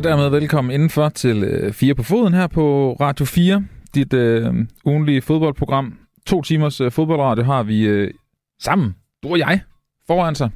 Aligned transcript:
Og 0.00 0.04
dermed 0.04 0.28
velkommen 0.28 0.74
indenfor 0.74 1.08
til 1.08 1.44
øh, 1.44 1.72
Fire 1.72 1.94
på 1.94 2.02
Foden 2.02 2.34
her 2.34 2.46
på 2.46 2.96
Radio 3.00 3.24
4, 3.24 3.64
dit 3.94 4.12
øh, 4.12 4.54
ugenlige 4.84 5.22
fodboldprogram. 5.22 5.98
To 6.26 6.42
timers 6.42 6.80
øh, 6.80 6.90
fodboldradio 6.90 7.44
har 7.44 7.62
vi 7.62 7.82
øh, 7.82 8.10
sammen, 8.62 8.94
du 9.22 9.28
og 9.28 9.38
jeg, 9.38 9.60
foran 10.06 10.34
sig. 10.34 10.50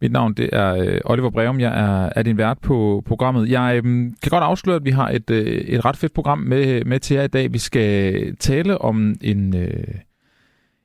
Mit 0.00 0.12
navn 0.12 0.34
det 0.34 0.50
er 0.52 0.74
øh, 0.74 1.00
Oliver 1.04 1.30
Breum, 1.30 1.60
jeg 1.60 1.80
er, 1.80 2.12
er 2.16 2.22
din 2.22 2.38
vært 2.38 2.58
på 2.58 3.02
programmet. 3.06 3.50
Jeg 3.50 3.76
øh, 3.76 3.82
kan 4.22 4.30
godt 4.30 4.44
afsløre, 4.44 4.76
at 4.76 4.84
vi 4.84 4.90
har 4.90 5.08
et, 5.08 5.30
øh, 5.30 5.46
et 5.46 5.84
ret 5.84 5.96
fedt 5.96 6.14
program 6.14 6.38
med, 6.38 6.84
med 6.84 7.00
til 7.00 7.14
jer 7.14 7.22
i 7.22 7.28
dag. 7.28 7.52
Vi 7.52 7.58
skal 7.58 8.36
tale 8.36 8.78
om 8.78 9.14
en... 9.20 9.56
Øh, 9.56 9.94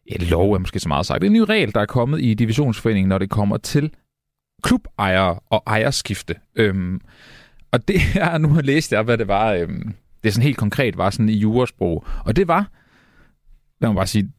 en 0.06 0.22
lov 0.22 0.54
er 0.54 0.60
måske 0.60 0.80
så 0.80 0.88
meget 0.88 1.06
sagt. 1.06 1.24
En 1.24 1.34
ny 1.34 1.40
regel, 1.40 1.74
der 1.74 1.82
er 1.82 1.86
kommet 1.86 2.22
i 2.22 2.34
divisionsforeningen, 2.34 3.10
når 3.10 3.18
det 3.18 3.30
kommer 3.30 3.58
til 3.58 3.92
klubejere 4.64 5.40
og 5.50 5.64
ejerskifte. 5.68 6.36
Øhm, 6.56 7.02
og 7.72 7.88
det 7.88 8.00
her, 8.14 8.38
nu 8.38 8.48
har 8.48 8.62
læst 8.62 8.92
jeg, 8.92 9.04
hvad 9.04 9.18
det 9.18 9.28
var, 9.28 9.54
øhm, 9.54 9.94
det 10.24 10.30
er 10.30 10.34
sådan 10.34 10.44
helt 10.44 10.58
konkret, 10.58 10.98
var 10.98 11.10
sådan 11.10 11.30
i 11.30 11.38
jurasprog. 11.38 12.06
Og 12.26 12.36
det 12.36 12.48
var, 12.48 12.72
lad 13.82 13.90
mig 13.90 13.96
bare 13.96 14.08
sige, 14.08 14.32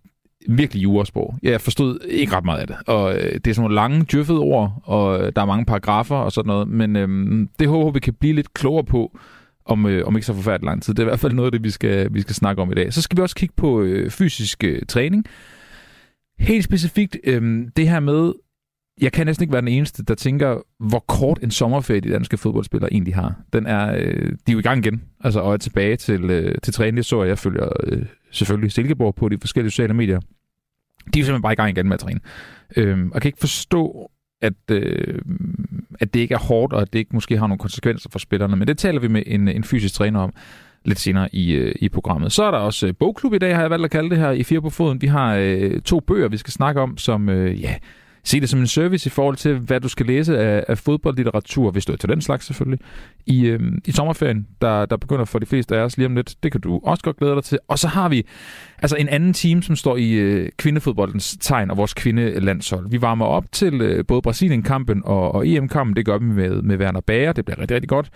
virkelig 0.49 0.83
jurasprog. 0.83 1.39
Jeg 1.43 1.61
forstod 1.61 1.99
ikke 2.09 2.37
ret 2.37 2.45
meget 2.45 2.61
af 2.61 2.67
det. 2.67 2.77
Og 2.87 3.15
øh, 3.15 3.35
det 3.35 3.47
er 3.47 3.55
sådan 3.55 3.63
nogle 3.63 3.75
lange, 3.75 4.07
djøffede 4.13 4.39
ord, 4.39 4.83
og 4.85 5.21
øh, 5.21 5.33
der 5.37 5.43
er 5.43 5.47
mange 5.47 5.65
paragrafer 5.65 6.17
og 6.17 6.33
sådan 6.33 6.47
noget. 6.47 6.69
Men 6.69 6.97
øh, 6.97 7.47
det 7.59 7.69
håber 7.69 7.91
vi 7.91 8.01
kan 8.01 8.15
blive 8.15 8.35
lidt 8.35 8.55
klogere 8.55 8.85
på, 8.85 9.19
om, 9.69 9.87
øh, 9.87 10.07
om 10.07 10.17
ikke 10.17 10.27
så 10.27 10.35
forfærdeligt 10.35 10.65
lang 10.65 10.83
tid. 10.83 10.95
Det 10.95 10.99
er 10.99 11.05
i 11.07 11.11
hvert 11.11 11.21
fald 11.21 11.33
noget 11.33 11.47
af 11.47 11.53
det, 11.53 11.65
vi 11.65 11.71
skal, 11.71 12.15
vi 12.15 12.21
skal 12.21 12.35
snakke 12.35 12.63
om 12.63 12.73
i 12.73 12.75
dag. 12.75 12.93
Så 12.93 13.03
skal 13.03 13.17
vi 13.17 13.23
også 13.23 13.37
kigge 13.37 13.55
på 13.57 13.81
øh, 13.81 14.11
fysisk 14.11 14.65
øh, 14.65 14.83
træning. 14.89 15.25
Helt 16.39 16.65
specifikt 16.65 17.17
øh, 17.25 17.67
det 17.77 17.89
her 17.89 18.01
med, 18.01 18.33
jeg 19.01 19.13
kan 19.13 19.27
næsten 19.27 19.43
ikke 19.43 19.53
være 19.53 19.61
den 19.61 19.69
eneste, 19.69 20.05
der 20.05 20.15
tænker, 20.15 20.57
hvor 20.79 20.99
kort 20.99 21.39
en 21.43 21.51
sommerferie 21.51 22.01
de 22.01 22.11
danske 22.11 22.37
fodboldspillere 22.37 22.93
egentlig 22.93 23.15
har. 23.15 23.35
Den 23.53 23.67
er, 23.67 23.95
øh, 23.97 24.33
de 24.33 24.49
er 24.49 24.53
jo 24.53 24.59
i 24.59 24.63
gang 24.63 24.87
igen, 24.87 25.03
altså, 25.21 25.41
og 25.41 25.53
er 25.53 25.57
tilbage 25.57 25.97
til, 25.97 26.25
øh, 26.31 26.55
til 26.63 26.73
træning. 26.75 26.97
Det 26.97 27.07
så 27.07 27.23
jeg 27.23 27.39
følger 27.39 27.69
øh, 27.85 28.03
selvfølgelig 28.31 28.73
Silkeborg 28.73 29.15
på 29.15 29.29
de 29.29 29.39
forskellige 29.41 29.71
sociale 29.71 29.95
medier. 29.95 30.21
De 31.15 31.21
er 31.21 31.25
simpelthen 31.25 31.43
bare 31.43 31.53
i 31.53 31.57
gang 31.57 31.71
igen 31.71 31.87
med 31.87 31.95
at 31.95 32.01
træne. 32.01 32.21
Øh, 32.77 33.07
og 33.13 33.21
kan 33.21 33.29
ikke 33.29 33.41
forstå, 33.41 34.11
at, 34.43 34.71
øh, 34.71 35.19
at 36.01 36.15
det 36.15 36.21
ikke 36.21 36.35
er 36.35 36.39
hårdt, 36.39 36.73
og 36.73 36.83
at 36.83 36.93
det 36.93 36.99
ikke 36.99 37.11
måske 37.15 37.39
har 37.39 37.47
nogle 37.47 37.59
konsekvenser 37.59 38.11
for 38.13 38.19
spillerne. 38.19 38.57
Men 38.57 38.69
det 38.69 38.79
taler 38.79 39.01
vi 39.01 39.09
med 39.09 39.23
en, 39.27 39.49
en 39.49 39.65
fysisk 39.65 39.95
træner 39.95 40.21
om 40.21 40.33
lidt 40.85 40.99
senere 40.99 41.35
i, 41.35 41.53
øh, 41.53 41.75
i 41.81 41.89
programmet. 41.89 42.33
Så 42.33 42.45
er 42.45 42.51
der 42.51 42.59
også 42.59 42.87
øh, 42.87 42.95
bogklub 42.99 43.35
i 43.35 43.39
dag, 43.39 43.55
har 43.55 43.63
jeg 43.63 43.71
valgt 43.71 43.85
at 43.85 43.91
kalde 43.91 44.11
det 44.11 44.19
her, 44.19 44.31
i 44.31 44.43
Fire 44.43 44.63
på 44.63 44.71
Foden. 44.71 45.03
Vi 45.03 45.07
har 45.07 45.37
øh, 45.37 45.81
to 45.81 46.01
bøger, 46.01 46.29
vi 46.29 46.37
skal 46.37 46.53
snakke 46.53 46.81
om, 46.81 46.99
som 46.99 47.29
øh, 47.29 47.63
ja, 47.63 47.75
se 48.29 48.41
det 48.41 48.49
som 48.49 48.61
en 48.61 48.67
service 48.67 49.07
i 49.07 49.11
forhold 49.11 49.37
til, 49.37 49.59
hvad 49.59 49.81
du 49.81 49.89
skal 49.89 50.07
læse 50.07 50.39
af, 50.39 50.65
af 50.69 50.79
fodboldlitteratur, 50.79 51.71
hvis 51.71 51.85
du 51.85 51.93
er 51.93 51.97
til 51.97 52.09
den 52.09 52.21
slags 52.21 52.47
selvfølgelig, 52.47 52.81
i, 53.27 53.47
øh, 53.47 53.61
i 53.87 53.93
sommerferien, 53.93 54.47
der, 54.61 54.87
der 54.87 54.97
begynder 54.97 55.25
for 55.25 55.39
de 55.39 55.47
fleste 55.47 55.77
af 55.77 55.81
os 55.81 55.97
lige 55.97 56.07
om 56.07 56.17
lidt. 56.17 56.35
Det 56.43 56.53
kan 56.53 56.61
du 56.61 56.81
også 56.85 57.05
godt 57.05 57.17
glæde 57.17 57.35
dig 57.35 57.45
til. 57.45 57.59
Og 57.69 57.79
så 57.79 57.89
har 57.89 58.09
vi 58.09 58.27
altså 58.79 58.97
en 58.97 59.09
anden 59.09 59.33
team, 59.33 59.63
som 59.63 59.77
står 59.77 59.97
i 59.97 60.13
øh, 60.13 60.49
kvindefodboldens 60.57 61.37
tegn 61.41 61.71
og 61.71 61.77
vores 61.77 61.95
kvindelandshold. 61.95 62.91
Vi 62.91 63.03
varmer 63.03 63.27
op 63.27 63.45
til 63.53 63.81
øh, 63.81 64.07
både 64.07 64.23
Brasilien-kampen 64.23 65.03
og, 65.05 65.35
og 65.35 65.49
EM-kampen. 65.49 65.97
Det 65.97 66.07
gør 66.07 66.19
vi 66.19 66.25
med, 66.25 66.63
med 66.63 66.77
Werner 66.77 67.01
Bager. 67.01 67.33
Det 67.33 67.45
bliver 67.45 67.59
rigtig, 67.59 67.75
rigtig 67.75 67.89
godt. 67.89 68.11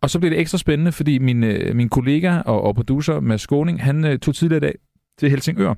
Og 0.00 0.10
så 0.10 0.18
bliver 0.18 0.30
det 0.30 0.40
ekstra 0.40 0.58
spændende, 0.58 0.92
fordi 0.92 1.18
min, 1.18 1.44
øh, 1.44 1.76
min 1.76 1.88
kollega 1.88 2.38
og, 2.38 2.62
og 2.62 2.74
producer 2.74 3.20
Mads 3.20 3.40
Skåning, 3.40 3.82
han 3.82 4.04
øh, 4.04 4.18
tog 4.18 4.34
tidligere 4.34 4.56
i 4.56 4.66
dag 4.66 4.74
til 5.18 5.30
Helsingør 5.30 5.74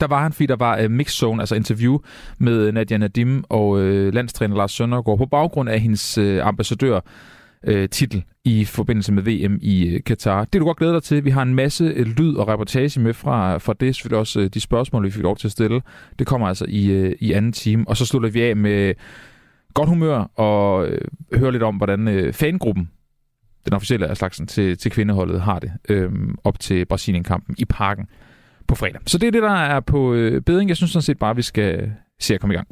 der 0.00 0.06
var 0.06 0.22
han, 0.22 0.32
fordi 0.32 0.46
der 0.46 0.56
var 0.56 0.78
øh, 0.78 0.84
uh, 0.84 0.90
mix 0.90 1.12
zone, 1.12 1.42
altså 1.42 1.54
interview 1.54 1.98
med 2.38 2.52
øh, 2.52 2.74
Nadia 2.74 2.98
Nadim 2.98 3.44
og 3.48 3.68
uh, 3.70 4.14
landstræner 4.14 4.56
Lars 4.56 4.72
Søndergaard 4.72 5.18
på 5.18 5.26
baggrund 5.26 5.68
af 5.68 5.80
hendes 5.80 6.18
uh, 6.18 6.46
ambassadør 6.46 7.00
titel 7.90 8.24
i 8.44 8.64
forbindelse 8.64 9.12
med 9.12 9.22
VM 9.22 9.58
i 9.62 9.94
uh, 9.94 10.00
Katar. 10.06 10.44
Det 10.44 10.54
er 10.54 10.58
du 10.58 10.64
godt 10.64 10.76
glæde 10.76 10.92
dig 10.92 11.02
til. 11.02 11.24
Vi 11.24 11.30
har 11.30 11.42
en 11.42 11.54
masse 11.54 11.84
lyd 12.04 12.34
og 12.34 12.48
reportage 12.48 13.00
med 13.00 13.14
fra, 13.14 13.58
fra 13.58 13.74
det. 13.80 13.94
Selvfølgelig 13.94 14.18
også 14.18 14.48
de 14.48 14.60
spørgsmål, 14.60 15.04
vi 15.04 15.10
fik 15.10 15.22
lov 15.22 15.36
til 15.36 15.48
at 15.48 15.52
stille. 15.52 15.82
Det 16.18 16.26
kommer 16.26 16.48
altså 16.48 16.64
i, 16.68 17.14
i 17.20 17.32
anden 17.32 17.52
time. 17.52 17.84
Og 17.88 17.96
så 17.96 18.06
slutter 18.06 18.30
vi 18.30 18.42
af 18.42 18.56
med 18.56 18.94
godt 19.74 19.88
humør 19.88 20.18
og 20.34 20.88
uh, 21.32 21.38
høre 21.38 21.52
lidt 21.52 21.62
om, 21.62 21.76
hvordan 21.76 22.08
uh, 22.08 22.32
fangruppen 22.32 22.90
den 23.66 23.74
officielle 23.74 24.06
af 24.06 24.16
slagsen 24.16 24.46
til, 24.46 24.78
til 24.78 24.90
kvindeholdet 24.90 25.40
har 25.40 25.58
det 25.58 25.72
øh, 25.88 26.10
op 26.44 26.60
til 26.60 26.84
Brasilien-kampen 26.84 27.54
i 27.58 27.64
parken 27.64 28.06
på 28.68 28.74
fredag. 28.74 29.00
Så 29.06 29.18
det 29.18 29.26
er 29.26 29.30
det, 29.30 29.42
der 29.42 29.50
er 29.50 29.80
på 29.80 30.14
øh, 30.14 30.40
beding. 30.42 30.68
Jeg 30.68 30.76
synes 30.76 30.90
sådan 30.90 31.02
set 31.02 31.18
bare, 31.18 31.30
at 31.30 31.36
vi 31.36 31.42
skal 31.42 31.92
se 32.20 32.34
at 32.34 32.40
komme 32.40 32.54
i 32.54 32.56
gang. 32.56 32.68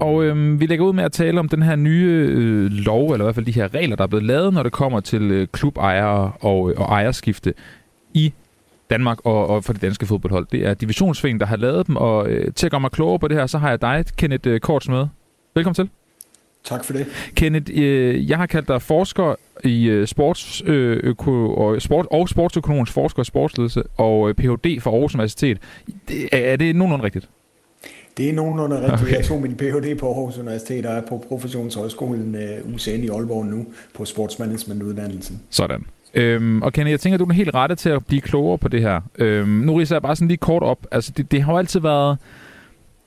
Og 0.00 0.24
øhm, 0.24 0.60
vi 0.60 0.66
lægger 0.66 0.84
ud 0.86 0.92
med 0.92 1.04
at 1.04 1.12
tale 1.12 1.40
om 1.40 1.48
den 1.48 1.62
her 1.62 1.76
nye 1.76 2.26
øh, 2.30 2.70
lov, 2.70 3.12
eller 3.12 3.24
i 3.24 3.26
hvert 3.26 3.34
fald 3.34 3.46
de 3.46 3.52
her 3.52 3.74
regler, 3.74 3.96
der 3.96 4.04
er 4.04 4.08
blevet 4.08 4.24
lavet, 4.24 4.54
når 4.54 4.62
det 4.62 4.72
kommer 4.72 5.00
til 5.00 5.22
øh, 5.22 5.46
klubejere 5.52 6.32
og, 6.40 6.70
øh, 6.70 6.76
og 6.78 6.84
ejerskifte 6.84 7.54
i 8.14 8.32
Danmark 8.90 9.18
og, 9.24 9.46
og 9.46 9.64
for 9.64 9.72
det 9.72 9.82
danske 9.82 10.06
fodboldhold. 10.06 10.46
Det 10.52 10.66
er 10.66 10.74
divisionsforeningen, 10.74 11.40
der 11.40 11.46
har 11.46 11.56
lavet 11.56 11.86
dem, 11.86 11.96
og 11.96 12.28
øh, 12.28 12.54
til 12.54 12.66
at 12.66 12.70
gøre 12.70 12.80
mig 12.80 12.90
klogere 12.90 13.18
på 13.18 13.28
det 13.28 13.36
her, 13.36 13.46
så 13.46 13.58
har 13.58 13.70
jeg 13.70 13.80
dig, 13.80 14.04
Kenneth 14.16 14.48
øh, 14.48 14.60
Korts, 14.60 14.88
med. 14.88 15.06
Velkommen 15.54 15.74
til. 15.74 16.03
Tak 16.64 16.84
for 16.84 16.92
det. 16.92 17.06
Kenneth, 17.34 17.72
øh, 17.74 18.30
jeg 18.30 18.38
har 18.38 18.46
kaldt 18.46 18.68
dig 18.68 18.82
forsker 18.82 19.34
i 19.64 19.84
øh, 19.84 20.06
sports, 20.06 20.62
øh, 20.66 21.00
øko, 21.02 21.54
og, 21.54 21.82
sport, 21.82 22.06
og 22.10 22.28
sportsøkonomisk 22.28 22.92
forsker 22.92 23.22
i 23.22 23.24
sportsledelse 23.24 23.82
og 23.96 24.28
øh, 24.28 24.34
Ph.D. 24.34 24.80
fra 24.80 24.90
Aarhus 24.90 25.14
Universitet. 25.14 25.58
Er, 26.32 26.38
er 26.38 26.56
det 26.56 26.76
nogenlunde 26.76 27.04
rigtigt? 27.04 27.28
Det 28.16 28.28
er 28.28 28.32
nogenlunde 28.32 28.76
rigtigt. 28.76 29.02
Okay. 29.02 29.16
Jeg 29.16 29.24
tog 29.24 29.42
min 29.42 29.54
Ph.D. 29.54 29.98
på 29.98 30.06
Aarhus 30.06 30.38
Universitet 30.38 30.86
og 30.86 30.94
er 30.94 31.02
på 31.08 31.24
Professionshøjskolen 31.28 32.36
uh, 32.66 32.74
UCN 32.74 33.04
i 33.04 33.08
Aalborg 33.08 33.46
nu 33.46 33.66
på 33.94 34.04
sportsmanagementuddannelsen. 34.04 35.42
Sådan. 35.50 35.86
Øhm, 36.14 36.62
og 36.62 36.72
Kenneth, 36.72 36.90
jeg 36.90 37.00
tænker, 37.00 37.18
du 37.18 37.24
er 37.24 37.32
helt 37.32 37.54
rette 37.54 37.74
til 37.74 37.88
at 37.88 38.06
blive 38.06 38.20
klogere 38.20 38.58
på 38.58 38.68
det 38.68 38.80
her. 38.80 39.00
Øhm, 39.18 39.48
nu 39.48 39.74
riser 39.74 39.94
jeg 39.94 40.02
bare 40.02 40.16
sådan 40.16 40.28
lige 40.28 40.38
kort 40.38 40.62
op. 40.62 40.86
Altså, 40.90 41.12
det, 41.16 41.30
det 41.30 41.42
har 41.42 41.52
jo 41.52 41.58
altid 41.58 41.80
været 41.80 42.18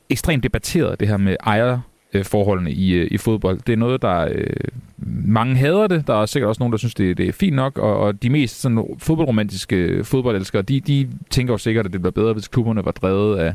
ekstremt 0.09 0.43
debatteret, 0.43 0.99
det 0.99 1.07
her 1.07 1.17
med 1.17 1.35
ejer 1.43 1.79
øh, 2.17 2.25
forholdene 2.25 2.71
i, 2.71 2.93
øh, 2.93 3.07
i 3.11 3.17
fodbold. 3.17 3.59
Det 3.67 3.73
er 3.73 3.77
noget, 3.77 4.01
der 4.01 4.27
øh, 4.31 4.53
mange 5.25 5.55
hader 5.55 5.87
det. 5.87 6.07
Der 6.07 6.21
er 6.21 6.25
sikkert 6.25 6.49
også 6.49 6.59
nogen, 6.59 6.71
der 6.71 6.77
synes, 6.77 6.93
det, 6.93 7.17
det 7.17 7.27
er 7.27 7.31
fint 7.31 7.55
nok. 7.55 7.77
Og, 7.77 7.97
og 7.99 8.23
de 8.23 8.29
mest 8.29 8.61
sådan, 8.61 8.83
fodboldromantiske 8.99 10.03
fodboldelskere, 10.03 10.61
de, 10.61 10.79
de 10.79 11.09
tænker 11.29 11.53
jo 11.53 11.57
sikkert, 11.57 11.85
at 11.85 11.93
det 11.93 12.01
bliver 12.01 12.11
bedre, 12.11 12.33
hvis 12.33 12.47
klubberne 12.47 12.85
var 12.85 12.91
drevet 12.91 13.37
af, 13.37 13.53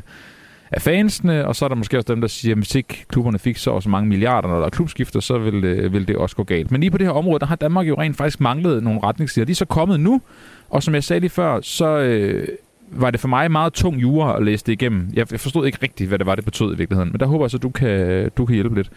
af 0.71 0.81
fansene, 0.81 1.47
og 1.47 1.55
så 1.55 1.65
er 1.65 1.69
der 1.69 1.75
måske 1.75 1.97
også 1.97 2.13
dem, 2.13 2.21
der 2.21 2.27
siger, 2.27 2.53
at 2.53 2.57
hvis 2.57 2.75
ikke 2.75 3.05
klubberne 3.09 3.39
fik 3.39 3.57
så 3.57 3.81
så 3.81 3.89
mange 3.89 4.09
milliarder, 4.09 4.47
når 4.47 4.57
der 4.57 4.65
er 4.65 4.69
klubskifter, 4.69 5.19
så 5.19 5.37
vil, 5.37 5.63
øh, 5.63 5.93
vil 5.93 6.07
det 6.07 6.15
også 6.15 6.35
gå 6.35 6.43
galt. 6.43 6.71
Men 6.71 6.81
lige 6.81 6.91
på 6.91 6.97
det 6.97 7.07
her 7.07 7.13
område, 7.13 7.39
der 7.39 7.45
har 7.45 7.55
Danmark 7.55 7.87
jo 7.87 7.95
rent 7.97 8.17
faktisk 8.17 8.39
manglet 8.41 8.83
nogle 8.83 8.99
retningslinjer. 9.03 9.45
De 9.45 9.51
er 9.51 9.55
så 9.55 9.65
kommet 9.65 9.99
nu, 9.99 10.21
og 10.69 10.83
som 10.83 10.93
jeg 10.93 11.03
sagde 11.03 11.19
lige 11.19 11.29
før, 11.29 11.59
så 11.61 11.97
øh, 11.97 12.47
var 12.95 13.11
det 13.11 13.19
for 13.19 13.27
mig 13.27 13.51
meget 13.51 13.73
tung 13.73 14.01
jura 14.01 14.37
at 14.37 14.43
læse 14.43 14.65
det 14.65 14.71
igennem. 14.71 15.09
Jeg, 15.13 15.31
jeg 15.31 15.39
forstod 15.39 15.65
ikke 15.65 15.77
rigtigt, 15.83 16.07
hvad 16.07 16.19
det 16.19 16.25
var, 16.25 16.35
det 16.35 16.45
betød 16.45 16.73
i 16.73 16.77
virkeligheden. 16.77 17.11
Men 17.11 17.19
der 17.19 17.25
håber 17.25 17.45
jeg 17.45 17.51
så, 17.51 17.57
du 17.57 17.69
kan, 17.69 18.29
du 18.37 18.45
kan 18.45 18.53
hjælpe 18.53 18.75
lidt. 18.75 18.91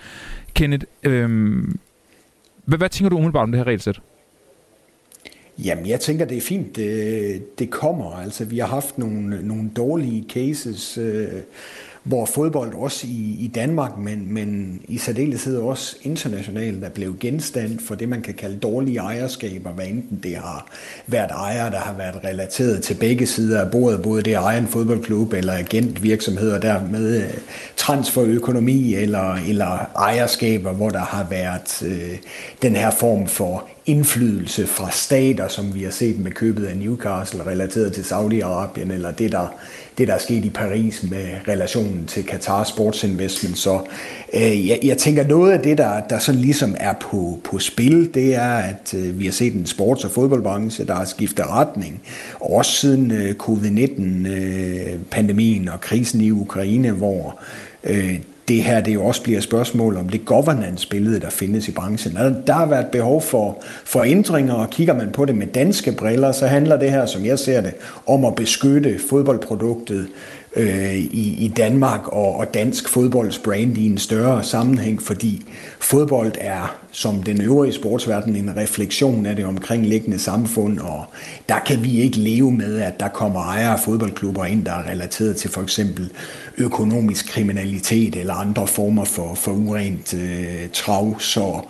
Kenneth, 0.54 0.86
øhm, 1.02 1.78
hvad, 2.64 2.78
hvad 2.78 2.88
tænker 2.88 3.08
du 3.08 3.16
umiddelbart 3.16 3.42
om 3.42 3.52
det 3.52 3.58
her 3.58 3.66
regelsæt? 3.66 4.00
Jamen, 5.58 5.86
jeg 5.86 6.00
tænker, 6.00 6.24
det 6.24 6.36
er 6.36 6.40
fint, 6.40 6.76
det, 6.76 7.58
det 7.58 7.70
kommer. 7.70 8.12
Altså, 8.12 8.44
vi 8.44 8.58
har 8.58 8.66
haft 8.66 8.98
nogle, 8.98 9.42
nogle 9.42 9.70
dårlige 9.76 10.24
cases, 10.28 10.98
øh, 10.98 11.28
hvor 12.06 12.24
fodbold 12.26 12.74
også 12.74 13.06
i, 13.06 13.36
i 13.40 13.50
Danmark, 13.54 13.98
men, 13.98 14.34
men 14.34 14.80
i 14.88 14.98
særdeleshed 14.98 15.58
også 15.58 15.96
internationalt, 16.02 16.84
er 16.84 16.88
blevet 16.88 17.18
genstand 17.18 17.78
for 17.80 17.94
det, 17.94 18.08
man 18.08 18.22
kan 18.22 18.34
kalde 18.34 18.56
dårlige 18.58 18.98
ejerskaber, 18.98 19.70
hvad 19.70 19.86
enten 19.86 20.20
det 20.22 20.36
har 20.36 20.66
været 21.06 21.30
ejere, 21.30 21.70
der 21.70 21.78
har 21.78 21.94
været 21.94 22.24
relateret 22.24 22.82
til 22.82 22.94
begge 22.94 23.26
sider 23.26 23.60
af 23.60 23.70
bordet, 23.70 24.02
både 24.02 24.22
det 24.22 24.34
ejer 24.34 24.58
en 24.58 24.66
fodboldklub 24.66 25.32
eller 25.32 25.52
agentvirksomhed, 25.52 26.52
og 26.52 26.62
dermed 26.62 27.22
øh, 27.22 27.30
transferøkonomi 27.76 28.94
eller, 28.94 29.34
eller 29.34 29.90
ejerskaber, 29.96 30.72
hvor 30.72 30.90
der 30.90 30.98
har 30.98 31.26
været 31.30 31.82
øh, 31.86 32.18
den 32.62 32.76
her 32.76 32.90
form 32.90 33.26
for 33.26 33.68
indflydelse 33.86 34.66
fra 34.66 34.90
stater, 34.90 35.48
som 35.48 35.74
vi 35.74 35.82
har 35.82 35.90
set 35.90 36.18
med 36.18 36.30
købet 36.30 36.66
af 36.66 36.76
Newcastle 36.76 37.46
relateret 37.46 37.92
til 37.92 38.02
Saudi-Arabien, 38.02 38.92
eller 38.92 39.10
det 39.10 39.32
der, 39.32 39.54
det, 39.98 40.08
der 40.08 40.14
er 40.14 40.18
sket 40.18 40.44
i 40.44 40.50
Paris 40.50 41.04
med 41.10 41.26
relationen 41.48 42.06
til 42.06 42.26
Qatar 42.26 42.64
Sports 42.64 43.04
Investment. 43.04 43.58
Så 43.58 43.80
øh, 44.34 44.68
jeg, 44.68 44.78
jeg 44.82 44.98
tænker, 44.98 45.26
noget 45.26 45.52
af 45.52 45.60
det, 45.60 45.78
der, 45.78 46.00
der 46.00 46.18
sådan 46.18 46.40
ligesom 46.40 46.76
er 46.80 46.92
på, 46.92 47.40
på 47.44 47.58
spil, 47.58 48.14
det 48.14 48.34
er, 48.34 48.54
at 48.54 48.94
øh, 48.96 49.18
vi 49.18 49.24
har 49.24 49.32
set 49.32 49.54
en 49.54 49.66
sports- 49.66 50.04
og 50.04 50.10
fodboldbranche, 50.10 50.86
der 50.86 50.94
har 50.94 51.04
skiftet 51.04 51.50
retning. 51.50 52.02
Også 52.40 52.72
siden 52.72 53.10
øh, 53.10 53.34
covid-19-pandemien 53.34 55.68
øh, 55.68 55.74
og 55.74 55.80
krisen 55.80 56.20
i 56.20 56.30
Ukraine, 56.30 56.90
hvor 56.90 57.40
øh, 57.84 58.18
det 58.48 58.62
her 58.62 58.80
det 58.80 58.94
jo 58.94 59.04
også 59.04 59.22
bliver 59.22 59.38
et 59.38 59.44
spørgsmål 59.44 59.96
om 59.96 60.08
det 60.08 60.24
governance-billede, 60.24 61.20
der 61.20 61.30
findes 61.30 61.68
i 61.68 61.72
branchen. 61.72 62.16
Der 62.46 62.52
har 62.52 62.66
været 62.66 62.86
behov 62.86 63.22
for, 63.22 63.62
for 63.84 64.02
ændringer, 64.02 64.54
og 64.54 64.70
kigger 64.70 64.94
man 64.94 65.10
på 65.12 65.24
det 65.24 65.36
med 65.36 65.46
danske 65.46 65.92
briller, 65.92 66.32
så 66.32 66.46
handler 66.46 66.76
det 66.76 66.90
her, 66.90 67.06
som 67.06 67.24
jeg 67.24 67.38
ser 67.38 67.60
det, 67.60 67.74
om 68.06 68.24
at 68.24 68.34
beskytte 68.34 68.98
fodboldproduktet 69.10 70.08
øh, 70.56 70.94
i, 70.94 71.44
i 71.44 71.48
Danmark 71.56 72.08
og, 72.08 72.36
og 72.36 72.54
dansk 72.54 72.88
fodbolds 72.88 73.38
brand 73.38 73.78
i 73.78 73.86
en 73.86 73.98
større 73.98 74.44
sammenhæng, 74.44 75.02
fordi 75.02 75.42
fodbold 75.80 76.32
er, 76.40 76.76
som 76.92 77.22
den 77.22 77.40
øvrige 77.40 77.72
sportsverden, 77.72 78.36
en 78.36 78.56
refleksion 78.56 79.26
af 79.26 79.36
det 79.36 79.44
omkringliggende 79.44 80.18
samfund, 80.18 80.78
og 80.78 81.04
der 81.48 81.58
kan 81.66 81.84
vi 81.84 82.00
ikke 82.00 82.16
leve 82.16 82.52
med, 82.52 82.80
at 82.80 83.00
der 83.00 83.08
kommer 83.08 83.40
ejere 83.40 83.72
af 83.72 83.80
fodboldklubber 83.80 84.44
ind, 84.44 84.64
der 84.64 84.72
er 84.72 84.90
relateret 84.90 85.36
til 85.36 85.50
for 85.50 85.62
eksempel 85.62 86.10
økonomisk 86.58 87.28
kriminalitet 87.28 88.16
eller 88.16 88.34
andre 88.34 88.66
former 88.66 89.04
for, 89.04 89.34
for 89.34 89.52
urent 89.52 90.14
øh, 90.14 90.68
trav. 90.72 91.20
Så, 91.20 91.60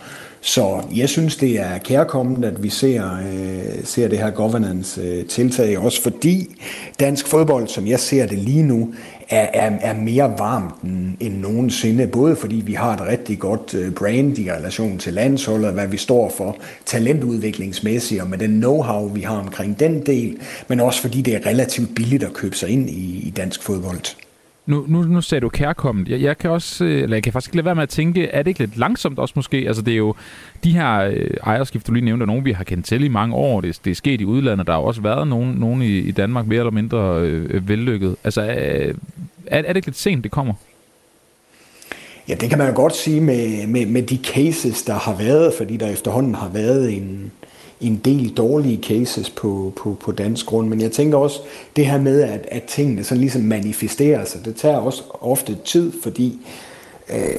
så 0.47 0.81
jeg 0.95 1.09
synes, 1.09 1.35
det 1.35 1.59
er 1.59 1.77
kærkommet, 1.77 2.45
at 2.45 2.63
vi 2.63 2.69
ser, 2.69 3.13
øh, 3.13 3.83
ser 3.83 4.07
det 4.07 4.17
her 4.17 4.29
governance-tiltag, 4.29 5.75
øh, 5.75 5.85
også 5.85 6.01
fordi 6.01 6.61
dansk 6.99 7.27
fodbold, 7.27 7.67
som 7.67 7.87
jeg 7.87 7.99
ser 7.99 8.25
det 8.25 8.37
lige 8.37 8.63
nu, 8.63 8.93
er, 9.29 9.47
er, 9.53 9.71
er 9.81 9.93
mere 9.93 10.33
varmt 10.37 10.81
end, 10.83 11.15
end 11.19 11.37
nogensinde, 11.37 12.07
både 12.07 12.35
fordi 12.35 12.55
vi 12.55 12.73
har 12.73 12.93
et 12.93 13.01
rigtig 13.01 13.39
godt 13.39 13.73
øh, 13.73 13.91
brand 13.91 14.37
i 14.39 14.51
relation 14.51 14.97
til 14.97 15.13
landsholdet, 15.13 15.73
hvad 15.73 15.87
vi 15.87 15.97
står 15.97 16.33
for 16.37 16.57
talentudviklingsmæssigt, 16.85 18.21
og 18.21 18.29
med 18.29 18.37
den 18.37 18.63
know-how, 18.63 19.13
vi 19.13 19.21
har 19.21 19.39
omkring 19.39 19.79
den 19.79 20.05
del, 20.05 20.37
men 20.67 20.79
også 20.79 21.01
fordi 21.01 21.21
det 21.21 21.35
er 21.35 21.45
relativt 21.45 21.95
billigt 21.95 22.23
at 22.23 22.33
købe 22.33 22.55
sig 22.55 22.69
ind 22.69 22.89
i, 22.89 23.27
i 23.27 23.33
dansk 23.37 23.63
fodbold. 23.63 24.26
Nu, 24.67 24.85
nu, 24.87 25.01
nu 25.01 25.21
sagde 25.21 25.41
du 25.41 25.49
kærkommet. 25.49 26.09
Jeg, 26.09 26.21
jeg 26.21 26.37
kan 26.37 26.49
også, 26.51 26.85
øh, 26.85 27.03
eller 27.03 27.15
jeg 27.15 27.23
kan 27.23 27.33
faktisk 27.33 27.49
ikke 27.49 27.57
lade 27.57 27.65
være 27.65 27.75
med 27.75 27.83
at 27.83 27.89
tænke, 27.89 28.27
er 28.27 28.43
det 28.43 28.47
ikke 28.47 28.59
lidt 28.59 28.77
langsomt 28.77 29.19
også 29.19 29.33
måske? 29.35 29.57
Altså 29.57 29.81
det 29.81 29.93
er 29.93 29.97
jo 29.97 30.15
de 30.63 30.71
her 30.71 30.99
øh, 30.99 31.29
ejerskift, 31.43 31.87
du 31.87 31.93
lige 31.93 32.05
nævnte, 32.05 32.25
nogen 32.25 32.45
vi 32.45 32.51
har 32.51 32.63
kendt 32.63 32.85
til 32.85 33.03
i 33.03 33.07
mange 33.07 33.35
år. 33.35 33.61
Det, 33.61 33.79
det 33.85 33.91
er 33.91 33.95
sket 33.95 34.21
i 34.21 34.25
udlandet. 34.25 34.67
Der 34.67 34.73
har 34.73 34.79
også 34.79 35.01
været 35.01 35.27
nogen, 35.27 35.53
nogen 35.53 35.81
i, 35.81 35.97
i 35.97 36.11
Danmark 36.11 36.47
mere 36.47 36.59
eller 36.59 36.71
mindre 36.71 37.21
øh, 37.21 37.69
vellykket. 37.69 38.15
Altså 38.23 38.41
øh, 38.41 38.95
er, 39.45 39.57
er 39.57 39.61
det 39.61 39.75
ikke 39.75 39.87
lidt 39.87 39.97
sent, 39.97 40.23
det 40.23 40.31
kommer? 40.31 40.53
Ja, 42.29 42.35
det 42.35 42.49
kan 42.49 42.57
man 42.57 42.67
jo 42.67 42.75
godt 42.75 42.95
sige 42.95 43.21
med, 43.21 43.67
med, 43.67 43.85
med 43.85 44.03
de 44.03 44.19
cases, 44.23 44.83
der 44.83 44.93
har 44.93 45.15
været, 45.15 45.53
fordi 45.57 45.77
der 45.77 45.87
efterhånden 45.87 46.35
har 46.35 46.49
været 46.49 46.97
en, 46.97 47.31
en 47.81 47.95
del 48.05 48.29
dårlige 48.29 48.83
cases 48.83 49.29
på, 49.29 49.73
på, 49.75 49.97
på 49.99 50.11
dansk 50.11 50.45
grund, 50.45 50.67
men 50.67 50.81
jeg 50.81 50.91
tænker 50.91 51.17
også, 51.17 51.39
det 51.75 51.85
her 51.85 52.01
med, 52.01 52.21
at, 52.21 52.47
at 52.51 52.63
tingene 52.63 53.03
sådan 53.03 53.21
ligesom 53.21 53.41
manifesterer 53.41 54.25
sig, 54.25 54.45
det 54.45 54.55
tager 54.55 54.77
også 54.77 55.03
ofte 55.21 55.57
tid, 55.65 55.91
fordi 56.03 56.39
øh, 57.13 57.35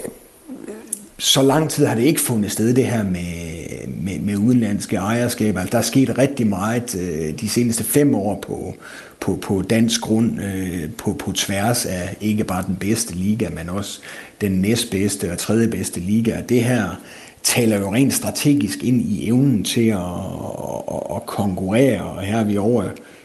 så 1.19 1.43
lang 1.43 1.70
tid 1.70 1.87
har 1.87 1.94
det 1.94 2.02
ikke 2.02 2.20
fundet 2.20 2.52
sted, 2.52 2.75
det 2.75 2.87
her 2.87 3.02
med, 3.02 3.69
med, 3.87 4.19
med 4.19 4.37
udenlandske 4.37 4.96
ejerskaber. 4.96 5.61
Altså, 5.61 5.73
der 5.73 5.79
er 5.79 5.82
sket 5.82 6.19
rigtig 6.19 6.46
meget 6.46 6.94
øh, 6.94 7.41
de 7.41 7.49
seneste 7.49 7.84
fem 7.84 8.14
år 8.14 8.38
på, 8.46 8.75
på, 9.20 9.38
på 9.43 9.62
dansk 9.62 10.00
grund, 10.00 10.41
øh, 10.43 10.91
på, 10.99 11.12
på 11.12 11.32
tværs 11.32 11.87
af 11.87 12.17
ikke 12.20 12.44
bare 12.44 12.64
den 12.67 12.76
bedste 12.76 13.14
liga, 13.14 13.49
men 13.49 13.69
også 13.69 14.00
den 14.41 14.52
næstbedste 14.52 15.32
og 15.32 15.38
tredje 15.38 15.69
bedste 15.69 16.00
liga. 16.00 16.41
Det 16.49 16.64
her 16.64 17.00
taler 17.48 17.78
jo 17.78 17.92
rent 17.92 18.14
strategisk 18.14 18.84
ind 18.84 19.02
i 19.02 19.28
evnen 19.28 19.64
til 19.64 19.88
at, 19.88 19.98
at, 20.92 21.16
at 21.16 21.26
konkurrere, 21.26 22.02
og 22.02 22.22
her 22.22 22.36
har 22.36 22.44
vi 22.44 22.58
over 22.58 22.84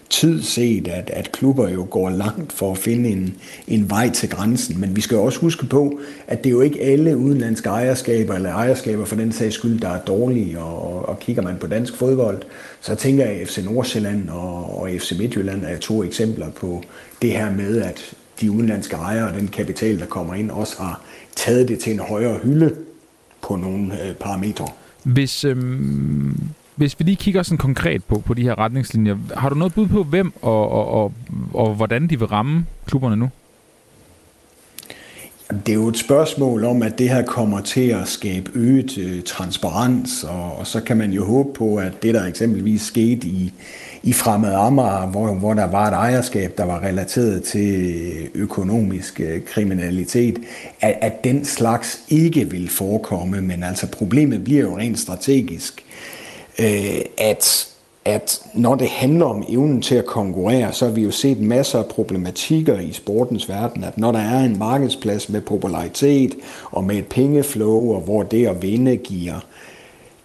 tid 0.10 0.42
set, 0.42 0.88
at, 0.88 1.10
at 1.10 1.32
klubber 1.32 1.70
jo 1.70 1.88
går 1.90 2.10
langt 2.10 2.54
for 2.54 2.72
at 2.72 2.78
finde 2.78 3.10
en, 3.10 3.36
en 3.68 3.90
vej 3.90 4.10
til 4.10 4.30
grænsen. 4.30 4.82
Men 4.82 4.96
vi 4.96 5.02
skal 5.02 5.16
jo 5.16 5.24
også 5.24 5.40
huske 5.40 5.66
på, 5.66 6.00
at 6.28 6.44
det 6.44 6.50
er 6.50 6.52
jo 6.52 6.62
ikke 6.62 6.82
alle 6.82 7.18
udenlandske 7.18 7.70
ejerskaber, 7.70 8.34
eller 8.34 8.54
ejerskaber 8.54 9.06
for 9.06 9.16
den 9.16 9.32
sags 9.32 9.56
skyld, 9.56 9.80
der 9.80 9.90
er 9.90 10.02
dårlige, 10.02 10.60
og, 10.60 11.10
og 11.10 11.20
kigger 11.20 11.42
man 11.42 11.58
på 11.60 11.68
dansk 11.68 11.96
fodbold, 11.98 12.42
så 12.82 12.96
tænker 12.96 13.26
jeg, 13.26 13.42
at 13.42 13.48
FC 13.48 13.58
Nordsjælland 13.58 14.30
og, 14.30 14.82
og 14.82 14.90
FC 15.00 15.14
Midtjylland 15.20 15.66
er 15.66 15.78
to 15.78 16.04
eksempler 16.04 16.50
på 16.50 16.84
det 17.22 17.32
her 17.32 17.52
med, 17.52 17.82
at 17.82 18.16
de 18.42 18.52
udenlandske 18.52 18.96
ejere 18.96 19.28
og 19.28 19.34
den 19.34 19.48
kapital, 19.48 20.00
der 20.00 20.06
kommer 20.06 20.34
ind, 20.34 20.52
også 20.52 20.82
har 20.82 21.02
taget 21.36 21.68
det 21.68 21.80
til 21.80 21.94
en 21.94 22.00
højere 22.00 22.38
hylde 22.44 22.76
på 23.44 23.56
nogle 23.56 24.02
øh, 24.04 24.16
parametre. 24.16 24.68
Hvis, 25.04 25.44
øhm, 25.44 26.50
hvis 26.76 27.00
vi 27.00 27.04
lige 27.06 27.16
kigger 27.16 27.44
sådan 27.44 27.58
konkret 27.58 28.04
på, 28.04 28.20
på 28.20 28.34
de 28.34 28.42
her 28.42 28.58
retningslinjer, 28.58 29.18
har 29.38 29.50
du 29.50 29.56
noget 29.56 29.74
bud 29.74 29.88
på, 29.88 30.04
hvem 30.04 30.34
og, 30.42 30.70
og, 30.70 30.88
og, 30.88 31.14
og 31.54 31.76
hvordan 31.76 32.08
de 32.08 32.20
vil 32.20 32.28
ramme 32.28 32.66
klubberne 32.86 33.16
nu? 33.16 33.30
Det 35.66 35.72
er 35.72 35.76
jo 35.76 35.88
et 35.88 35.98
spørgsmål 35.98 36.64
om, 36.64 36.82
at 36.82 36.98
det 36.98 37.10
her 37.10 37.26
kommer 37.26 37.62
til 37.62 37.90
at 37.90 38.08
skabe 38.08 38.52
øget 38.56 38.98
øh, 38.98 39.24
transparens, 39.24 40.24
og, 40.24 40.56
og 40.58 40.68
så 40.68 40.82
kan 40.82 40.98
man 40.98 41.12
jo 41.12 41.26
håbe 41.26 41.54
på, 41.54 41.76
at 41.76 42.04
det 42.04 42.14
der 42.14 42.26
eksempelvis 42.26 42.82
skete 42.82 43.28
i, 43.28 43.54
i 44.04 44.14
Fremad 44.14 44.54
Amager, 44.54 45.08
hvor, 45.08 45.34
hvor 45.34 45.54
der 45.54 45.68
var 45.68 45.88
et 45.88 45.94
ejerskab, 45.94 46.58
der 46.58 46.66
var 46.66 46.84
relateret 46.84 47.44
til 47.44 47.96
øh, 47.96 48.42
økonomisk 48.42 49.20
øh, 49.20 49.46
kriminalitet, 49.46 50.40
at, 50.82 50.98
at 51.02 51.24
den 51.24 51.46
slags 51.46 52.00
ikke 52.10 52.50
vil 52.50 52.70
forekomme. 52.70 53.42
Men 53.42 53.64
altså 53.64 53.88
problemet 53.88 54.44
bliver 54.44 54.62
jo 54.62 54.78
rent 54.78 55.00
strategisk, 55.00 55.86
øh, 56.60 57.02
at 57.18 57.73
at 58.06 58.42
når 58.54 58.76
det 58.76 58.90
handler 58.90 59.26
om 59.26 59.44
evnen 59.50 59.82
til 59.82 59.96
at 59.96 60.06
konkurrere, 60.06 60.74
så 60.74 60.86
har 60.86 60.92
vi 60.92 61.02
jo 61.02 61.12
set 61.12 61.40
masser 61.40 61.80
af 61.80 61.86
problematikker 61.86 62.80
i 62.80 62.92
sportens 62.92 63.50
verden, 63.50 63.84
at 63.84 63.98
når 63.98 64.12
der 64.12 64.20
er 64.20 64.40
en 64.40 64.60
markedsplads 64.60 65.30
med 65.30 65.42
popularitet 65.42 66.36
og 66.72 66.84
med 66.84 66.96
et 66.96 67.08
pengeflow, 67.08 67.94
og 67.94 68.02
hvor 68.02 68.24
det 68.24 68.48
at 68.48 68.62
vinde 68.62 68.98
giver, 68.98 69.40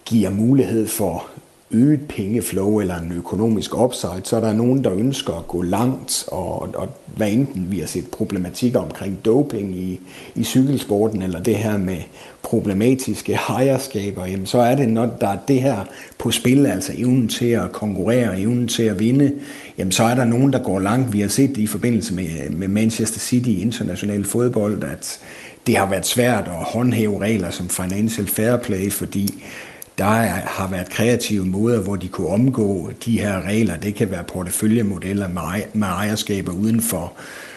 giver 0.05 0.29
mulighed 0.29 0.87
for 0.87 1.25
øget 1.71 2.07
pengeflow 2.07 2.79
eller 2.79 2.99
en 2.99 3.11
økonomisk 3.11 3.77
upside, 3.77 4.21
så 4.23 4.35
er 4.35 4.39
der 4.39 4.53
nogen, 4.53 4.83
der 4.83 4.93
ønsker 4.93 5.33
at 5.33 5.47
gå 5.47 5.61
langt, 5.61 6.23
og, 6.27 6.69
og 6.75 6.89
hvad 7.15 7.31
enten 7.31 7.71
vi 7.71 7.79
har 7.79 7.87
set 7.87 8.07
problematikker 8.11 8.79
omkring 8.79 9.25
doping 9.25 9.75
i, 9.75 9.99
i 10.35 10.43
cykelsporten, 10.43 11.21
eller 11.21 11.39
det 11.39 11.55
her 11.55 11.77
med 11.77 11.97
problematiske 12.41 13.33
ejerskaber, 13.33 14.25
jamen 14.25 14.45
så 14.45 14.57
er 14.57 14.75
det, 14.75 14.89
når 14.89 15.05
der 15.21 15.27
er 15.27 15.37
det 15.47 15.61
her 15.61 15.85
på 16.17 16.31
spil, 16.31 16.65
altså 16.65 16.93
evnen 16.97 17.27
til 17.27 17.49
at 17.49 17.71
konkurrere, 17.71 18.39
evnen 18.39 18.67
til 18.67 18.83
at 18.83 18.99
vinde, 18.99 19.31
jamen 19.77 19.91
så 19.91 20.03
er 20.03 20.15
der 20.15 20.25
nogen, 20.25 20.53
der 20.53 20.63
går 20.63 20.79
langt. 20.79 21.13
Vi 21.13 21.21
har 21.21 21.27
set 21.27 21.49
det 21.49 21.57
i 21.57 21.67
forbindelse 21.67 22.13
med, 22.13 22.49
med 22.49 22.67
Manchester 22.67 23.19
City 23.19 23.49
i 23.49 23.61
international 23.61 24.25
fodbold, 24.25 24.83
at 24.83 25.19
det 25.67 25.77
har 25.77 25.89
været 25.89 26.05
svært 26.05 26.47
at 26.47 26.63
håndhæve 26.73 27.21
regler 27.21 27.49
som 27.49 27.69
financial 27.69 28.27
fair 28.27 28.57
play, 28.57 28.91
fordi 28.91 29.43
der 29.99 30.05
har 30.05 30.67
været 30.71 30.89
kreative 30.89 31.45
måder, 31.45 31.81
hvor 31.81 31.95
de 31.95 32.07
kunne 32.07 32.27
omgå 32.27 32.91
de 33.05 33.19
her 33.19 33.41
regler. 33.41 33.77
Det 33.77 33.95
kan 33.95 34.11
være 34.11 34.23
porteføljemodeller 34.23 35.27
med 35.73 35.87
ejerskaber 35.87 36.51
uden 36.51 36.81
for, 36.81 37.13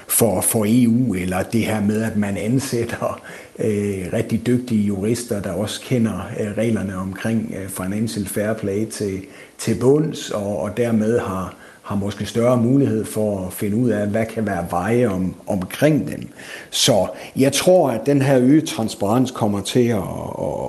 for, 0.09 0.41
for 0.41 0.65
EU, 0.69 1.15
eller 1.15 1.43
det 1.43 1.67
her 1.67 1.81
med, 1.81 2.03
at 2.03 2.17
man 2.17 2.37
ansætter 2.37 3.21
øh, 3.59 4.07
rigtig 4.13 4.47
dygtige 4.47 4.83
jurister, 4.83 5.43
der 5.43 5.53
også 5.53 5.81
kender 5.81 6.31
øh, 6.41 6.59
reglerne 6.59 6.97
omkring 6.97 7.55
øh, 7.63 7.69
financial 7.69 8.27
fair 8.27 8.53
play 8.53 8.87
til, 8.87 9.23
til 9.59 9.75
bunds, 9.81 10.31
og, 10.31 10.59
og 10.59 10.77
dermed 10.77 11.19
har, 11.19 11.55
har 11.83 11.97
måske 11.97 12.27
større 12.27 12.57
mulighed 12.57 13.05
for 13.05 13.47
at 13.47 13.53
finde 13.53 13.77
ud 13.77 13.91
af, 13.91 14.07
hvad 14.07 14.27
kan 14.27 14.47
være 14.47 14.67
veje 14.71 15.07
om, 15.07 15.35
omkring 15.47 16.09
dem. 16.09 16.29
Så 16.71 17.07
jeg 17.37 17.53
tror, 17.53 17.91
at 17.91 18.07
den 18.07 18.23
her 18.23 18.39
øget 18.41 18.65
transparens 18.65 19.31
kommer 19.31 19.61
til 19.61 19.89
at, 19.89 19.97
at, 19.97 20.03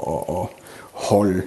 at, 0.08 0.42
at 0.42 0.48
holde 0.92 1.42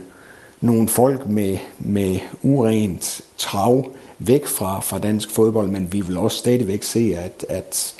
nogle 0.61 0.89
folk 0.89 1.27
med, 1.27 1.59
med 1.79 2.19
urent 2.43 3.21
trav 3.37 3.91
væk 4.19 4.47
fra, 4.47 4.81
fra 4.81 4.99
dansk 4.99 5.31
fodbold, 5.31 5.69
men 5.69 5.93
vi 5.93 6.01
vil 6.01 6.17
også 6.17 6.39
stadigvæk 6.39 6.83
se, 6.83 7.15
at, 7.19 7.47
at, 7.49 7.95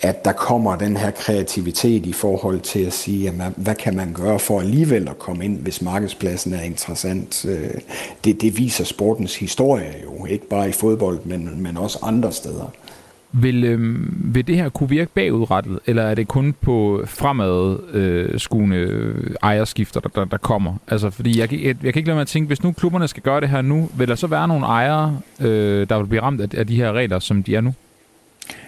at 0.00 0.24
der 0.24 0.32
kommer 0.32 0.76
den 0.76 0.96
her 0.96 1.10
kreativitet 1.10 2.06
i 2.06 2.12
forhold 2.12 2.60
til 2.60 2.80
at 2.80 2.92
sige, 2.92 3.22
jamen, 3.22 3.54
hvad 3.56 3.74
kan 3.74 3.96
man 3.96 4.12
gøre 4.12 4.38
for 4.38 4.60
alligevel 4.60 5.08
at 5.08 5.18
komme 5.18 5.44
ind, 5.44 5.58
hvis 5.58 5.82
markedspladsen 5.82 6.54
er 6.54 6.62
interessant. 6.62 7.44
Øh, 7.44 7.74
det, 8.24 8.40
det 8.40 8.58
viser 8.58 8.84
sportens 8.84 9.36
historie 9.36 9.94
jo, 10.04 10.24
ikke 10.24 10.48
bare 10.48 10.68
i 10.68 10.72
fodbold, 10.72 11.18
men, 11.24 11.62
men 11.62 11.76
også 11.76 11.98
andre 12.02 12.32
steder. 12.32 12.72
Vil, 13.32 13.64
øh, 13.64 13.96
vil 14.34 14.46
det 14.46 14.56
her 14.56 14.68
kunne 14.68 14.88
virke 14.88 15.10
bagudrettet, 15.14 15.78
eller 15.86 16.02
er 16.02 16.14
det 16.14 16.28
kun 16.28 16.54
på 16.60 17.02
fremadskuende 17.06 18.76
øh, 18.76 19.26
øh, 19.26 19.34
ejerskifter, 19.42 20.00
der, 20.00 20.08
der, 20.08 20.24
der 20.24 20.36
kommer? 20.36 20.74
Altså, 20.88 21.10
fordi 21.10 21.40
jeg, 21.40 21.52
jeg, 21.52 21.60
jeg 21.62 21.92
kan 21.92 22.00
ikke 22.00 22.06
lade 22.06 22.14
mig 22.14 22.20
at 22.20 22.28
tænke, 22.28 22.46
hvis 22.46 22.62
nu 22.62 22.72
klubberne 22.72 23.08
skal 23.08 23.22
gøre 23.22 23.40
det 23.40 23.48
her 23.48 23.62
nu, 23.62 23.90
vil 23.96 24.08
der 24.08 24.14
så 24.14 24.26
være 24.26 24.48
nogle 24.48 24.66
ejere, 24.66 25.18
øh, 25.40 25.88
der 25.88 25.98
vil 25.98 26.06
blive 26.06 26.22
ramt 26.22 26.40
af, 26.40 26.48
af 26.58 26.66
de 26.66 26.76
her 26.76 26.92
regler, 26.92 27.18
som 27.18 27.42
de 27.42 27.56
er 27.56 27.60
nu? 27.60 27.74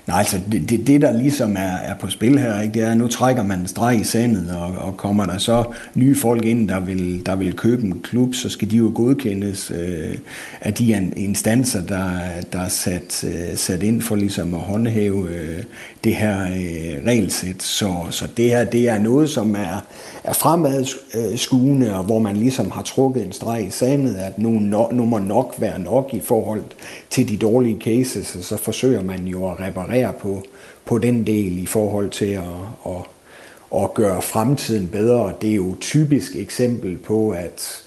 Nej, 0.07 0.19
altså 0.19 0.41
det, 0.53 0.71
det, 0.71 0.87
det 0.87 1.01
der 1.01 1.13
ligesom 1.13 1.57
er, 1.57 1.77
er 1.77 1.95
på 1.95 2.11
spil 2.11 2.39
her, 2.39 2.61
ikke, 2.61 2.75
det 2.75 2.83
er, 2.83 2.91
at 2.91 2.97
nu 2.97 3.09
trækker 3.09 3.43
man 3.43 3.61
en 3.61 3.67
streg 3.67 4.01
i 4.01 4.05
sandet, 4.05 4.57
og, 4.57 4.73
og 4.79 4.97
kommer 4.97 5.27
der 5.27 5.39
så 5.39 5.65
nye 5.95 6.17
folk 6.17 6.45
ind, 6.45 6.69
der 6.69 6.81
vil, 6.81 7.27
der 7.27 7.37
vil 7.37 7.57
købe 7.57 7.83
en 7.83 8.01
klub, 8.03 8.35
så 8.35 8.49
skal 8.49 8.71
de 8.71 8.77
jo 8.77 8.93
godkendes 8.95 9.73
øh, 9.75 10.19
af 10.61 10.75
de 10.75 11.13
instanser, 11.17 11.87
der, 11.87 12.11
der 12.53 12.61
er 12.61 12.69
sat, 12.69 13.25
øh, 13.25 13.57
sat 13.57 13.83
ind 13.83 14.03
for 14.03 14.17
ligesom 14.17 14.55
at 14.55 14.61
håndhæve 14.61 15.29
øh, 15.31 15.63
det 16.05 16.15
her 16.15 16.43
øh, 16.43 17.07
regelsæt. 17.07 17.63
Så, 17.63 17.95
så 18.11 18.29
det 18.37 18.51
her, 18.51 18.65
det 18.65 18.89
er 18.89 18.99
noget, 18.99 19.31
som 19.31 19.55
er, 19.55 19.85
er 20.25 20.33
fremadskuende, 20.33 21.87
øh, 21.87 21.99
og 21.99 22.05
hvor 22.05 22.19
man 22.19 22.37
ligesom 22.37 22.71
har 22.71 22.83
trukket 22.83 23.27
en 23.27 23.33
streg 23.33 23.67
i 23.67 23.71
sandet, 23.71 24.17
at 24.17 24.39
nu, 24.39 24.51
no, 24.51 24.91
nu 24.93 25.05
må 25.05 25.19
nok 25.19 25.55
være 25.59 25.79
nok 25.79 26.11
i 26.13 26.21
forhold 26.21 26.63
til 27.11 27.29
de 27.29 27.37
dårlige 27.37 27.81
cases, 27.81 28.37
og 28.37 28.45
så 28.45 28.57
forsøger 28.57 29.03
man 29.03 29.27
jo 29.27 29.51
at 29.51 29.61
reparere 29.61 30.13
på, 30.13 30.43
på 30.85 30.99
den 30.99 31.27
del 31.27 31.63
i 31.63 31.67
forhold 31.67 32.11
til 32.11 32.31
at, 32.31 32.43
at, 32.87 33.83
at 33.83 33.95
gøre 33.95 34.23
fremtiden 34.23 34.89
bedre. 34.89 35.33
Det 35.41 35.51
er 35.51 35.55
jo 35.55 35.73
et 35.73 35.81
typisk 35.81 36.37
eksempel 36.37 36.97
på, 36.97 37.31
at 37.31 37.83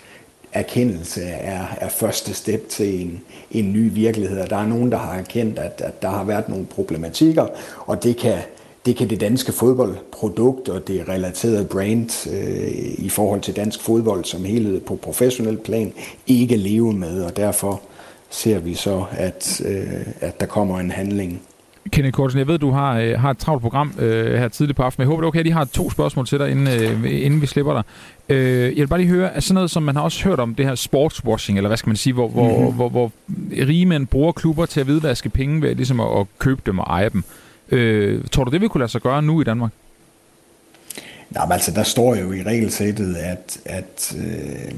erkendelse 0.55 1.23
er, 1.23 1.65
er 1.81 1.89
første 1.89 2.33
step 2.33 2.69
til 2.69 3.01
en, 3.01 3.21
en 3.51 3.73
ny 3.73 3.93
virkelighed. 3.93 4.39
Og 4.39 4.49
der 4.49 4.57
er 4.57 4.67
nogen, 4.67 4.91
der 4.91 4.97
har 4.97 5.13
erkendt, 5.13 5.59
at, 5.59 5.81
at 5.85 6.01
der 6.01 6.09
har 6.09 6.23
været 6.23 6.49
nogle 6.49 6.65
problematikker, 6.65 7.47
og 7.85 8.03
det 8.03 8.17
kan, 8.17 8.37
det 8.85 8.95
kan 8.95 9.09
det 9.09 9.21
danske 9.21 9.51
fodboldprodukt 9.51 10.69
og 10.69 10.87
det 10.87 11.09
relaterede 11.09 11.65
brand 11.65 12.29
øh, 12.31 13.05
i 13.05 13.09
forhold 13.09 13.41
til 13.41 13.55
dansk 13.55 13.81
fodbold 13.81 14.25
som 14.25 14.43
helhed 14.43 14.81
på 14.81 14.95
professionel 14.95 15.57
plan 15.57 15.93
ikke 16.27 16.57
leve 16.57 16.93
med, 16.93 17.23
og 17.23 17.37
derfor 17.37 17.81
ser 18.29 18.59
vi 18.59 18.73
så, 18.73 19.05
at, 19.11 19.61
øh, 19.65 20.07
at 20.21 20.39
der 20.39 20.45
kommer 20.45 20.79
en 20.79 20.91
handling. 20.91 21.41
Kenneth 21.91 22.15
Kortsen, 22.15 22.39
jeg 22.39 22.47
ved, 22.47 22.57
du 22.57 22.71
har, 22.71 22.99
øh, 22.99 23.19
har 23.19 23.31
et 23.31 23.37
travlt 23.37 23.61
program 23.61 23.93
øh, 23.99 24.39
her 24.39 24.47
tidligt 24.47 24.77
på 24.77 24.83
aftenen. 24.83 25.03
Jeg 25.03 25.07
håber, 25.07 25.21
det 25.21 25.25
er 25.25 25.27
okay, 25.27 25.39
at 25.39 25.45
de 25.45 25.51
har 25.51 25.65
to 25.65 25.91
spørgsmål 25.91 26.27
til 26.27 26.39
dig, 26.39 26.51
inden, 26.51 26.67
øh, 26.67 27.23
inden 27.23 27.41
vi 27.41 27.47
slipper 27.47 27.73
dig. 27.73 27.83
Øh, 28.29 28.63
jeg 28.63 28.75
vil 28.75 28.87
bare 28.87 28.99
lige 28.99 29.09
høre, 29.09 29.33
er 29.33 29.39
sådan 29.39 29.53
noget, 29.53 29.71
som 29.71 29.83
man 29.83 29.95
har 29.95 30.03
også 30.03 30.23
hørt 30.23 30.39
om, 30.39 30.55
det 30.55 30.65
her 30.65 30.75
sportswashing, 30.75 31.57
eller 31.57 31.67
hvad 31.67 31.77
skal 31.77 31.89
man 31.89 31.95
sige, 31.95 32.13
hvor, 32.13 32.27
mm-hmm. 32.27 32.75
hvor, 32.75 32.89
hvor, 32.89 32.89
hvor 32.89 33.11
rige 33.67 33.85
mænd 33.85 34.07
bruger 34.07 34.31
klubber 34.31 34.65
til 34.65 34.79
at 34.79 34.85
hvidvaske 34.85 35.29
penge 35.29 35.61
ved 35.61 35.75
ligesom 35.75 35.99
at, 35.99 36.19
at 36.19 36.25
købe 36.39 36.61
dem 36.65 36.79
og 36.79 36.85
eje 36.89 37.09
dem. 37.09 37.23
Øh, 37.71 38.23
tror 38.31 38.43
du, 38.43 38.51
det 38.51 38.61
vil 38.61 38.69
kunne 38.69 38.81
lade 38.81 38.91
sig 38.91 39.01
gøre 39.01 39.21
nu 39.21 39.41
i 39.41 39.43
Danmark? 39.43 39.71
Nej, 41.29 41.45
men 41.45 41.53
altså, 41.53 41.71
der 41.71 41.83
står 41.83 42.15
jo 42.15 42.31
i 42.31 42.43
regelsættet, 42.43 43.15
at, 43.15 43.57
at 43.65 44.15
øh, 44.17 44.71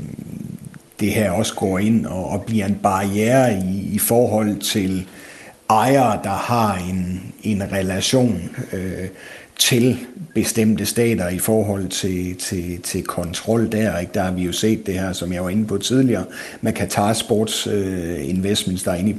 det 0.99 1.11
her 1.11 1.31
også 1.31 1.55
går 1.55 1.79
ind 1.79 2.05
og, 2.05 2.29
og 2.29 2.41
bliver 2.41 2.65
en 2.65 2.75
barriere 2.75 3.53
i, 3.53 3.89
i 3.93 3.99
forhold 3.99 4.59
til 4.59 5.07
ejere, 5.69 6.19
der 6.23 6.29
har 6.29 6.75
en, 6.89 7.33
en 7.43 7.63
relation 7.71 8.49
øh, 8.73 9.07
til 9.59 9.97
bestemte 10.33 10.85
stater 10.85 11.29
i 11.29 11.39
forhold 11.39 11.87
til, 11.87 12.35
til, 12.35 12.81
til 12.81 13.03
kontrol 13.03 13.71
der. 13.71 13.97
Ikke? 13.97 14.11
Der 14.13 14.23
har 14.23 14.31
vi 14.31 14.43
jo 14.43 14.51
set 14.51 14.85
det 14.85 14.93
her, 14.93 15.13
som 15.13 15.33
jeg 15.33 15.43
var 15.43 15.49
inde 15.49 15.67
på 15.67 15.77
tidligere, 15.77 16.23
med 16.61 16.73
Qatar 16.73 17.13
Sports 17.13 17.67
øh, 17.67 18.29
Investments, 18.29 18.83
der 18.83 18.91
er 18.91 18.95
inde 18.95 19.09
i 19.09 19.17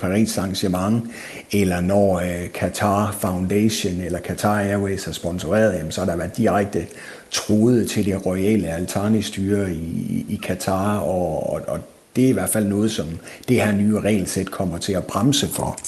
Paris 0.00 0.38
Saint-Germain, 0.38 1.08
eller 1.52 1.80
når 1.80 2.20
øh, 2.20 2.48
Qatar 2.54 3.16
Foundation 3.20 4.00
eller 4.00 4.18
Qatar 4.18 4.60
Airways 4.60 5.04
har 5.04 5.12
sponsoreret, 5.12 5.74
jamen, 5.78 5.92
så 5.92 6.00
har 6.00 6.06
der 6.06 6.16
været 6.16 6.36
direkte 6.36 6.86
troede 7.30 7.86
til 7.86 8.04
det 8.04 8.26
royale 8.26 8.68
Altani-styre 8.68 9.72
i, 9.72 10.26
i 10.28 10.40
Katar, 10.42 10.98
og, 10.98 11.52
og, 11.52 11.60
og 11.66 11.78
det 12.16 12.24
er 12.24 12.28
i 12.28 12.32
hvert 12.32 12.50
fald 12.50 12.66
noget, 12.66 12.90
som 12.90 13.06
det 13.48 13.56
her 13.56 13.72
nye 13.72 14.00
regelsæt 14.00 14.50
kommer 14.50 14.78
til 14.78 14.92
at 14.92 15.04
bremse 15.04 15.48
for. 15.48 15.78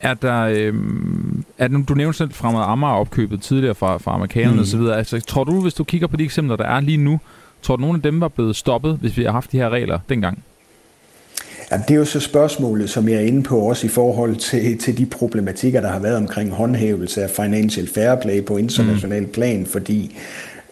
Er 0.00 0.14
der, 0.14 0.40
øh, 0.40 0.74
er 1.58 1.68
der, 1.68 1.82
du 1.88 1.94
nævnte 1.94 2.18
selv 2.18 2.32
fra 2.32 2.72
Amager 2.72 2.92
opkøbet 2.92 3.42
tidligere 3.42 3.74
fra, 3.74 3.98
fra 3.98 4.14
amerikanerne 4.14 4.56
mm. 4.56 4.62
osv. 4.62 4.80
Altså, 4.80 5.20
tror 5.20 5.44
du, 5.44 5.60
hvis 5.60 5.74
du 5.74 5.84
kigger 5.84 6.06
på 6.06 6.16
de 6.16 6.24
eksempler, 6.24 6.56
der 6.56 6.64
er 6.64 6.80
lige 6.80 6.96
nu, 6.96 7.20
tror 7.62 7.76
du, 7.76 7.80
nogle 7.80 7.96
af 7.96 8.02
dem 8.02 8.20
var 8.20 8.28
blevet 8.28 8.56
stoppet, 8.56 8.98
hvis 9.00 9.16
vi 9.16 9.24
har 9.24 9.32
haft 9.32 9.52
de 9.52 9.56
her 9.56 9.68
regler 9.68 9.98
dengang? 10.08 10.44
Ja, 11.70 11.76
det 11.88 11.90
er 11.90 11.98
jo 11.98 12.04
så 12.04 12.20
spørgsmålet, 12.20 12.90
som 12.90 13.08
jeg 13.08 13.16
er 13.16 13.20
inde 13.20 13.42
på 13.42 13.58
også 13.58 13.86
i 13.86 13.90
forhold 13.90 14.36
til, 14.36 14.78
til 14.78 14.98
de 14.98 15.06
problematikker, 15.06 15.80
der 15.80 15.88
har 15.88 15.98
været 15.98 16.16
omkring 16.16 16.50
håndhævelse 16.50 17.22
af 17.22 17.30
financial 17.30 17.88
fair 17.94 18.14
play 18.14 18.44
på 18.44 18.56
international 18.56 19.22
mm. 19.22 19.28
plan, 19.28 19.66
fordi 19.66 20.16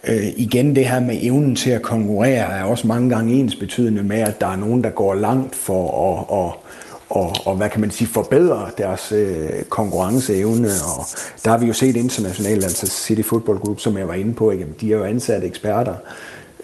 øh, 0.07 0.27
igen 0.37 0.75
det 0.75 0.85
her 0.85 0.99
med 0.99 1.17
evnen 1.21 1.55
til 1.55 1.69
at 1.69 1.81
konkurrere 1.81 2.59
er 2.59 2.63
også 2.63 2.87
mange 2.87 3.09
gange 3.09 3.33
ens 3.33 3.55
betydende 3.55 4.03
med, 4.03 4.19
at 4.19 4.41
der 4.41 4.47
er 4.47 4.55
nogen, 4.55 4.83
der 4.83 4.89
går 4.89 5.13
langt 5.13 5.55
for 5.55 6.11
at, 6.11 6.45
at 6.45 6.69
og, 7.09 7.35
og 7.45 7.55
hvad 7.55 7.69
kan 7.69 7.81
man 7.81 7.91
sige, 7.91 8.07
forbedre 8.07 8.69
deres 8.77 9.11
øh, 9.11 9.63
konkurrenceevne. 9.69 10.67
Og 10.67 11.05
der 11.45 11.51
har 11.51 11.57
vi 11.57 11.65
jo 11.65 11.73
set 11.73 11.95
internationalt, 11.95 12.63
altså 12.63 12.87
City 12.87 13.21
Football 13.21 13.57
Group, 13.57 13.79
som 13.79 13.97
jeg 13.97 14.07
var 14.07 14.13
inde 14.13 14.33
på, 14.33 14.51
ikke? 14.51 14.65
de 14.81 14.93
er 14.93 14.97
jo 14.97 15.03
ansat 15.03 15.43
eksperter, 15.43 15.95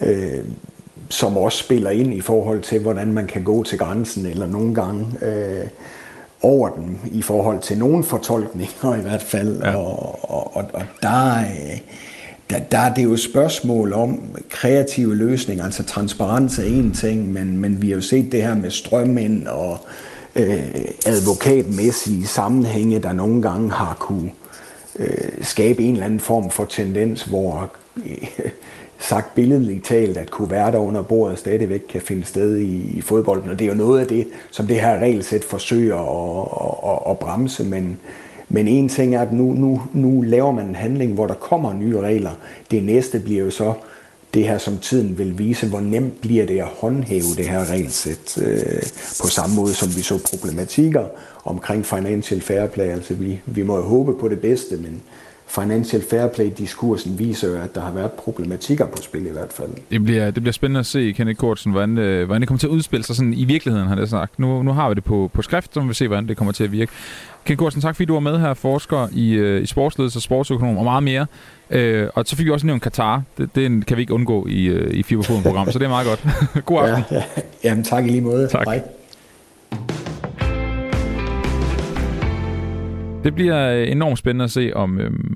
øh, 0.02 0.44
som 1.10 1.38
også 1.38 1.58
spiller 1.58 1.90
ind 1.90 2.14
i 2.14 2.22
forhold 2.22 2.62
til, 2.62 2.80
hvordan 2.82 3.14
man 3.14 3.28
kan 3.28 3.44
gå 3.44 3.64
til 3.64 3.78
grænsen, 3.78 4.26
eller 4.26 4.48
nogle 4.48 4.76
gange 4.76 5.06
øh, 5.22 5.68
over 6.42 6.70
den, 6.70 7.00
i 7.12 7.22
forhold 7.22 7.60
til 7.60 7.78
nogle 7.78 8.04
fortolkninger 8.04 8.96
i 8.96 9.02
hvert 9.02 9.22
fald. 9.22 9.62
Ja. 9.64 9.76
Og, 9.76 10.32
og, 10.32 10.56
og, 10.56 10.66
og 10.74 10.84
der, 11.02 11.40
øh, 11.40 11.80
der, 12.50 12.60
der 12.60 12.78
er 12.78 12.94
det 12.94 13.04
jo 13.04 13.14
et 13.14 13.20
spørgsmål 13.20 13.94
om 13.94 14.20
kreative 14.50 15.16
løsninger, 15.16 15.64
altså 15.64 15.84
transparens 15.84 16.60
er 16.60 16.64
en 16.64 16.94
ting, 16.94 17.34
men, 17.34 17.58
men 17.58 17.82
vi 17.82 17.88
har 17.88 17.96
jo 17.96 18.02
set 18.02 18.32
det 18.32 18.44
her 18.44 18.56
med 18.56 18.72
strømmen 18.72 19.48
og 19.48 19.80
øh, 20.36 20.86
advokatmæssige 21.06 22.28
sammenhænge, 22.28 23.00
der 23.00 23.14
nogle 23.14 23.42
gange 23.42 23.72
har 23.72 23.96
kunne 24.00 24.32
øh, 25.00 25.32
skabe 25.42 25.84
en 25.84 25.94
eller 25.94 26.06
anden 26.06 26.20
form 26.20 26.50
for 26.50 26.66
tendens, 26.66 27.24
hvor 27.24 27.72
øh, 27.98 28.50
sagt 29.00 29.36
billedligt 29.36 29.86
talt, 29.86 30.18
at 30.18 30.32
kunne 30.32 30.52
være 30.52 30.72
der 30.72 30.78
under 30.78 31.02
bordet 31.02 31.40
stadigvæk 31.40 31.82
kan 31.90 32.02
finde 32.02 32.26
sted 32.26 32.58
i, 32.58 32.98
i 32.98 33.02
fodbolden. 33.02 33.50
Og 33.50 33.60
det 33.60 33.66
er 33.66 33.70
jo 33.70 33.78
noget 33.78 34.00
af 34.00 34.08
det, 34.08 34.28
som 34.52 34.68
det 34.68 34.82
her 34.82 35.00
regelsæt 35.00 35.44
forsøger 35.44 35.96
at, 35.96 36.48
at, 36.92 37.12
at 37.12 37.20
bremse, 37.20 37.64
men, 37.64 38.00
men 38.50 38.68
en 38.68 38.90
ting 38.90 39.16
er, 39.16 39.22
at 39.22 39.34
nu, 39.34 39.54
nu, 39.54 39.82
nu 39.94 40.22
laver 40.22 40.52
man 40.52 40.66
en 40.66 40.76
handling, 40.76 41.14
hvor 41.14 41.28
der 41.28 41.34
kommer 41.34 41.74
nye 41.74 42.00
regler. 42.00 42.32
Det 42.72 42.84
næste 42.84 43.20
bliver 43.20 43.44
jo 43.44 43.52
så 43.52 43.74
det 44.34 44.44
her, 44.44 44.58
som 44.58 44.78
tiden 44.78 45.18
vil 45.18 45.40
vise, 45.40 45.68
hvor 45.68 45.80
nemt 45.80 46.22
bliver 46.22 46.46
det 46.46 46.60
at 46.60 46.68
håndhæve 46.82 47.36
det 47.38 47.48
her 47.48 47.72
regelsæt 47.72 48.38
øh, 48.38 48.58
på 49.22 49.28
samme 49.28 49.56
måde, 49.56 49.74
som 49.74 49.90
vi 49.96 50.02
så 50.02 50.20
problematikker 50.30 51.06
omkring 51.46 51.86
financial 51.86 52.42
fair 52.42 52.68
play. 52.68 52.86
Altså 52.86 53.14
vi, 53.14 53.40
vi 53.46 53.64
må 53.64 53.76
jo 53.76 53.84
håbe 53.84 54.14
på 54.20 54.28
det 54.28 54.40
bedste, 54.40 54.78
men 54.78 55.02
financial 55.48 56.04
fair 56.10 56.28
play-diskursen 56.28 57.20
viser 57.20 57.48
jo, 57.48 57.56
at 57.56 57.76
der 57.76 57.82
har 57.82 57.92
været 57.92 58.12
problematikker 58.12 58.86
på 58.86 58.98
spil 59.02 59.26
i 59.26 59.30
hvert 59.30 59.54
fald. 59.54 59.70
Det 59.92 60.04
bliver, 60.04 60.32
det 60.32 60.44
bliver 60.44 60.54
spændende 60.54 60.80
at 60.80 60.86
se, 60.86 61.14
Kenneth 61.18 61.38
Kortsen, 61.38 61.72
hvordan, 61.72 61.98
øh, 61.98 62.26
hvordan 62.26 62.42
det 62.42 62.48
kommer 62.48 62.60
til 62.60 62.68
at 62.68 62.72
udspille 62.72 63.04
sig 63.04 63.16
sådan 63.16 63.34
i 63.34 63.46
virkeligheden, 63.46 63.88
har 63.88 63.96
det 63.96 64.10
sagt. 64.10 64.40
Nu, 64.40 64.64
nu 64.64 64.72
har 64.72 64.90
vi 64.90 64.96
det 64.96 65.04
på, 65.04 65.30
på 65.34 65.42
skrift, 65.42 65.74
så 65.74 65.82
må 65.82 65.88
vi 65.88 65.94
se, 65.94 66.08
hvordan 66.08 66.28
det 66.28 66.38
kommer 66.38 66.52
til 66.52 66.64
at 66.64 66.72
virke. 66.72 66.92
Kenneth 67.46 67.60
Kortsen, 67.60 67.82
tak 67.82 67.96
fordi 67.96 68.06
du 68.06 68.14
var 68.14 68.20
med 68.20 68.40
her, 68.40 68.54
forsker 68.54 69.08
i, 69.12 69.34
øh, 69.34 69.64
i 69.64 69.66
sportsledelse 69.66 70.18
og 70.18 70.22
sportsøkonom 70.22 70.78
og 70.78 70.84
meget 70.84 71.04
mere. 71.04 71.26
Øh, 71.70 72.08
og 72.16 72.26
så 72.26 72.36
fik 72.36 72.46
vi 72.46 72.52
også 72.52 72.66
nævnt 72.66 72.84
Katar. 72.84 73.24
Det, 73.38 73.56
det 73.56 73.86
kan 73.86 73.98
vi 73.98 74.02
ikke 74.02 74.14
undgå 74.14 74.48
i, 74.50 74.66
øh, 74.66 74.94
i 74.94 75.04
FIFA-program, 75.04 75.72
så 75.72 75.80
det 75.80 75.86
er 75.86 75.90
meget 75.90 76.08
godt. 76.08 76.26
God 76.66 76.80
aften. 76.90 77.04
Ja, 77.12 77.16
ja. 77.16 77.42
Jamen 77.64 77.84
tak 77.84 78.06
i 78.06 78.10
lige 78.10 78.22
måde. 78.22 78.48
Tak. 78.48 78.66
Hej. 78.66 78.82
Det 83.24 83.36
bliver 83.36 83.70
øh, 83.72 83.92
enormt 83.92 84.20
spændende 84.20 84.44
at 84.46 84.52
se, 84.52 84.72
om, 84.76 85.00
øhm, 85.00 85.35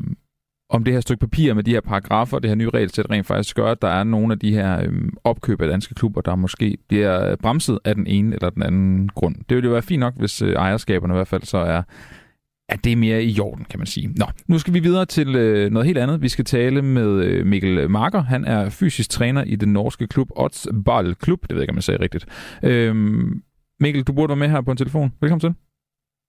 om 0.69 0.83
det 0.83 0.93
her 0.93 1.01
stykke 1.01 1.19
papir 1.19 1.53
med 1.53 1.63
de 1.63 1.71
her 1.71 1.81
paragrafer, 1.81 2.39
det 2.39 2.49
her 2.49 2.55
nye 2.55 2.69
regelsæt 2.69 3.09
rent 3.09 3.27
faktisk 3.27 3.55
gør, 3.55 3.71
at 3.71 3.81
der 3.81 3.87
er 3.87 4.03
nogle 4.03 4.33
af 4.33 4.39
de 4.39 4.53
her 4.53 4.83
øhm, 4.83 5.13
opkøb 5.23 5.61
af 5.61 5.67
danske 5.67 5.95
klubber, 5.95 6.21
der 6.21 6.35
måske 6.35 6.77
bliver 6.87 7.31
øh, 7.31 7.37
bremset 7.37 7.79
af 7.85 7.95
den 7.95 8.07
ene 8.07 8.35
eller 8.35 8.49
den 8.49 8.63
anden 8.63 9.07
grund. 9.07 9.35
Det 9.35 9.55
ville 9.55 9.67
jo 9.67 9.71
være 9.71 9.81
fint 9.81 9.99
nok, 9.99 10.13
hvis 10.17 10.41
øh, 10.41 10.53
ejerskaberne 10.53 11.13
i 11.13 11.15
hvert 11.15 11.27
fald 11.27 11.43
så 11.43 11.57
er 11.57 11.81
at 12.69 12.83
det 12.83 12.91
er 12.91 12.95
mere 12.95 13.23
i 13.23 13.29
jorden, 13.29 13.65
kan 13.69 13.79
man 13.79 13.87
sige. 13.87 14.13
Nå, 14.15 14.25
nu 14.47 14.59
skal 14.59 14.73
vi 14.73 14.79
videre 14.79 15.05
til 15.05 15.35
øh, 15.35 15.71
noget 15.71 15.85
helt 15.85 15.97
andet. 15.97 16.21
Vi 16.21 16.29
skal 16.29 16.45
tale 16.45 16.81
med 16.81 17.23
øh, 17.23 17.45
Mikkel 17.45 17.89
Marker. 17.89 18.21
Han 18.21 18.45
er 18.45 18.69
fysisk 18.69 19.09
træner 19.09 19.43
i 19.43 19.55
den 19.55 19.73
norske 19.73 20.07
klub 20.07 20.29
Odds 20.35 20.67
Ball 20.85 21.15
Klub. 21.15 21.41
Det 21.41 21.49
ved 21.49 21.57
jeg 21.57 21.63
ikke, 21.63 21.71
om 21.71 21.75
jeg 21.75 21.83
sagde 21.83 22.03
rigtigt. 22.03 22.25
Øhm, 22.63 23.41
Mikkel, 23.79 24.03
du 24.03 24.13
burde 24.13 24.29
være 24.29 24.37
med 24.37 24.49
her 24.49 24.61
på 24.61 24.71
en 24.71 24.77
telefon. 24.77 25.13
Velkommen 25.21 25.39
til. 25.39 25.68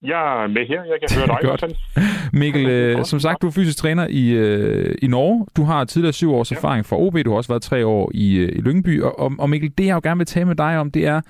Jeg 0.03 0.43
er 0.43 0.47
med 0.47 0.67
her. 0.67 0.83
Jeg 0.83 0.99
kan 1.01 1.17
høre 1.17 1.27
dig. 1.33 1.37
Godt. 1.41 2.33
Mikkel, 2.33 2.67
øh, 2.69 3.05
som 3.05 3.19
sagt, 3.19 3.41
du 3.41 3.47
er 3.47 3.51
fysisk 3.51 3.77
træner 3.77 4.07
i, 4.09 4.29
øh, 4.29 4.95
i 5.01 5.07
Norge. 5.07 5.47
Du 5.57 5.63
har 5.63 5.85
tidligere 5.85 6.13
syv 6.13 6.33
års 6.33 6.51
ja. 6.51 6.55
erfaring 6.55 6.85
fra 6.85 6.97
OB. 6.99 7.17
Du 7.25 7.29
har 7.29 7.37
også 7.37 7.47
været 7.47 7.61
tre 7.61 7.85
år 7.85 8.11
i, 8.13 8.35
øh, 8.35 8.49
i 8.55 8.61
Lyngby. 8.61 9.01
Og, 9.01 9.31
og, 9.39 9.49
Mikkel, 9.49 9.71
det 9.77 9.85
jeg 9.85 9.93
jo 9.93 10.01
gerne 10.03 10.17
vil 10.17 10.25
tale 10.25 10.45
med 10.45 10.55
dig 10.55 10.77
om, 10.77 10.91
det 10.91 11.05
er 11.05 11.21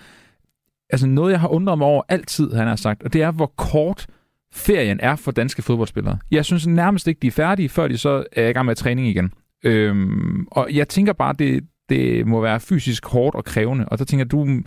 altså 0.90 1.08
noget, 1.08 1.32
jeg 1.32 1.40
har 1.40 1.48
undret 1.48 1.78
mig 1.78 1.88
over 1.88 2.04
altid, 2.10 2.54
han 2.54 2.68
har 2.68 2.76
sagt. 2.76 3.04
Og 3.04 3.14
det 3.14 3.22
er, 3.22 3.32
hvor 3.32 3.54
kort 3.58 4.08
ferien 4.54 5.00
er 5.00 5.16
for 5.16 5.32
danske 5.32 5.62
fodboldspillere. 5.62 6.18
Jeg 6.32 6.46
synes 6.46 6.68
nærmest 6.68 7.08
ikke, 7.08 7.20
de 7.20 7.28
er 7.28 7.32
færdige, 7.32 7.70
før 7.70 7.88
de 7.88 7.98
så 7.98 8.24
er 8.32 8.48
i 8.48 8.54
gang 8.54 8.66
med 8.66 8.76
træning 8.76 9.08
igen. 9.08 9.34
Øhm, 9.64 10.48
og 10.52 10.68
jeg 10.72 10.88
tænker 10.88 11.14
bare, 11.14 11.34
det, 11.40 11.64
det 11.90 12.28
må 12.28 12.42
være 12.42 12.60
fysisk 12.60 13.06
hårdt 13.06 13.36
og 13.36 13.46
krævende. 13.46 13.86
Og 13.88 13.98
så 13.98 14.06
tænker 14.06 14.26
du 14.26 14.62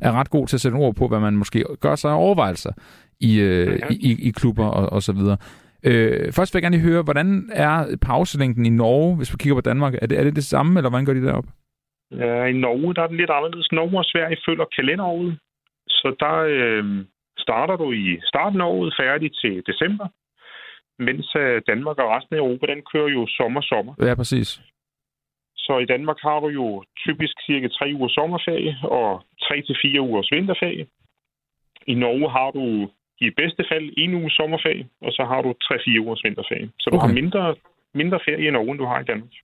er 0.00 0.12
ret 0.12 0.30
god 0.30 0.46
til 0.46 0.56
at 0.56 0.60
sætte 0.60 0.74
ord 0.74 0.94
på, 0.94 1.08
hvad 1.08 1.20
man 1.20 1.36
måske 1.36 1.64
gør 1.80 1.96
sig 1.96 2.12
overvejelser 2.12 2.72
i, 3.20 3.40
øh, 3.40 3.80
i, 3.90 3.94
i, 4.10 4.28
i 4.28 4.30
klubber 4.30 4.66
og, 4.66 4.92
og 4.92 5.02
så 5.02 5.12
videre. 5.12 5.36
Øh, 5.84 6.32
først 6.32 6.54
vil 6.54 6.58
jeg 6.58 6.62
gerne 6.62 6.76
lige 6.76 6.90
høre, 6.90 7.02
hvordan 7.02 7.50
er 7.52 7.96
pauselængden 8.02 8.66
i 8.66 8.70
Norge, 8.70 9.16
hvis 9.16 9.32
vi 9.32 9.36
kigger 9.40 9.56
på 9.56 9.68
Danmark? 9.70 9.94
Er 10.02 10.06
det 10.06 10.18
er 10.18 10.24
det, 10.24 10.36
det 10.36 10.44
samme, 10.44 10.78
eller 10.78 10.90
hvordan 10.90 11.06
gør 11.06 11.14
de 11.14 11.26
derop? 11.26 11.48
Ja, 12.10 12.44
I 12.44 12.52
Norge 12.52 12.94
der 12.94 13.02
er 13.02 13.06
det 13.06 13.16
lidt 13.16 13.30
anderledes. 13.30 13.72
Norge 13.72 13.98
og 13.98 14.04
Sverige 14.04 14.38
følger 14.46 14.64
kalenderåret, 14.76 15.38
så 15.88 16.16
der, 16.20 16.34
øh, 16.34 17.04
starter 17.38 17.76
du 17.76 17.92
i 17.92 18.20
starten 18.30 18.60
af 18.60 18.66
året, 18.74 18.94
færdig 19.00 19.30
til 19.40 19.54
december, 19.70 20.06
mens 20.98 21.26
øh, 21.42 21.62
Danmark 21.70 21.98
og 21.98 22.10
resten 22.16 22.34
af 22.36 22.40
Europa, 22.44 22.66
den 22.66 22.82
kører 22.92 23.10
jo 23.16 23.22
sommer-sommer. 23.38 23.94
Ja, 24.08 24.14
præcis. 24.14 24.60
Så 25.56 25.78
i 25.78 25.90
Danmark 25.94 26.18
har 26.26 26.40
du 26.40 26.48
jo 26.48 26.84
typisk 27.04 27.34
cirka 27.46 27.68
tre 27.68 27.86
uger 27.94 28.08
sommerferie 28.08 28.74
og 28.82 29.22
tre 29.44 29.56
til 29.62 29.76
fire 29.82 30.00
ugers 30.00 30.32
vinterferie. 30.32 30.86
I 31.86 31.94
Norge 31.94 32.30
har 32.30 32.50
du 32.50 32.64
i 33.20 33.26
bedste 33.40 33.62
fald 33.70 33.86
en 33.96 34.14
uge 34.14 34.30
sommerferie, 34.30 34.86
og 35.06 35.12
så 35.12 35.22
har 35.30 35.40
du 35.42 35.50
3-4 35.50 35.98
ugers 36.02 36.20
vinterferie. 36.24 36.68
Så 36.80 36.86
du 36.90 36.96
okay. 36.96 37.06
har 37.06 37.14
mindre, 37.20 37.54
mindre 37.94 38.18
ferie 38.26 38.46
i 38.48 38.50
Norge, 38.50 38.70
end 38.70 38.78
du 38.78 38.86
har 38.92 39.00
i 39.00 39.04
Danmark. 39.12 39.34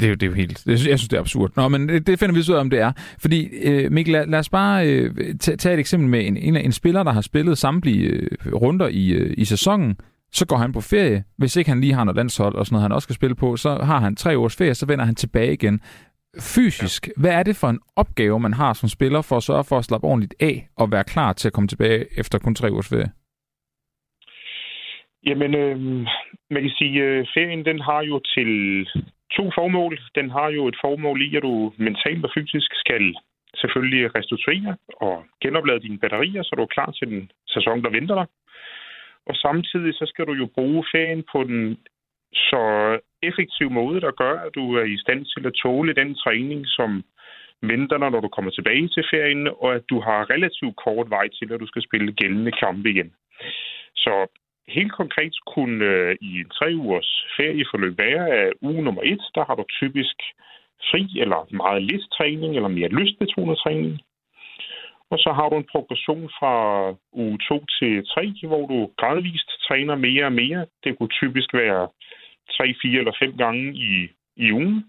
Det 0.00 0.02
er, 0.02 0.08
jo, 0.08 0.14
det 0.14 0.22
er 0.22 0.26
jo 0.26 0.32
helt... 0.32 0.66
Jeg 0.66 0.78
synes, 0.78 1.08
det 1.08 1.16
er 1.16 1.20
absurd. 1.20 1.50
Nå, 1.56 1.68
men 1.68 1.88
det, 1.88 2.18
finder 2.18 2.34
vi 2.34 2.40
ud 2.40 2.56
af, 2.56 2.60
om 2.60 2.70
det 2.70 2.80
er. 2.80 2.92
Fordi, 3.20 3.48
øh, 3.62 3.92
Mikkel, 3.92 4.12
lad, 4.12 4.26
lad 4.26 4.38
os 4.38 4.48
bare 4.48 4.88
øh, 4.88 5.14
tage, 5.40 5.56
tage 5.56 5.74
et 5.74 5.80
eksempel 5.80 6.08
med 6.08 6.26
en, 6.26 6.36
en, 6.36 6.56
en 6.56 6.72
spiller, 6.72 7.02
der 7.02 7.12
har 7.12 7.20
spillet 7.20 7.58
samtlige 7.58 8.08
øh, 8.08 8.54
runder 8.54 8.88
i, 8.88 9.12
øh, 9.12 9.34
i 9.38 9.44
sæsonen. 9.44 9.96
Så 10.32 10.46
går 10.46 10.56
han 10.56 10.72
på 10.72 10.80
ferie. 10.80 11.24
Hvis 11.38 11.56
ikke 11.56 11.70
han 11.70 11.80
lige 11.80 11.92
har 11.92 12.04
noget 12.04 12.16
landshold 12.16 12.54
og 12.54 12.66
sådan 12.66 12.74
noget, 12.74 12.82
han 12.82 12.92
også 12.92 13.06
skal 13.06 13.14
spille 13.14 13.34
på, 13.34 13.56
så 13.56 13.74
har 13.74 13.98
han 14.00 14.16
tre 14.16 14.38
års 14.38 14.56
ferie, 14.56 14.74
så 14.74 14.86
vender 14.86 15.04
han 15.04 15.14
tilbage 15.14 15.52
igen. 15.52 15.80
Fysisk, 16.40 17.06
ja. 17.06 17.12
hvad 17.20 17.30
er 17.30 17.42
det 17.42 17.56
for 17.56 17.68
en 17.68 17.80
opgave, 17.96 18.40
man 18.40 18.52
har 18.52 18.72
som 18.72 18.88
spiller 18.88 19.22
for 19.22 19.36
at 19.36 19.42
sørge 19.42 19.64
for 19.68 19.78
at 19.78 19.84
slappe 19.84 20.06
ordentligt 20.06 20.34
af 20.40 20.68
og 20.76 20.92
være 20.92 21.04
klar 21.04 21.32
til 21.32 21.48
at 21.48 21.52
komme 21.52 21.68
tilbage 21.68 22.06
efter 22.18 22.38
kun 22.38 22.54
tre 22.54 22.72
års 22.72 22.88
ferie? 22.88 23.12
Jamen, 25.26 25.54
øh, 25.54 25.76
man 26.50 26.62
kan 26.62 26.70
sige, 26.78 27.02
at 27.02 27.08
øh, 27.08 27.26
ferien 27.34 27.64
den 27.64 27.80
har 27.80 28.02
jo 28.02 28.20
til 28.34 28.50
to 29.36 29.44
formål. 29.58 29.98
Den 30.14 30.30
har 30.30 30.48
jo 30.48 30.68
et 30.68 30.76
formål 30.84 31.22
i, 31.22 31.36
at 31.36 31.42
du 31.42 31.72
mentalt 31.76 32.24
og 32.24 32.30
fysisk 32.34 32.70
skal 32.84 33.14
selvfølgelig 33.56 34.14
restituere 34.14 34.76
og 34.96 35.24
genoplade 35.42 35.80
dine 35.80 35.98
batterier, 35.98 36.42
så 36.42 36.52
du 36.56 36.62
er 36.62 36.74
klar 36.76 36.90
til 36.90 37.08
den 37.08 37.30
sæson, 37.46 37.82
der 37.82 37.90
venter 37.90 38.14
dig. 38.14 38.26
Og 39.26 39.34
samtidig 39.34 39.94
så 39.94 40.04
skal 40.08 40.26
du 40.26 40.32
jo 40.32 40.46
bruge 40.54 40.84
ferien 40.92 41.24
på 41.32 41.44
den 41.44 41.78
så 42.34 42.62
effektiv 43.22 43.70
måde, 43.70 44.00
der 44.00 44.10
gør, 44.10 44.34
at 44.46 44.54
du 44.54 44.74
er 44.76 44.84
i 44.84 44.98
stand 44.98 45.24
til 45.24 45.46
at 45.46 45.54
tåle 45.62 45.94
den 45.94 46.14
træning, 46.14 46.66
som 46.66 47.04
venter 47.62 47.98
dig, 47.98 48.10
når 48.10 48.20
du 48.20 48.28
kommer 48.28 48.50
tilbage 48.50 48.88
til 48.88 49.04
ferien, 49.10 49.48
og 49.62 49.74
at 49.74 49.84
du 49.90 50.00
har 50.00 50.30
relativt 50.30 50.76
kort 50.76 51.10
vej 51.10 51.28
til, 51.28 51.52
at 51.52 51.60
du 51.60 51.66
skal 51.66 51.82
spille 51.82 52.12
gældende 52.12 52.52
kampe 52.52 52.90
igen. 52.90 53.12
Så 53.94 54.26
helt 54.68 54.92
konkret 54.92 55.34
kunne 55.54 55.84
øh, 55.84 56.16
i 56.20 56.40
en 56.40 56.50
tre 56.58 56.68
ugers 56.76 57.26
ferieforløb 57.36 57.98
være, 57.98 58.28
at 58.28 58.52
uge 58.60 58.82
nummer 58.82 59.02
et, 59.04 59.22
der 59.34 59.44
har 59.44 59.54
du 59.54 59.64
typisk 59.80 60.16
fri 60.90 61.02
eller 61.22 61.54
meget 61.62 61.82
lidt 61.82 62.04
træning, 62.16 62.56
eller 62.56 62.68
mere 62.68 62.88
lystbetonet 62.88 63.58
træning. 63.58 64.00
Og 65.12 65.18
så 65.18 65.30
har 65.38 65.48
du 65.48 65.56
en 65.56 65.72
progression 65.72 66.30
fra 66.38 66.54
uge 67.12 67.38
2 67.48 67.64
til 67.78 68.06
3, 68.06 68.32
hvor 68.46 68.66
du 68.72 68.78
gradvist 69.00 69.50
træner 69.68 69.94
mere 69.96 70.24
og 70.24 70.32
mere. 70.32 70.66
Det 70.84 70.98
kunne 70.98 71.14
typisk 71.20 71.54
være 71.54 71.88
3, 72.56 72.74
4 72.82 72.98
eller 72.98 73.16
fem 73.22 73.36
gange 73.36 73.74
i, 73.74 74.08
i 74.36 74.52
ugen. 74.52 74.84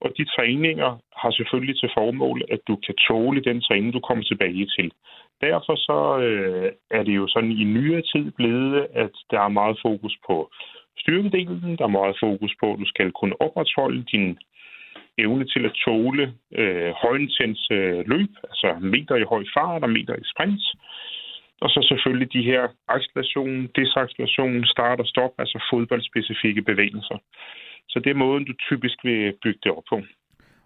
Og 0.00 0.12
de 0.18 0.24
træninger 0.24 0.90
har 1.22 1.30
selvfølgelig 1.30 1.76
til 1.80 1.90
formål, 1.98 2.42
at 2.50 2.60
du 2.68 2.76
kan 2.86 2.94
tåle 3.08 3.40
den 3.44 3.60
træning, 3.60 3.92
du 3.92 4.00
kommer 4.00 4.24
tilbage 4.24 4.66
til. 4.76 4.92
Derfor 5.40 5.74
så 5.76 5.98
øh, 6.26 6.72
er 6.90 7.02
det 7.02 7.16
jo 7.16 7.26
sådan 7.28 7.52
i 7.52 7.64
nyere 7.64 8.02
tid 8.12 8.30
blevet, 8.30 8.86
at 8.94 9.14
der 9.30 9.40
er 9.40 9.48
meget 9.48 9.78
fokus 9.82 10.14
på 10.26 10.50
styrkedelen. 10.98 11.76
Der 11.78 11.84
er 11.84 11.98
meget 12.00 12.16
fokus 12.20 12.52
på, 12.60 12.72
at 12.72 12.78
du 12.78 12.84
skal 12.84 13.12
kunne 13.12 13.40
opretholde 13.40 14.04
din 14.12 14.38
evne 15.18 15.44
til 15.44 15.64
at 15.64 15.76
tåle 15.84 16.34
øh, 16.60 16.92
højintens 17.02 17.68
øh, 17.70 18.00
løb, 18.12 18.30
altså 18.50 18.68
meter 18.80 19.16
i 19.16 19.28
høj 19.32 19.44
fart 19.56 19.82
og 19.82 19.90
meter 19.90 20.14
i 20.16 20.24
sprint. 20.32 20.64
Og 21.60 21.68
så 21.70 21.80
selvfølgelig 21.90 22.32
de 22.32 22.42
her 22.42 22.62
acceleration, 22.88 23.68
desacceleration, 23.76 24.64
start 24.64 25.00
og 25.00 25.06
stop, 25.06 25.32
altså 25.38 25.58
fodboldspecifikke 25.70 26.62
bevægelser. 26.62 27.18
Så 27.88 28.00
det 28.04 28.10
er 28.10 28.22
måden, 28.24 28.44
du 28.44 28.52
typisk 28.68 29.04
vil 29.04 29.34
bygge 29.42 29.60
det 29.64 29.72
op 29.72 29.82
på. 29.88 30.00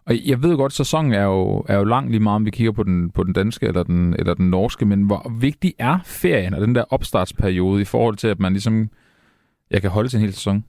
Og 0.06 0.12
jeg 0.30 0.42
ved 0.42 0.56
godt, 0.56 0.72
at 0.72 0.80
sæsonen 0.82 1.12
er 1.12 1.24
jo, 1.24 1.64
er 1.68 1.76
jo 1.78 1.84
lang 1.84 2.10
lige 2.10 2.20
meget, 2.20 2.36
om 2.36 2.46
vi 2.46 2.50
kigger 2.50 2.72
på 2.72 2.82
den, 2.82 3.10
på 3.10 3.22
den 3.24 3.32
danske 3.32 3.66
eller 3.66 3.82
den, 3.82 4.16
eller 4.18 4.34
den 4.34 4.50
norske, 4.50 4.84
men 4.86 5.06
hvor 5.06 5.40
vigtig 5.40 5.72
er 5.78 5.98
ferien 6.22 6.54
og 6.54 6.60
den 6.60 6.74
der 6.74 6.84
opstartsperiode 6.90 7.82
i 7.82 7.84
forhold 7.84 8.16
til, 8.16 8.28
at 8.28 8.40
man 8.40 8.52
ligesom 8.52 8.90
jeg 9.72 9.80
kan 9.80 9.90
holde 9.90 10.08
til 10.08 10.16
en 10.16 10.22
hel 10.22 10.32
sæson? 10.32 10.64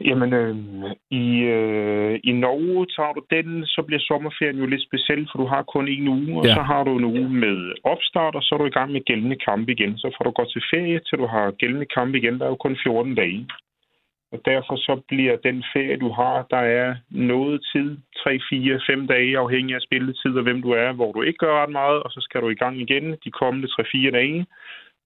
Jamen, 0.00 0.32
øh, 0.32 0.56
i, 1.10 1.40
øh, 1.40 2.20
i 2.24 2.32
Norge 2.32 2.86
tager 2.96 3.12
du 3.12 3.22
den, 3.30 3.66
så 3.66 3.82
bliver 3.86 4.00
sommerferien 4.00 4.58
jo 4.58 4.66
lidt 4.66 4.86
speciel, 4.88 5.28
for 5.30 5.38
du 5.38 5.46
har 5.46 5.62
kun 5.62 5.88
en 5.88 6.08
uge, 6.08 6.38
og 6.38 6.46
ja. 6.46 6.54
så 6.54 6.62
har 6.62 6.84
du 6.84 6.98
en 6.98 7.04
uge 7.04 7.28
med 7.28 7.72
opstart, 7.84 8.34
og 8.34 8.42
så 8.42 8.54
er 8.54 8.58
du 8.58 8.66
i 8.66 8.76
gang 8.78 8.92
med 8.92 9.04
gældende 9.04 9.36
kamp 9.36 9.68
igen. 9.68 9.98
Så 9.98 10.14
får 10.16 10.24
du 10.24 10.30
gå 10.30 10.44
til 10.52 10.62
ferie, 10.72 11.00
til 11.00 11.18
du 11.18 11.26
har 11.26 11.50
gældende 11.50 11.86
kamp 11.86 12.14
igen. 12.14 12.38
Der 12.38 12.44
er 12.44 12.48
jo 12.48 12.64
kun 12.64 12.76
14 12.82 13.14
dage. 13.14 13.46
Og 14.32 14.40
derfor 14.44 14.76
så 14.76 15.00
bliver 15.08 15.36
den 15.36 15.64
ferie, 15.72 15.96
du 15.96 16.10
har, 16.12 16.46
der 16.50 16.62
er 16.80 16.96
noget 17.10 17.66
tid, 17.72 17.98
3, 18.24 18.40
4, 18.50 18.80
5 18.86 19.06
dage, 19.06 19.38
afhængig 19.38 19.74
af 19.74 19.80
spilletid 19.80 20.36
og 20.36 20.42
hvem 20.42 20.62
du 20.62 20.70
er, 20.70 20.92
hvor 20.92 21.12
du 21.12 21.22
ikke 21.22 21.38
gør 21.38 21.62
ret 21.62 21.70
meget, 21.70 22.02
og 22.02 22.10
så 22.10 22.20
skal 22.20 22.40
du 22.40 22.48
i 22.48 22.60
gang 22.62 22.80
igen 22.80 23.16
de 23.24 23.30
kommende 23.30 23.68
3-4 23.68 24.10
dage 24.10 24.46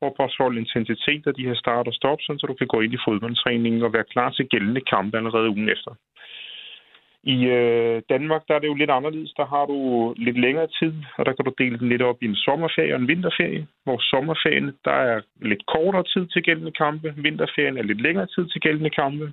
opretholde 0.01 0.61
intensitet 0.61 1.27
af 1.27 1.35
de 1.35 1.47
her 1.49 1.55
start 1.55 1.87
og 1.89 1.95
stop, 1.95 2.19
så 2.21 2.47
du 2.49 2.55
kan 2.55 2.67
gå 2.67 2.81
ind 2.81 2.93
i 2.95 3.05
fodboldtræningen 3.07 3.83
og 3.83 3.93
være 3.93 4.11
klar 4.13 4.31
til 4.31 4.49
gældende 4.49 4.81
kampe 4.81 5.17
allerede 5.17 5.51
ugen 5.51 5.69
efter. 5.69 5.93
I 7.23 7.47
øh, 7.47 8.03
Danmark 8.09 8.43
der 8.49 8.55
er 8.55 8.59
det 8.59 8.67
jo 8.67 8.75
lidt 8.75 8.91
anderledes. 8.91 9.33
Der 9.37 9.47
har 9.47 9.67
du 9.67 9.79
lidt 10.17 10.39
længere 10.41 10.69
tid, 10.81 10.93
og 11.19 11.27
der 11.27 11.33
kan 11.33 11.45
du 11.45 11.53
dele 11.59 11.79
den 11.79 11.89
lidt 11.89 12.03
op 12.03 12.23
i 12.23 12.27
en 12.27 12.37
sommerferie 12.37 12.95
og 12.95 13.01
en 13.01 13.09
vinterferie. 13.09 13.67
Hvor 13.85 13.99
sommerferien 14.11 14.73
der 14.85 14.97
er 15.13 15.21
lidt 15.43 15.67
kortere 15.67 16.05
tid 16.05 16.27
til 16.27 16.43
gældende 16.43 16.73
kampe. 16.73 17.15
Vinterferien 17.17 17.79
er 17.79 17.83
lidt 17.83 18.01
længere 18.01 18.27
tid 18.27 18.49
til 18.49 18.61
gældende 18.61 18.91
kampe. 18.91 19.33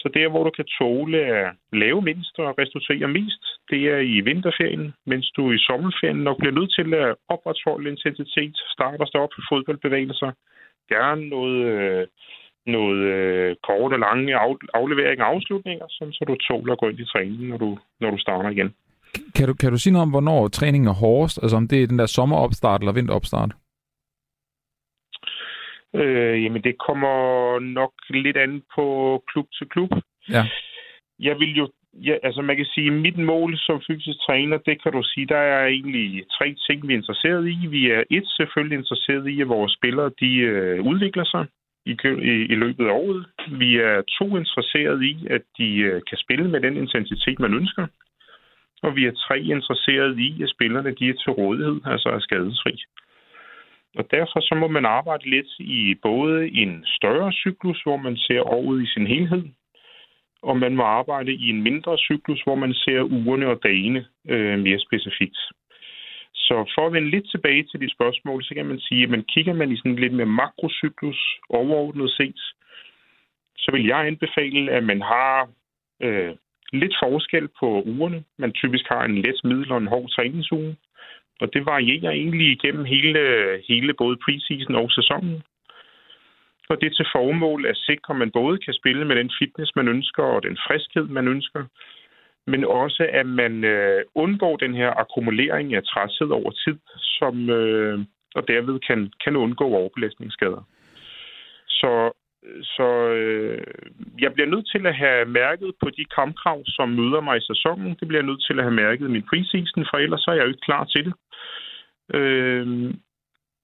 Så 0.00 0.06
der, 0.14 0.28
hvor 0.28 0.44
du 0.44 0.52
kan 0.58 0.68
tåle 0.78 1.18
at 1.18 1.46
lave 1.72 2.00
mindst 2.02 2.34
og 2.38 2.58
restituere 2.58 3.08
mest, 3.18 3.42
det 3.70 3.80
er 3.94 4.00
i 4.14 4.20
vinterferien, 4.28 4.94
mens 5.06 5.26
du 5.36 5.42
i 5.52 5.58
sommerferien 5.68 6.20
nok 6.28 6.38
bliver 6.38 6.54
nødt 6.58 6.72
til 6.78 6.94
at 6.94 7.14
opretholde 7.34 7.90
intensitet, 7.90 8.56
starte 8.74 9.00
og 9.04 9.08
stoppe 9.12 9.36
fodboldbevægelser, 9.50 10.30
gerne 10.94 11.28
noget, 11.28 11.60
øh, 11.74 12.06
noget 12.66 13.00
øh, 13.14 13.56
korte 13.66 13.94
og 13.94 14.02
lange 14.06 14.36
afleveringer 14.80 15.24
og 15.24 15.30
afslutninger, 15.34 15.86
sådan, 15.88 16.12
så 16.12 16.24
du 16.28 16.34
tåler 16.48 16.72
at 16.72 16.80
gå 16.80 16.88
ind 16.88 17.00
i 17.00 17.10
træningen, 17.12 17.48
når 17.48 17.58
du, 17.64 17.78
når 18.00 18.10
du 18.10 18.18
starter 18.18 18.50
igen. 18.50 18.70
Kan 19.36 19.46
du, 19.48 19.54
kan 19.54 19.70
du 19.72 19.78
sige 19.78 19.92
noget 19.92 20.06
om, 20.06 20.10
hvornår 20.10 20.48
træningen 20.48 20.88
er 20.88 21.00
hårdest? 21.04 21.38
Altså 21.42 21.56
om 21.56 21.68
det 21.68 21.82
er 21.82 21.86
den 21.86 21.98
der 21.98 22.06
sommeropstart 22.06 22.80
eller 22.80 22.92
vinteropstart? 22.92 23.52
Øh, 25.94 26.44
jamen, 26.44 26.62
det 26.62 26.78
kommer 26.78 27.58
nok 27.58 27.92
lidt 28.10 28.36
an 28.36 28.62
på 28.74 28.84
klub 29.32 29.46
til 29.58 29.68
klub. 29.68 29.90
Ja. 30.28 30.44
Jeg 31.18 31.38
vil 31.38 31.56
jo, 31.56 31.68
ja, 31.94 32.16
altså 32.22 32.42
man 32.42 32.56
kan 32.56 32.66
sige, 32.66 32.90
mit 32.90 33.18
mål 33.18 33.58
som 33.58 33.82
fysisk 33.86 34.18
træner, 34.26 34.58
det 34.58 34.82
kan 34.82 34.92
du 34.92 35.02
sige, 35.02 35.26
der 35.26 35.36
er 35.36 35.66
egentlig 35.66 36.24
tre 36.38 36.54
ting, 36.66 36.88
vi 36.88 36.92
er 36.92 36.96
interesseret 36.96 37.48
i. 37.48 37.66
Vi 37.66 37.90
er 37.90 38.02
et 38.10 38.26
selvfølgelig 38.26 38.78
interesseret 38.78 39.28
i, 39.28 39.40
at 39.40 39.48
vores 39.48 39.72
spillere, 39.72 40.10
de 40.20 40.36
øh, 40.36 40.86
udvikler 40.86 41.24
sig 41.24 41.46
i, 41.86 41.96
i, 42.32 42.34
i 42.52 42.54
løbet 42.54 42.86
af 42.86 42.92
året. 42.92 43.26
Vi 43.58 43.76
er 43.76 44.02
to 44.18 44.36
interesseret 44.36 45.02
i, 45.02 45.26
at 45.30 45.42
de 45.58 45.76
øh, 45.76 46.02
kan 46.08 46.18
spille 46.18 46.48
med 46.50 46.60
den 46.60 46.76
intensitet, 46.76 47.38
man 47.40 47.54
ønsker. 47.54 47.86
Og 48.82 48.96
vi 48.96 49.06
er 49.06 49.12
tre 49.12 49.40
interesseret 49.40 50.18
i, 50.18 50.42
at 50.42 50.50
spillerne 50.50 50.94
de 50.98 51.08
er 51.08 51.14
til 51.14 51.32
rådighed, 51.32 51.80
altså 51.84 52.08
er 52.08 52.18
skadesfri. 52.18 52.82
Og 53.98 54.10
derfor 54.10 54.40
så 54.40 54.54
må 54.54 54.68
man 54.68 54.84
arbejde 54.84 55.30
lidt 55.30 55.50
i 55.58 55.94
både 56.02 56.50
en 56.50 56.84
større 56.86 57.32
cyklus, 57.32 57.82
hvor 57.82 57.96
man 57.96 58.16
ser 58.16 58.40
året 58.40 58.82
i 58.82 58.86
sin 58.86 59.06
helhed, 59.06 59.44
og 60.42 60.56
man 60.56 60.76
må 60.76 60.82
arbejde 60.82 61.32
i 61.32 61.48
en 61.48 61.62
mindre 61.62 61.98
cyklus, 61.98 62.42
hvor 62.42 62.54
man 62.54 62.74
ser 62.74 63.00
ugerne 63.02 63.46
og 63.46 63.60
dagene 63.62 64.06
øh, 64.28 64.58
mere 64.58 64.78
specifikt. 64.78 65.38
Så 66.34 66.72
for 66.74 66.86
at 66.86 66.92
vende 66.92 67.10
lidt 67.10 67.30
tilbage 67.30 67.62
til 67.62 67.80
de 67.80 67.92
spørgsmål, 67.92 68.44
så 68.44 68.54
kan 68.54 68.66
man 68.66 68.80
sige, 68.80 69.02
at 69.02 69.10
man 69.10 69.24
kigger 69.34 69.54
man 69.54 69.72
i 69.72 69.76
sådan 69.76 69.96
lidt 69.96 70.12
mere 70.12 70.26
makrocyklus 70.26 71.38
overordnet 71.48 72.10
set, 72.10 72.40
så 73.56 73.68
vil 73.72 73.86
jeg 73.86 74.06
anbefale, 74.06 74.72
at 74.72 74.84
man 74.84 75.00
har 75.02 75.48
øh, 76.02 76.34
lidt 76.72 76.94
forskel 77.02 77.48
på 77.60 77.82
ugerne. 77.82 78.24
Man 78.38 78.52
typisk 78.52 78.84
har 78.88 79.04
en 79.04 79.18
let, 79.22 79.40
middel 79.44 79.72
og 79.72 79.78
en 79.78 79.86
hård 79.86 80.08
træningsuge. 80.10 80.76
Og 81.40 81.54
det 81.54 81.66
varierer 81.66 82.10
egentlig 82.10 82.48
igennem 82.52 82.84
hele, 82.84 83.20
hele 83.68 83.94
både 83.94 84.16
preseason 84.24 84.74
og 84.74 84.90
sæsonen. 84.90 85.42
Og 86.70 86.80
det 86.80 86.86
er 86.86 86.96
til 86.96 87.12
formål 87.14 87.66
at 87.66 87.76
sikre, 87.76 88.14
at 88.14 88.18
man 88.18 88.30
både 88.30 88.58
kan 88.58 88.74
spille 88.74 89.04
med 89.04 89.16
den 89.16 89.30
fitness, 89.38 89.76
man 89.76 89.88
ønsker, 89.88 90.22
og 90.22 90.42
den 90.42 90.58
friskhed, 90.66 91.04
man 91.04 91.28
ønsker, 91.28 91.64
men 92.46 92.64
også 92.64 93.08
at 93.12 93.26
man 93.26 93.64
øh, 93.64 94.02
undgår 94.14 94.56
den 94.56 94.74
her 94.74 94.90
akkumulering 95.02 95.74
af 95.74 95.82
træshed 95.84 96.28
over 96.28 96.50
tid, 96.50 96.78
som, 97.18 97.50
øh, 97.50 97.98
og 98.34 98.48
derved 98.48 98.80
kan, 98.88 99.12
kan 99.24 99.36
undgå 99.36 99.64
overbelastningsskader. 99.64 100.62
Så 101.68 102.12
så 102.62 102.88
øh, 103.20 103.64
jeg 104.18 104.32
bliver 104.32 104.48
nødt 104.48 104.70
til 104.74 104.86
at 104.86 104.94
have 104.94 105.24
mærket 105.24 105.72
på 105.82 105.90
de 105.90 106.04
kampkrav, 106.04 106.62
som 106.66 106.88
møder 106.88 107.20
mig 107.20 107.36
i 107.38 107.48
sæsonen. 107.50 107.96
Det 108.00 108.08
bliver 108.08 108.20
jeg 108.22 108.30
nødt 108.30 108.44
til 108.46 108.58
at 108.58 108.64
have 108.64 108.80
mærket 108.84 109.04
i 109.08 109.14
min 109.16 109.28
preseason, 109.30 109.86
for 109.90 109.96
ellers 109.98 110.20
så 110.20 110.30
er 110.30 110.34
jeg 110.34 110.42
jo 110.42 110.48
ikke 110.48 110.68
klar 110.68 110.84
til 110.84 111.04
det. 111.04 111.14
Øh, 112.14 112.94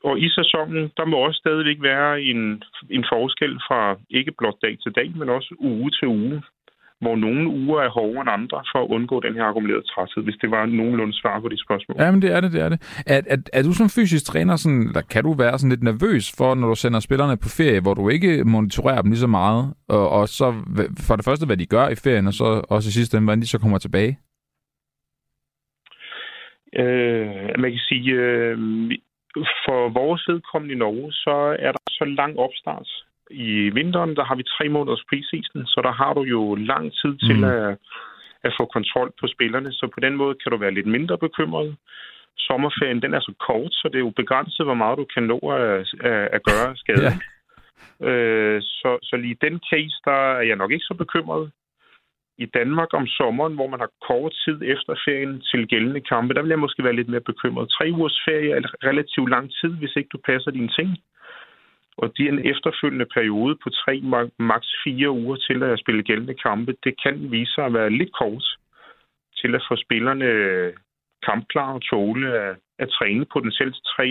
og 0.05 0.21
i 0.21 0.29
sæsonen, 0.29 0.93
der 0.97 1.05
må 1.05 1.17
også 1.17 1.39
stadigvæk 1.39 1.83
være 1.83 2.23
en, 2.23 2.63
en 2.91 3.05
forskel 3.13 3.55
fra 3.69 3.97
ikke 4.11 4.33
blot 4.39 4.59
dag 4.63 4.79
til 4.83 4.93
dag, 4.93 5.13
men 5.17 5.29
også 5.29 5.55
uge 5.59 5.91
til 5.91 6.09
uge 6.09 6.43
hvor 7.01 7.17
nogle 7.17 7.49
uger 7.49 7.81
er 7.83 7.89
hårdere 7.89 8.23
end 8.23 8.31
andre 8.31 8.59
for 8.73 8.79
at 8.85 8.91
undgå 8.97 9.21
den 9.21 9.35
her 9.35 9.45
akkumulerede 9.45 9.87
træthed, 9.93 10.25
hvis 10.25 10.39
det 10.43 10.51
var 10.51 10.67
nogenlunde 10.67 11.15
svar 11.21 11.41
på 11.41 11.49
de 11.49 11.59
spørgsmål. 11.65 11.97
Jamen, 12.01 12.23
det 12.23 12.33
er 12.33 12.41
det, 12.41 12.53
det 12.53 12.61
er 12.61 12.69
det. 12.69 13.03
Er, 13.07 13.21
er, 13.27 13.37
er 13.53 13.63
du 13.63 13.73
som 13.73 13.89
fysisk 13.89 14.25
træner, 14.27 14.57
sådan, 14.57 14.83
eller 14.91 15.01
kan 15.13 15.25
du 15.25 15.33
være 15.33 15.59
sådan 15.59 15.71
lidt 15.71 15.83
nervøs 15.83 16.25
for, 16.39 16.55
når 16.55 16.69
du 16.69 16.75
sender 16.75 17.01
spillerne 17.01 17.37
på 17.37 17.49
ferie, 17.59 17.81
hvor 17.81 17.95
du 17.95 18.09
ikke 18.09 18.45
monitorerer 18.45 19.03
dem 19.03 19.11
lige 19.11 19.27
så 19.27 19.33
meget, 19.41 19.75
og, 19.89 20.09
og 20.11 20.29
så 20.29 20.47
for 21.07 21.17
det 21.17 21.25
første, 21.25 21.47
hvad 21.47 21.57
de 21.57 21.67
gør 21.67 21.89
i 21.89 21.95
ferien, 22.05 22.27
og 22.27 22.33
så 22.33 22.49
også 22.75 22.89
i 22.89 22.97
sidste 22.99 23.17
ende, 23.17 23.27
hvordan 23.27 23.43
de 23.43 23.47
så 23.47 23.59
kommer 23.59 23.79
tilbage? 23.79 24.19
Øh, 26.83 27.61
man 27.63 27.71
kan 27.71 27.85
sige, 27.89 28.11
øh, 28.13 28.59
for 29.67 29.89
vores 30.01 30.23
vedkommende 30.29 30.75
i 30.75 30.79
Norge, 30.79 31.13
så 31.13 31.57
er 31.67 31.73
der 31.73 31.83
så 31.91 32.05
lang 32.05 32.39
opstart. 32.39 32.89
I 33.31 33.71
vinteren, 33.71 34.17
der 34.17 34.25
har 34.25 34.35
vi 34.35 34.43
tre 34.43 34.69
måneders 34.69 35.05
preseason, 35.09 35.67
så 35.67 35.81
der 35.85 35.93
har 35.93 36.15
du 36.15 36.23
jo 36.23 36.55
lang 36.55 36.93
tid 36.93 37.19
til 37.27 37.39
mm. 37.39 37.45
at, 37.45 37.79
at 38.45 38.53
få 38.61 38.65
kontrol 38.65 39.13
på 39.21 39.27
spillerne, 39.27 39.73
så 39.73 39.89
på 39.95 40.01
den 40.01 40.17
måde 40.17 40.35
kan 40.35 40.53
du 40.53 40.57
være 40.57 40.75
lidt 40.75 40.87
mindre 40.87 41.19
bekymret. 41.19 41.77
Sommerferien, 42.39 43.03
den 43.03 43.15
er 43.15 43.21
så 43.21 43.33
kort, 43.47 43.73
så 43.73 43.89
det 43.89 43.95
er 43.99 44.07
jo 44.09 44.13
begrænset, 44.17 44.67
hvor 44.67 44.75
meget 44.75 44.99
du 44.99 45.07
kan 45.15 45.23
nå 45.23 45.39
at, 45.39 45.95
at, 46.01 46.29
at 46.37 46.43
gøre 46.51 46.77
skade. 46.77 47.05
Ja. 47.05 47.13
Øh, 48.09 48.63
så, 48.63 48.99
så 49.03 49.17
lige 49.17 49.43
den 49.47 49.61
case, 49.71 49.97
der 50.05 50.21
er 50.39 50.43
jeg 50.51 50.57
nok 50.57 50.73
ikke 50.73 50.85
så 50.85 50.95
bekymret 50.95 51.51
i 52.39 52.47
Danmark 52.47 52.89
om 52.93 53.07
sommeren, 53.07 53.55
hvor 53.55 53.67
man 53.67 53.81
har 53.81 53.91
kort 54.09 54.33
tid 54.45 54.59
efter 54.63 54.95
ferien 55.05 55.41
til 55.51 55.69
gældende 55.69 56.01
kampe, 56.01 56.35
der 56.35 56.43
vil 56.43 56.55
jeg 56.55 56.59
måske 56.59 56.85
være 56.85 56.97
lidt 56.97 57.09
mere 57.09 57.29
bekymret. 57.31 57.71
Tre 57.71 57.91
ugers 57.93 58.21
ferie 58.25 58.51
er 58.57 58.61
relativt 58.89 59.31
lang 59.31 59.51
tid, 59.61 59.73
hvis 59.81 59.97
ikke 59.97 60.09
du 60.13 60.19
passer 60.27 60.51
dine 60.51 60.73
ting. 60.79 60.89
Og 61.99 62.13
det 62.17 62.25
er 62.27 62.33
en 62.33 62.47
efterfølgende 62.53 63.09
periode 63.17 63.55
på 63.63 63.69
tre, 63.71 63.95
maks 64.39 64.71
fire 64.85 65.11
uger 65.11 65.37
til 65.37 65.63
at 65.63 65.79
spille 65.79 66.03
gældende 66.03 66.35
kampe. 66.47 66.77
Det 66.85 66.95
kan 67.03 67.31
vise 67.31 67.53
sig 67.55 67.65
at 67.65 67.73
være 67.73 67.91
lidt 67.91 68.13
kort 68.21 68.45
til 69.41 69.55
at 69.55 69.63
få 69.69 69.77
spillerne 69.77 70.29
kampklar 71.29 71.73
og 71.73 71.83
tåle 71.91 72.29
at, 72.43 72.57
at 72.79 72.89
træne 72.99 73.25
potentielt 73.33 73.77
tre, 73.95 74.09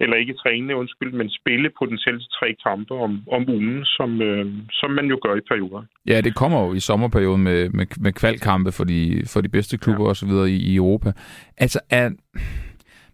eller 0.00 0.16
ikke 0.16 0.34
træne, 0.42 0.76
undskyld, 0.76 1.12
men 1.12 1.30
spille 1.30 1.70
potentielt 1.78 2.24
tre 2.38 2.48
kampe 2.66 2.94
om, 2.94 3.12
om 3.36 3.42
ugen, 3.48 3.84
som, 3.84 4.22
øh, 4.22 4.46
som 4.72 4.90
man 4.90 5.06
jo 5.06 5.18
gør 5.24 5.34
i 5.36 5.40
perioder. 5.50 5.82
Ja, 6.06 6.20
det 6.20 6.34
kommer 6.34 6.58
jo 6.66 6.74
i 6.74 6.80
sommerperioden 6.80 7.42
med, 7.42 7.68
med, 7.68 7.86
med 8.00 8.12
kvalkampe 8.12 8.72
for 8.72 8.84
de, 8.84 9.22
for 9.32 9.40
de 9.40 9.48
bedste 9.48 9.78
klubber 9.78 10.04
ja. 10.04 10.10
osv. 10.10 10.32
I, 10.48 10.56
i 10.70 10.76
Europa. 10.76 11.12
Altså, 11.58 11.80
er, 11.90 12.10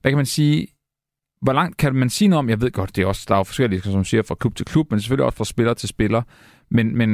hvad 0.00 0.10
kan 0.10 0.16
man 0.16 0.26
sige, 0.26 0.66
hvor 1.42 1.52
langt 1.52 1.76
kan 1.76 1.94
man 1.94 2.10
sige 2.10 2.28
noget 2.28 2.38
om, 2.38 2.48
jeg 2.48 2.60
ved 2.60 2.70
godt, 2.70 2.96
det 2.96 3.02
er 3.02 3.06
også, 3.06 3.24
der 3.28 3.34
er 3.34 3.38
jo 3.38 3.44
forskellige, 3.44 3.80
som 3.80 4.04
siger, 4.04 4.22
fra 4.28 4.34
klub 4.34 4.54
til 4.54 4.66
klub, 4.66 4.90
men 4.90 5.00
selvfølgelig 5.00 5.26
også 5.26 5.38
fra 5.38 5.44
spiller 5.44 5.74
til 5.74 5.88
spiller, 5.88 6.22
men, 6.70 6.96
men 6.98 7.10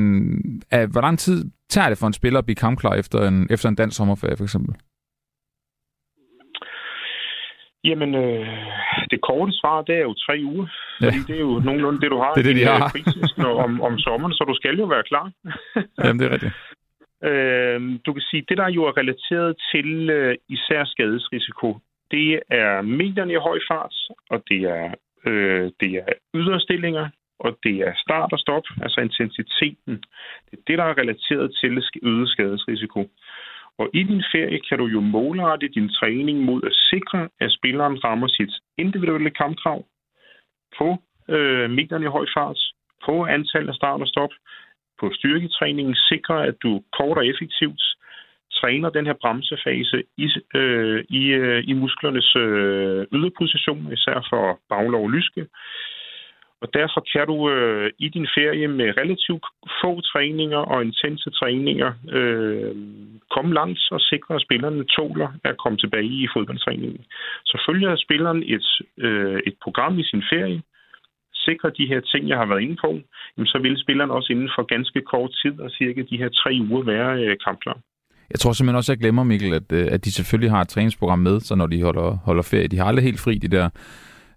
er, 0.70 0.86
hvor 0.86 1.00
lang 1.00 1.18
tid 1.18 1.50
tager 1.68 1.88
det 1.88 1.98
for 1.98 2.06
en 2.06 2.12
spiller 2.12 2.38
at 2.38 2.44
blive 2.44 2.56
kampklar 2.56 2.94
efter 2.94 3.28
en, 3.28 3.46
efter 3.50 3.68
en 3.68 3.74
dansk 3.74 3.96
sommerferie, 3.96 4.36
for 4.36 4.44
eksempel? 4.44 4.74
Jamen, 7.84 8.14
øh, 8.14 8.46
det 9.10 9.20
korte 9.28 9.52
svar, 9.52 9.82
det 9.82 9.94
er 9.94 10.04
jo 10.10 10.14
tre 10.14 10.36
uger. 10.44 10.66
Ja. 11.00 11.06
Fordi 11.06 11.18
det 11.28 11.36
er 11.36 11.40
jo 11.40 11.60
nogenlunde 11.68 12.00
det, 12.00 12.10
du 12.10 12.18
har 12.18 12.32
det 12.36 12.40
er 12.40 12.48
det, 12.50 12.56
de 12.56 12.64
har. 12.64 12.82
Øh, 13.38 13.64
om, 13.64 13.80
om 13.80 13.98
sommeren, 13.98 14.32
så 14.32 14.44
du 14.48 14.54
skal 14.54 14.78
jo 14.78 14.84
være 14.84 15.02
klar. 15.02 15.32
Jamen, 16.04 16.18
det 16.18 16.26
er 16.26 16.32
rigtigt. 16.36 16.54
Øh, 17.28 17.80
du 18.06 18.12
kan 18.12 18.22
sige, 18.30 18.44
det 18.48 18.58
der 18.58 18.68
jo 18.68 18.82
er 18.84 18.96
relateret 18.96 19.56
til 19.72 20.10
øh, 20.10 20.34
især 20.48 20.84
skadesrisiko, 20.84 21.78
det 22.12 22.42
er 22.50 22.82
medierne 22.82 23.32
i 23.32 23.44
høj 23.48 23.58
fart, 23.70 23.94
og 24.30 24.42
det 24.48 24.60
er, 24.62 24.94
øh, 25.26 25.70
det 25.80 25.90
er 25.94 26.12
yderstillinger, 26.34 27.08
og 27.38 27.58
det 27.64 27.76
er 27.88 27.92
start 27.96 28.32
og 28.32 28.38
stop, 28.38 28.66
altså 28.82 29.00
intensiteten. 29.00 29.94
Det 30.46 30.54
er 30.58 30.64
det, 30.66 30.78
der 30.78 30.84
er 30.84 30.98
relateret 30.98 31.56
til 31.60 31.82
øget 32.02 32.28
skadesrisiko. 32.28 33.10
Og 33.78 33.90
i 33.94 34.02
din 34.02 34.24
ferie 34.32 34.60
kan 34.68 34.78
du 34.78 34.86
jo 34.86 35.00
målrette 35.00 35.68
din 35.68 35.88
træning 35.88 36.38
mod 36.44 36.62
at 36.62 36.74
sikre, 36.90 37.28
at 37.40 37.52
spilleren 37.52 38.04
rammer 38.04 38.28
sit 38.28 38.52
individuelle 38.78 39.30
kampkrav 39.30 39.84
på 40.78 40.88
øh, 41.28 41.70
medierne 41.70 42.04
i 42.04 42.14
høj 42.16 42.26
fart, 42.36 42.58
på 43.06 43.24
antal 43.24 43.68
af 43.68 43.74
start 43.74 44.00
og 44.00 44.08
stop, 44.08 44.32
på 45.00 45.10
styrketræningen, 45.14 45.94
sikre, 45.94 46.46
at 46.46 46.56
du 46.62 46.82
kort 46.98 47.18
og 47.18 47.26
effektivt 47.26 47.82
træner 48.60 48.90
den 48.90 49.06
her 49.06 49.16
bremsefase 49.22 50.02
i, 50.16 50.28
øh, 50.54 51.04
i, 51.08 51.22
øh, 51.26 51.64
i 51.66 51.72
musklernes 51.72 52.36
øh, 52.36 53.06
yderposition, 53.12 53.92
især 53.92 54.26
for 54.30 54.58
baglov 54.68 55.04
og 55.04 55.10
lyske. 55.10 55.46
Og 56.62 56.68
derfor 56.74 57.00
kan 57.12 57.26
du 57.26 57.50
øh, 57.50 57.90
i 57.98 58.08
din 58.08 58.28
ferie 58.36 58.68
med 58.68 58.96
relativt 59.00 59.44
få 59.82 60.00
træninger 60.00 60.62
og 60.72 60.84
intense 60.84 61.30
træninger 61.30 61.92
øh, 62.16 62.74
komme 63.34 63.54
langt 63.54 63.80
og 63.90 64.00
sikre, 64.00 64.34
at 64.34 64.42
spillerne 64.42 64.84
tåler 64.84 65.28
at 65.44 65.56
komme 65.56 65.78
tilbage 65.78 66.14
i 66.24 66.28
fodboldtræningen. 66.34 67.04
Så 67.44 67.62
følger 67.68 67.96
spilleren 67.96 68.42
et, 68.42 68.66
øh, 68.98 69.40
et 69.46 69.56
program 69.62 69.98
i 69.98 70.04
sin 70.04 70.22
ferie, 70.32 70.62
sikrer 71.34 71.70
de 71.70 71.86
her 71.86 72.00
ting, 72.00 72.28
jeg 72.28 72.38
har 72.38 72.46
været 72.46 72.62
inde 72.62 72.76
på, 72.84 72.90
jamen, 73.36 73.46
så 73.46 73.58
vil 73.58 73.82
spilleren 73.82 74.10
også 74.10 74.32
inden 74.32 74.50
for 74.56 74.62
ganske 74.74 75.00
kort 75.00 75.30
tid 75.42 75.60
og 75.60 75.70
cirka 75.70 76.02
de 76.10 76.18
her 76.18 76.28
tre 76.28 76.52
uger 76.70 76.82
være 76.82 77.24
øh, 77.24 77.36
kampklar. 77.46 77.78
Jeg 78.30 78.40
tror 78.40 78.52
simpelthen 78.52 78.76
også, 78.76 78.92
at 78.92 78.96
jeg 78.96 79.00
glemmer, 79.00 79.24
Mikkel, 79.24 79.54
at, 79.54 79.72
øh, 79.72 79.88
at 79.90 80.04
de 80.04 80.12
selvfølgelig 80.12 80.50
har 80.50 80.60
et 80.60 80.68
træningsprogram 80.68 81.18
med, 81.18 81.40
så 81.40 81.54
når 81.54 81.66
de 81.66 81.82
holder, 81.82 82.18
holder 82.24 82.42
ferie. 82.42 82.68
De 82.68 82.78
har 82.78 82.84
aldrig 82.84 83.04
helt 83.04 83.20
fri, 83.20 83.38
de 83.38 83.48
der 83.48 83.68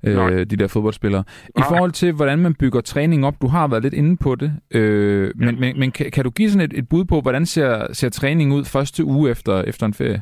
øh, 0.08 0.46
de 0.52 0.58
der 0.62 0.68
fodboldspillere. 0.68 1.24
I 1.62 1.64
forhold 1.70 1.92
til, 1.92 2.14
hvordan 2.14 2.40
man 2.40 2.56
bygger 2.60 2.82
træning 2.82 3.26
op, 3.26 3.42
du 3.42 3.48
har 3.48 3.68
været 3.68 3.84
lidt 3.84 3.94
inde 3.94 4.18
på 4.18 4.36
det, 4.36 4.52
øh, 4.76 5.32
men, 5.36 5.50
ja. 5.50 5.60
men, 5.62 5.80
men 5.80 5.92
kan, 5.92 6.12
kan 6.12 6.24
du 6.24 6.30
give 6.30 6.50
sådan 6.50 6.72
et, 6.72 6.78
et 6.80 6.90
bud 6.90 7.06
på, 7.06 7.22
hvordan 7.22 7.46
ser, 7.46 7.94
ser 7.94 8.10
træning 8.10 8.54
ud 8.54 8.64
første 8.66 9.06
uge 9.06 9.32
efter, 9.32 9.62
efter 9.62 9.86
en 9.86 9.94
ferie? 9.94 10.22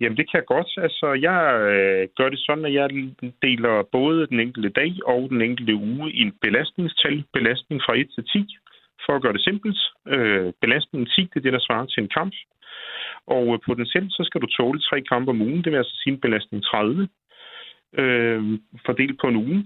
Jamen, 0.00 0.16
det 0.18 0.26
kan 0.30 0.38
jeg 0.40 0.46
godt. 0.54 0.70
Altså, 0.86 1.06
jeg 1.28 1.40
øh, 1.72 2.08
gør 2.18 2.28
det 2.28 2.40
sådan, 2.46 2.64
at 2.64 2.74
jeg 2.74 2.88
deler 3.42 3.74
både 3.92 4.26
den 4.26 4.40
enkelte 4.40 4.68
dag 4.80 4.92
og 5.06 5.20
den 5.30 5.42
enkelte 5.42 5.74
uge 5.74 6.12
i 6.12 6.20
en 6.26 6.32
belastningstal. 6.42 7.24
Belastning 7.32 7.80
fra 7.86 7.98
1 7.98 8.08
til 8.14 8.24
10, 8.24 8.56
for 9.06 9.12
at 9.16 9.22
gøre 9.22 9.32
det 9.32 9.44
simpelt. 9.44 9.78
Øh, 10.14 10.52
belastningen 10.60 11.06
10, 11.06 11.22
det 11.22 11.36
er 11.36 11.40
det, 11.40 11.52
der 11.52 11.66
svarer 11.66 11.86
til 11.86 12.02
en 12.02 12.14
kamp. 12.18 12.34
Og 13.26 13.44
øh, 13.54 13.58
potentielt, 13.66 14.12
så 14.12 14.22
skal 14.26 14.40
du 14.40 14.46
tåle 14.46 14.80
tre 14.80 15.00
kampe 15.02 15.30
om 15.30 15.42
ugen. 15.42 15.62
Det 15.64 15.72
vil 15.72 15.82
altså 15.82 15.96
sige 16.02 16.12
en 16.12 16.20
belastning 16.20 16.64
30 16.64 17.08
øh, 17.98 18.42
fordelt 18.86 19.20
på 19.20 19.26
en 19.28 19.36
uge. 19.36 19.64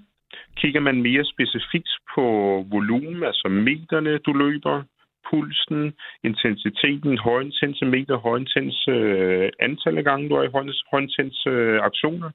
Kigger 0.57 0.81
man 0.81 1.03
mere 1.03 1.25
specifikt 1.25 1.91
på 2.15 2.25
volumen, 2.71 3.23
altså 3.23 3.49
meterne, 3.49 4.19
du 4.19 4.33
løber, 4.33 4.83
pulsen, 5.31 5.93
intensiteten, 6.25 7.19
højintense 7.19 7.85
meter, 7.85 8.17
højintens 8.17 8.89
øh, 8.89 9.49
antal 9.61 9.99
af 9.99 10.05
gange, 10.05 10.29
du 10.29 10.35
er 10.35 10.43
i 10.43 10.55
højintense 10.91 11.49
øh, 11.49 11.81
aktioner, 11.83 12.31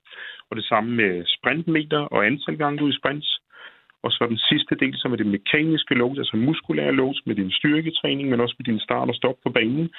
og 0.49 0.55
det 0.55 0.65
samme 0.65 0.95
med 0.95 1.23
sprintmeter 1.35 1.99
og 1.99 2.25
antal 2.25 2.57
gange, 2.57 2.79
du 2.79 2.85
er 2.85 2.91
i 2.91 2.99
sprints. 2.99 3.39
Og 4.03 4.11
så 4.11 4.25
den 4.33 4.41
sidste 4.49 4.75
del, 4.75 4.93
som 4.97 5.11
er 5.11 5.15
det 5.15 5.25
mekaniske 5.25 5.95
load, 5.95 6.17
altså 6.17 6.37
muskulære 6.37 6.95
load 6.99 7.17
med 7.25 7.35
din 7.35 7.51
styrketræning, 7.51 8.29
men 8.29 8.39
også 8.39 8.55
med 8.59 8.65
din 8.65 8.79
start 8.79 9.09
og 9.09 9.15
stop 9.15 9.35
på 9.43 9.49
banen. 9.49 9.89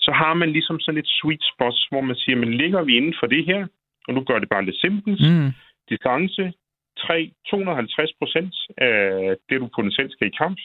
Så 0.00 0.10
har 0.12 0.34
man 0.34 0.50
ligesom 0.50 0.80
sådan 0.80 1.00
et 1.00 1.10
sweet 1.18 1.44
spot, 1.52 1.78
hvor 1.90 2.00
man 2.00 2.16
siger, 2.16 2.36
men 2.36 2.54
ligger 2.54 2.82
vi 2.82 2.96
inden 2.96 3.14
for 3.20 3.26
det 3.26 3.44
her, 3.44 3.66
og 4.08 4.14
nu 4.14 4.20
gør 4.20 4.38
det 4.38 4.48
bare 4.48 4.64
lidt 4.64 4.80
simpelt. 4.80 5.20
Mm. 5.20 5.50
Distance 5.90 6.52
3, 6.98 7.30
250 7.50 8.12
procent 8.20 8.54
af 8.78 9.36
det, 9.48 9.60
du 9.60 9.68
potentielt 9.76 10.12
skal 10.12 10.26
i 10.28 10.38
kamp. 10.42 10.58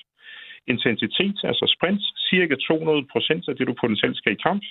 Intensitet, 0.67 1.37
altså 1.43 1.65
sprint, 1.75 2.01
cirka 2.29 2.55
200 2.55 3.05
procent 3.13 3.43
af 3.49 3.55
det, 3.55 3.67
du 3.67 3.75
potentielt 3.81 4.17
skal 4.17 4.33
i 4.33 4.43
kamp. 4.47 4.63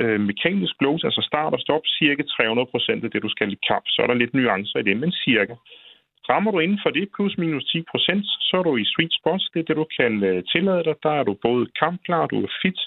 Øh, 0.00 0.20
mekanisk 0.20 0.74
load, 0.80 1.00
altså 1.04 1.22
start 1.30 1.52
og 1.52 1.60
stop, 1.60 1.84
cirka 1.98 2.22
300 2.22 2.66
procent 2.74 3.04
af 3.04 3.10
det, 3.10 3.22
du 3.22 3.28
skal 3.28 3.52
i 3.52 3.58
kamp. 3.68 3.84
Så 3.88 4.02
er 4.02 4.06
der 4.06 4.14
lidt 4.14 4.34
nuancer 4.34 4.78
i 4.78 4.82
det, 4.82 4.96
men 4.96 5.12
cirka. 5.12 5.54
Rammer 6.28 6.50
du 6.50 6.58
inden 6.58 6.80
for 6.82 6.90
det, 6.90 7.08
plus 7.16 7.38
minus 7.38 7.64
10 7.64 7.82
procent, 7.90 8.24
så 8.48 8.56
er 8.58 8.62
du 8.62 8.76
i 8.76 8.84
sweet 8.94 9.12
spot. 9.18 9.42
Det 9.54 9.60
er 9.60 9.66
det, 9.68 9.76
du 9.76 9.86
kan 10.00 10.24
øh, 10.24 10.42
tillade 10.52 10.84
dig. 10.84 10.94
Der 11.02 11.10
er 11.10 11.24
du 11.24 11.34
både 11.42 11.66
kampklar, 11.82 12.26
du 12.26 12.42
er 12.42 12.52
fit, 12.62 12.80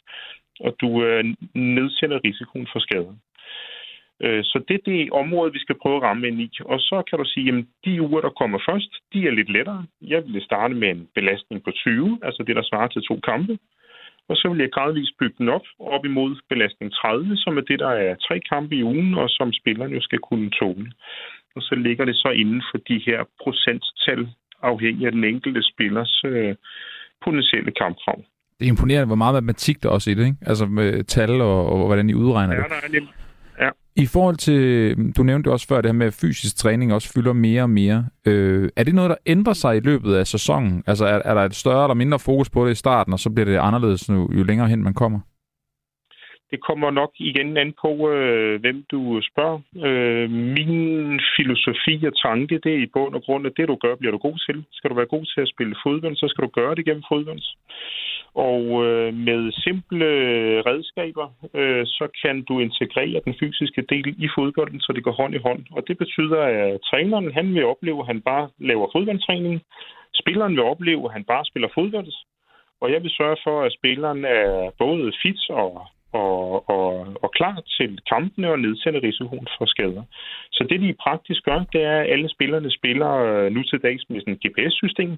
og 0.60 0.76
du 0.82 1.04
øh, 1.04 1.24
nedsætter 1.54 2.20
risikoen 2.26 2.68
for 2.74 2.80
skade. 2.80 3.12
Øh, 4.24 4.44
så 4.44 4.64
det 4.68 4.76
er 4.76 4.92
det 4.92 5.12
område, 5.12 5.54
vi 5.54 5.60
skal 5.60 5.80
prøve 5.82 5.98
at 5.98 6.04
ramme 6.04 6.28
ind 6.28 6.42
i. 6.42 6.50
Og 6.66 6.80
så 6.80 7.04
kan 7.10 7.20
du 7.20 7.26
sige, 7.26 7.50
at 7.58 7.66
de 7.86 8.02
uger, 8.02 8.22
der 8.22 8.30
kommer 8.30 8.60
først, 8.70 8.92
de 9.14 9.28
er 9.28 9.32
lidt 9.32 9.52
lettere. 9.52 9.86
Jeg 10.02 10.24
vil 10.26 10.42
starte 10.42 10.74
med 10.74 10.90
en 10.90 11.08
belastning 11.16 11.64
på 11.64 11.72
20, 11.72 12.20
altså 12.24 12.44
det, 12.48 12.56
der 12.56 12.64
svarer 12.64 12.88
til 12.88 13.02
to 13.02 13.20
kampe. 13.20 13.58
Og 14.30 14.36
så 14.36 14.50
vil 14.50 14.60
jeg 14.60 14.72
gradvist 14.72 15.18
bygge 15.20 15.36
den 15.38 15.50
op, 15.50 15.66
op 15.80 16.06
imod 16.06 16.36
belastning 16.50 16.94
30, 16.94 17.38
som 17.38 17.58
er 17.58 17.62
det, 17.62 17.80
der 17.80 17.90
er 17.90 18.16
tre 18.16 18.40
kampe 18.40 18.76
i 18.76 18.84
ugen, 18.84 19.14
og 19.14 19.30
som 19.30 19.54
spillerne 19.54 19.96
jo 19.96 20.02
skal 20.02 20.20
kunne 20.20 20.50
tåle. 20.50 20.92
Og 21.56 21.62
så 21.62 21.76
ligger 21.76 22.06
det 22.06 22.16
så 22.16 22.30
inden 22.30 22.62
for 22.72 22.78
de 22.78 23.02
her 23.06 23.20
procenttal, 23.44 24.30
afhængig 24.62 25.06
af 25.06 25.12
den 25.12 25.24
enkelte 25.24 25.64
spillers 25.64 26.22
øh, 26.26 26.56
potentielle 27.26 27.72
kampkrav. 27.72 28.24
Det 28.60 28.66
er 28.66 28.70
imponerende, 28.70 29.08
hvor 29.08 29.16
meget 29.16 29.34
matematik 29.34 29.84
der 29.84 29.90
også 29.90 30.10
er 30.10 30.12
i 30.16 30.18
det, 30.18 30.26
ikke? 30.26 30.38
Altså 30.42 30.66
med 30.66 31.04
tal 31.04 31.42
og, 31.42 31.66
og 31.72 31.86
hvordan 31.86 32.10
I 32.10 32.14
udregner 32.14 32.56
ja, 32.56 32.62
det. 32.62 32.72
Er 32.72 32.90
lidt, 32.90 33.04
Ja. 33.60 33.70
I 33.96 34.06
forhold 34.06 34.36
til, 34.36 34.96
du 35.18 35.24
nævnte 35.24 35.52
også 35.52 35.68
før, 35.68 35.82
det 35.82 35.86
her 35.86 35.94
med, 35.94 36.08
at 36.08 36.14
fysisk 36.14 36.56
træning 36.56 36.94
også 36.94 37.14
fylder 37.14 37.34
mere 37.34 37.62
og 37.62 37.70
mere. 37.70 38.06
Øh, 38.26 38.70
er 38.76 38.84
det 38.84 38.96
noget, 38.96 39.10
der 39.10 39.16
ændrer 39.26 39.54
sig 39.54 39.78
i 39.78 39.80
løbet 39.80 40.16
af 40.16 40.28
sæsonen? 40.28 40.84
Altså 40.88 41.06
er, 41.06 41.22
er 41.26 41.34
der 41.34 41.42
et 41.42 41.56
større 41.56 41.84
eller 41.84 41.94
mindre 41.94 42.20
fokus 42.20 42.50
på 42.50 42.66
det 42.66 42.72
i 42.72 42.76
starten, 42.76 43.14
og 43.14 43.20
så 43.20 43.30
bliver 43.30 43.46
det 43.46 43.58
anderledes 43.58 44.10
nu, 44.10 44.30
jo 44.34 44.44
længere 44.44 44.68
hen 44.68 44.84
man 44.84 44.94
kommer? 44.94 45.20
Det 46.52 46.60
kommer 46.68 46.92
nok 46.92 47.12
igen 47.16 47.58
an 47.58 47.74
på, 47.82 48.10
øh, 48.10 48.62
hvem 48.62 48.86
du 48.92 49.22
spørger. 49.30 49.60
Øh, 49.88 50.30
min 50.30 50.76
filosofi 51.36 51.96
og 52.10 52.14
tanke, 52.28 52.60
det 52.64 52.72
er 52.74 52.84
i 52.84 52.92
bund 52.94 53.16
og 53.16 53.24
grund, 53.24 53.48
at 53.48 53.58
det 53.58 53.68
du 53.68 53.76
gør, 53.76 53.96
bliver 53.96 54.12
du 54.12 54.18
god 54.18 54.38
til. 54.48 54.64
Skal 54.72 54.90
du 54.90 54.96
være 54.96 55.14
god 55.16 55.26
til 55.34 55.42
at 55.42 55.52
spille 55.54 55.76
fodbold, 55.84 56.16
så 56.16 56.28
skal 56.28 56.44
du 56.44 56.50
gøre 56.60 56.76
det 56.76 56.86
gennem 56.86 57.04
fodbold. 57.12 57.42
Og 58.34 58.64
øh, 58.86 59.14
med 59.14 59.52
simple 59.52 60.08
redskaber, 60.70 61.28
øh, 61.54 61.86
så 61.86 62.08
kan 62.24 62.36
du 62.50 62.60
integrere 62.60 63.22
den 63.26 63.36
fysiske 63.40 63.82
del 63.90 64.16
i 64.26 64.28
fodbolden, 64.38 64.80
så 64.80 64.94
det 64.94 65.04
går 65.04 65.12
hånd 65.12 65.36
i 65.36 65.46
hånd. 65.48 65.64
Og 65.72 65.82
det 65.88 65.98
betyder, 65.98 66.42
at 66.42 66.82
træneren 66.90 67.34
han 67.34 67.54
vil 67.54 67.66
opleve, 67.66 68.00
at 68.00 68.08
han 68.08 68.22
bare 68.22 68.50
laver 68.60 68.88
fodboldtræning. 68.96 69.62
Spilleren 70.22 70.54
vil 70.54 70.64
opleve, 70.74 71.06
at 71.06 71.14
han 71.14 71.24
bare 71.24 71.46
spiller 71.46 71.70
fodbold. 71.74 72.14
Og 72.82 72.92
jeg 72.92 73.04
vil 73.04 73.12
sørge 73.20 73.38
for, 73.44 73.62
at 73.62 73.74
spilleren 73.74 74.26
er 74.26 74.72
både 74.78 75.12
fit 75.22 75.50
og 75.50 75.88
og, 76.14 76.70
og, 76.70 76.90
og 77.24 77.32
klar 77.32 77.62
til 77.78 78.00
kampene 78.14 78.52
og 78.52 78.60
nedsætte 78.60 79.00
risikoen 79.04 79.48
for 79.58 79.66
skader. 79.66 80.04
Så 80.52 80.68
det, 80.70 80.82
de 80.82 80.94
praktisk 81.06 81.44
gør, 81.44 81.60
det 81.74 81.82
er, 81.84 82.00
at 82.00 82.10
alle 82.12 82.30
spillerne 82.30 82.72
spiller 82.72 83.12
øh, 83.28 83.52
nu 83.52 83.64
til 83.64 83.80
dags 83.82 84.04
med 84.10 84.20
sådan 84.20 84.34
et 84.34 84.44
GPS-system, 84.44 85.12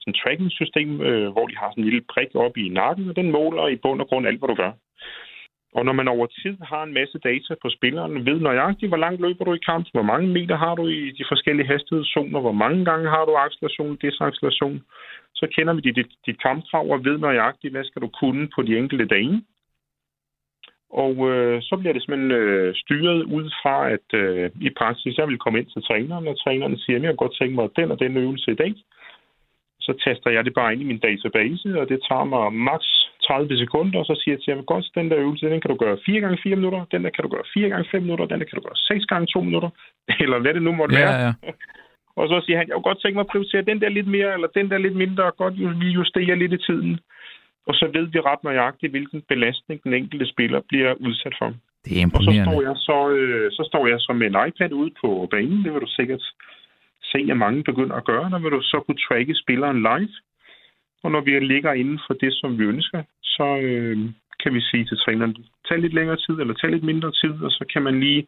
sådan 0.00 0.14
et 0.14 0.20
tracking-system, 0.22 1.00
øh, 1.00 1.32
hvor 1.32 1.46
de 1.46 1.56
har 1.56 1.70
sådan 1.70 1.84
en 1.84 1.90
lille 1.90 2.04
prik 2.14 2.34
op 2.34 2.56
i 2.56 2.68
nakken, 2.68 3.08
og 3.10 3.16
den 3.16 3.30
måler 3.30 3.66
i 3.68 3.76
bund 3.76 4.00
og 4.00 4.08
grund 4.08 4.26
alt, 4.26 4.38
hvad 4.38 4.48
du 4.48 4.54
gør. 4.54 4.72
Og 5.76 5.84
når 5.84 5.92
man 5.92 6.08
over 6.08 6.26
tid 6.26 6.56
har 6.70 6.82
en 6.82 6.94
masse 6.94 7.18
data 7.18 7.54
på 7.62 7.68
spilleren, 7.76 8.26
ved 8.26 8.38
nøjagtigt, 8.40 8.90
hvor 8.90 9.02
langt 9.04 9.20
løber 9.20 9.44
du 9.44 9.52
i 9.54 9.66
kamp, 9.70 9.86
hvor 9.92 10.02
mange 10.12 10.28
meter 10.28 10.56
har 10.56 10.74
du 10.74 10.86
i 10.88 11.10
de 11.18 11.24
forskellige 11.28 11.66
hastighedszoner, 11.66 12.40
hvor 12.40 12.56
mange 12.64 12.84
gange 12.84 13.10
har 13.14 13.24
du 13.24 13.32
acceleration, 13.34 13.98
desacceleration, 14.02 14.82
så 15.34 15.46
kender 15.54 15.72
vi 15.74 15.80
dit, 15.80 16.12
dit 16.26 16.42
kampkrav 16.42 16.90
og 16.90 17.04
ved 17.04 17.18
nøjagtigt, 17.18 17.72
hvad 17.72 17.84
skal 17.84 18.02
du 18.02 18.08
kunne 18.20 18.48
på 18.54 18.62
de 18.62 18.78
enkelte 18.78 19.06
dage. 19.06 19.42
Og 21.04 21.14
øh, 21.30 21.62
så 21.62 21.76
bliver 21.76 21.92
det 21.92 22.02
simpelthen 22.02 22.30
øh, 22.40 22.74
styret 22.82 23.22
ud 23.36 23.46
fra, 23.62 23.76
at 23.96 24.08
øh, 24.22 24.50
i 24.68 24.70
praksis, 24.80 25.18
jeg 25.18 25.28
vil 25.28 25.38
komme 25.38 25.58
ind 25.58 25.68
til 25.70 25.82
træneren, 25.82 26.28
og 26.28 26.36
træneren 26.42 26.78
siger, 26.78 26.96
at 26.96 27.02
jeg 27.02 27.10
har 27.12 27.22
godt 27.22 27.36
tænkt 27.38 27.54
mig 27.54 27.68
den 27.76 27.90
og 27.90 27.98
den 28.00 28.16
øvelse 28.16 28.50
i 28.52 28.60
dag. 28.62 28.74
Så 29.86 29.92
taster 30.04 30.30
jeg 30.30 30.44
det 30.44 30.54
bare 30.54 30.72
ind 30.72 30.82
i 30.82 30.90
min 30.90 31.04
database, 31.08 31.80
og 31.80 31.88
det 31.88 31.98
tager 32.08 32.24
mig 32.24 32.52
maks 32.52 32.88
30 33.26 33.58
sekunder, 33.58 33.98
og 33.98 34.06
så 34.06 34.14
siger 34.20 34.34
jeg 34.34 34.42
til 34.42 34.54
ham, 34.54 34.64
godt, 34.64 34.84
den 34.94 35.10
der 35.10 35.18
øvelse, 35.24 35.52
den 35.54 35.60
kan 35.60 35.70
du 35.70 35.76
gøre 35.84 35.98
4 36.06 36.20
gange 36.20 36.38
4 36.42 36.56
minutter, 36.56 36.84
den 36.92 37.04
der 37.04 37.10
kan 37.10 37.22
du 37.24 37.30
gøre 37.34 37.46
4 37.54 37.68
gange 37.68 37.88
5 37.90 38.02
minutter, 38.02 38.26
den 38.26 38.40
der 38.40 38.46
kan 38.46 38.58
du 38.58 38.64
gøre 38.68 38.76
6 38.76 39.04
gange 39.04 39.26
2 39.26 39.40
minutter, 39.40 39.70
eller 40.24 40.38
hvad 40.38 40.54
det 40.54 40.62
nu 40.62 40.72
måtte 40.72 40.96
ja, 40.96 41.00
være. 41.04 41.16
Ja. 41.24 41.32
og 42.20 42.28
så 42.28 42.36
siger 42.44 42.56
han, 42.58 42.68
jeg 42.68 42.74
kunne 42.74 42.90
godt 42.90 43.00
tænke 43.02 43.16
mig 43.16 43.26
at 43.26 43.32
prioritere 43.32 43.68
den 43.70 43.80
der 43.80 43.88
lidt 43.88 44.10
mere, 44.16 44.30
eller 44.34 44.48
den 44.58 44.70
der 44.70 44.78
lidt 44.78 44.96
mindre, 44.96 45.24
og 45.24 45.36
godt 45.36 45.54
vi 45.82 45.88
justerer 45.98 46.36
lidt 46.42 46.52
i 46.52 46.64
tiden. 46.68 47.00
Og 47.68 47.74
så 47.74 47.84
ved 47.94 48.06
vi 48.12 48.18
ret 48.20 48.44
nøjagtigt, 48.44 48.92
hvilken 48.92 49.22
belastning 49.28 49.82
den 49.84 49.94
enkelte 49.94 50.26
spiller 50.26 50.60
bliver 50.68 50.94
udsat 51.06 51.34
for. 51.38 51.48
Det 51.84 51.92
er 51.98 52.02
imponerende. 52.02 52.40
Og 52.40 52.44
så 52.44 52.50
står 52.50 52.62
jeg 52.68 52.76
så, 52.88 52.98
øh, 53.16 53.50
så, 53.56 53.62
står 53.70 53.86
jeg 53.86 54.00
så 54.00 54.12
med 54.12 54.26
en 54.26 54.40
iPad 54.48 54.72
ude 54.72 54.92
på 55.00 55.28
banen. 55.30 55.64
Det 55.64 55.72
vil 55.72 55.80
du 55.80 55.92
sikkert 55.98 56.22
se, 57.12 57.18
at 57.30 57.36
mange 57.36 57.62
begynder 57.64 57.96
at 57.96 58.04
gøre. 58.04 58.30
Der 58.30 58.38
vil 58.38 58.50
du 58.50 58.62
så 58.62 58.78
kunne 58.86 59.02
tracke 59.08 59.34
spilleren 59.34 59.78
live. 59.88 60.14
Og 61.02 61.10
når 61.10 61.20
vi 61.20 61.30
ligger 61.38 61.72
inden 61.72 62.00
for 62.06 62.14
det, 62.14 62.32
som 62.40 62.58
vi 62.58 62.64
ønsker, 62.64 63.02
så 63.22 63.46
øh, 63.68 63.98
kan 64.42 64.54
vi 64.54 64.60
sige 64.60 64.84
til 64.84 64.98
træneren, 64.98 65.36
tag 65.68 65.78
lidt 65.78 65.94
længere 65.94 66.16
tid, 66.16 66.34
eller 66.40 66.54
tag 66.54 66.70
lidt 66.70 66.84
mindre 66.84 67.12
tid, 67.12 67.34
og 67.46 67.50
så 67.50 67.64
kan 67.72 67.82
man 67.82 68.00
lige 68.00 68.26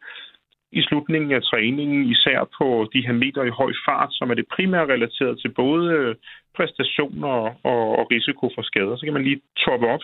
i 0.71 0.81
slutningen 0.81 1.31
af 1.31 1.41
træningen, 1.41 2.05
især 2.05 2.39
på 2.57 2.89
de 2.93 3.05
her 3.05 3.13
meter 3.13 3.43
i 3.43 3.57
høj 3.59 3.71
fart, 3.85 4.09
som 4.11 4.29
er 4.31 4.35
det 4.35 4.51
primære 4.55 4.89
relateret 4.93 5.39
til 5.41 5.49
både 5.49 5.85
øh, 5.93 6.15
præstationer 6.57 7.35
og, 7.71 7.83
og 7.99 8.11
risiko 8.11 8.45
for 8.55 8.61
skader. 8.61 8.95
Så 8.95 9.05
kan 9.05 9.13
man 9.13 9.23
lige 9.23 9.41
toppe 9.65 9.87
op 9.87 10.03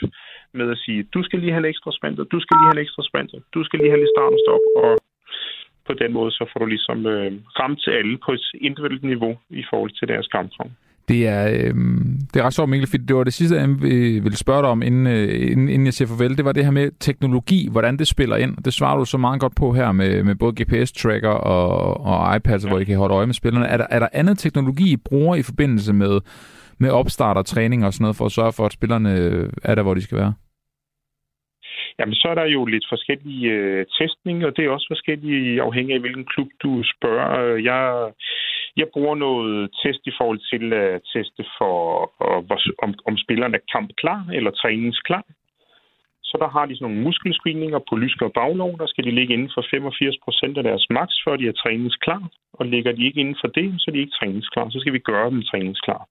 med 0.53 0.71
at 0.71 0.77
sige, 0.77 1.03
du 1.03 1.23
skal 1.23 1.39
lige 1.39 1.51
have 1.51 1.63
en 1.65 1.71
ekstra 1.73 1.91
sprinter, 1.97 2.23
du 2.23 2.39
skal 2.39 2.55
lige 2.57 2.69
have 2.69 2.77
en 2.79 2.85
ekstra 2.85 3.03
sprinter, 3.09 3.39
du 3.53 3.63
skal 3.63 3.79
lige 3.79 3.91
have 3.91 4.01
lidt 4.01 4.15
start 4.15 4.33
og 4.37 4.41
stop, 4.45 4.63
og 4.83 4.91
på 5.87 5.93
den 5.93 6.13
måde 6.13 6.31
så 6.31 6.43
får 6.51 6.59
du 6.59 6.65
ligesom 6.65 7.05
øh, 7.05 7.31
ramt 7.59 7.79
til 7.83 7.91
alle 7.91 8.17
på 8.25 8.31
et 8.31 8.45
individuelt 8.67 9.03
niveau 9.03 9.33
i 9.49 9.63
forhold 9.69 9.91
til 9.91 10.07
deres 10.07 10.27
kampform. 10.27 10.71
Det 11.07 11.27
er, 11.27 11.47
øh, 11.47 11.73
det 12.33 12.39
er 12.39 12.43
ret 12.43 12.53
sjovt, 12.53 12.69
Mikkel, 12.69 12.89
fordi 12.89 13.03
det 13.03 13.15
var 13.15 13.23
det 13.23 13.33
sidste, 13.33 13.55
jeg 13.55 13.69
ville 14.23 14.37
spørge 14.37 14.61
dig 14.61 14.69
om, 14.69 14.81
inden, 14.81 15.07
øh, 15.07 15.51
inden, 15.51 15.69
inden 15.69 15.85
jeg 15.85 15.93
siger 15.93 16.07
farvel. 16.07 16.37
Det 16.37 16.45
var 16.45 16.51
det 16.51 16.63
her 16.63 16.71
med 16.71 16.91
teknologi, 16.99 17.67
hvordan 17.71 17.97
det 17.97 18.07
spiller 18.07 18.35
ind. 18.35 18.57
Det 18.65 18.73
svarer 18.73 18.97
du 18.97 19.05
så 19.05 19.17
meget 19.17 19.41
godt 19.41 19.55
på 19.55 19.73
her 19.73 19.91
med, 19.91 20.23
med 20.23 20.35
både 20.35 20.53
GPS-tracker 20.63 21.29
og, 21.29 22.01
og 22.05 22.35
iPads, 22.35 22.63
ja. 22.63 22.69
hvor 22.69 22.79
I 22.79 22.83
kan 22.83 22.97
holde 22.97 23.15
øje 23.15 23.25
med 23.25 23.33
spillerne. 23.33 23.65
Er 23.65 23.77
der, 23.77 23.87
er 23.89 23.99
der 23.99 24.07
andet 24.13 24.37
teknologi, 24.37 24.93
I 24.93 24.97
bruger 24.97 25.35
i 25.35 25.43
forbindelse 25.43 25.93
med, 25.93 26.19
med 26.77 26.89
opstart 26.89 27.37
og 27.37 27.45
træning 27.45 27.85
og 27.85 27.93
sådan 27.93 28.03
noget, 28.03 28.17
for 28.17 28.25
at 28.25 28.31
sørge 28.31 28.53
for, 28.53 28.65
at 28.65 28.73
spillerne 28.73 29.09
er 29.63 29.75
der, 29.75 29.83
hvor 29.83 29.93
de 29.93 30.01
skal 30.01 30.17
være? 30.17 30.33
Jamen, 31.99 32.15
så 32.15 32.27
er 32.27 32.35
der 32.35 32.45
jo 32.45 32.65
lidt 32.65 32.85
forskellige 32.89 33.51
øh, 33.51 33.85
testning, 33.97 34.45
og 34.45 34.57
det 34.57 34.65
er 34.65 34.69
også 34.69 34.87
forskellige 34.89 35.61
afhængig 35.61 35.93
af, 35.93 35.99
hvilken 35.99 36.25
klub 36.25 36.47
du 36.63 36.83
spørger. 36.83 37.55
Jeg, 37.69 38.11
jeg 38.77 38.87
bruger 38.93 39.15
noget 39.15 39.71
test 39.81 40.01
i 40.05 40.13
forhold 40.17 40.39
til 40.51 40.73
at 40.73 41.01
teste 41.13 41.43
for, 41.57 41.75
øh, 42.25 42.59
om, 42.83 42.93
om 43.09 43.17
spilleren 43.17 43.55
er 43.55 43.67
kampklar 43.73 44.25
eller 44.33 44.51
træningsklar. 44.51 45.23
Så 46.29 46.35
der 46.41 46.49
har 46.55 46.65
de 46.65 46.75
sådan 46.75 46.85
nogle 46.87 47.03
muskelscreeninger 47.07 47.79
på 47.89 47.95
lyske 47.95 48.25
og 48.25 48.33
baglov. 48.33 48.71
Der 48.79 48.87
skal 48.87 49.03
de 49.03 49.11
ligge 49.11 49.33
inden 49.33 49.51
for 49.55 49.65
85 49.71 50.15
procent 50.25 50.57
af 50.57 50.63
deres 50.63 50.85
max, 50.89 51.09
før 51.25 51.35
de 51.35 51.47
er 51.47 51.51
træningsklar. 51.51 52.21
Og 52.53 52.65
ligger 52.65 52.91
de 52.91 53.05
ikke 53.05 53.19
inden 53.19 53.37
for 53.41 53.47
det, 53.47 53.67
så 53.77 53.85
er 53.87 53.93
de 53.93 53.99
ikke 53.99 54.17
træningsklar. 54.19 54.69
Så 54.69 54.79
skal 54.79 54.93
vi 54.93 54.99
gøre 54.99 55.29
dem 55.29 55.41
træningsklar. 55.43 56.07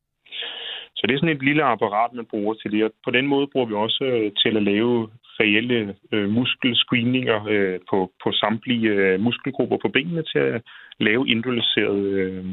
Så 0.96 1.02
det 1.06 1.14
er 1.14 1.18
sådan 1.18 1.36
et 1.36 1.42
lille 1.42 1.64
apparat, 1.64 2.12
man 2.12 2.26
bruger 2.26 2.54
til 2.54 2.70
det. 2.72 2.84
Og 2.84 2.90
på 3.04 3.10
den 3.10 3.26
måde 3.26 3.46
bruger 3.46 3.66
vi 3.66 3.74
også 3.74 4.04
øh, 4.04 4.32
til 4.42 4.56
at 4.56 4.62
lave 4.62 5.08
reelle 5.40 5.94
øh, 6.12 6.28
muskelscreeninger 6.30 7.46
øh, 7.48 7.80
på, 7.90 8.12
på 8.22 8.32
samtlige 8.32 8.88
øh, 8.88 9.20
muskelgrupper 9.20 9.78
på 9.82 9.88
benene 9.88 10.22
til 10.22 10.38
at 10.38 10.62
lave 11.00 11.28
individualiseret 11.28 12.02
øh, 12.20 12.44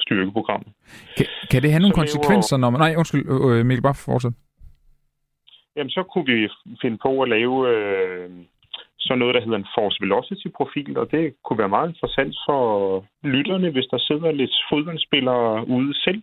styrkeprogrammer. 0.00 0.70
Kan, 1.16 1.26
kan 1.50 1.62
det 1.62 1.70
have 1.70 1.80
nogle 1.80 1.94
så 1.94 2.00
konsekvenser, 2.00 2.56
når 2.56 2.70
man... 2.70 2.80
Nej, 2.80 2.94
undskyld, 2.96 3.24
øh, 3.32 3.58
øh, 3.58 3.66
Mikkel, 3.66 3.82
bare 3.82 4.02
fortsæt. 4.06 4.32
Jamen, 5.76 5.90
så 5.90 6.02
kunne 6.02 6.26
vi 6.32 6.48
finde 6.82 6.98
på 7.06 7.22
at 7.22 7.28
lave 7.28 7.56
øh, 7.74 8.30
sådan 8.98 9.18
noget, 9.18 9.34
der 9.34 9.44
hedder 9.44 9.58
en 9.58 9.72
force 9.74 9.98
velocity 10.04 10.48
profil, 10.58 10.98
og 10.98 11.10
det 11.10 11.34
kunne 11.44 11.58
være 11.62 11.74
meget 11.76 11.88
interessant 11.88 12.34
for 12.46 12.62
lytterne, 13.22 13.70
hvis 13.70 13.88
der 13.92 13.98
sidder 13.98 14.30
lidt 14.32 14.54
fodboldspillere 14.70 15.68
ude 15.68 15.94
selv. 16.04 16.22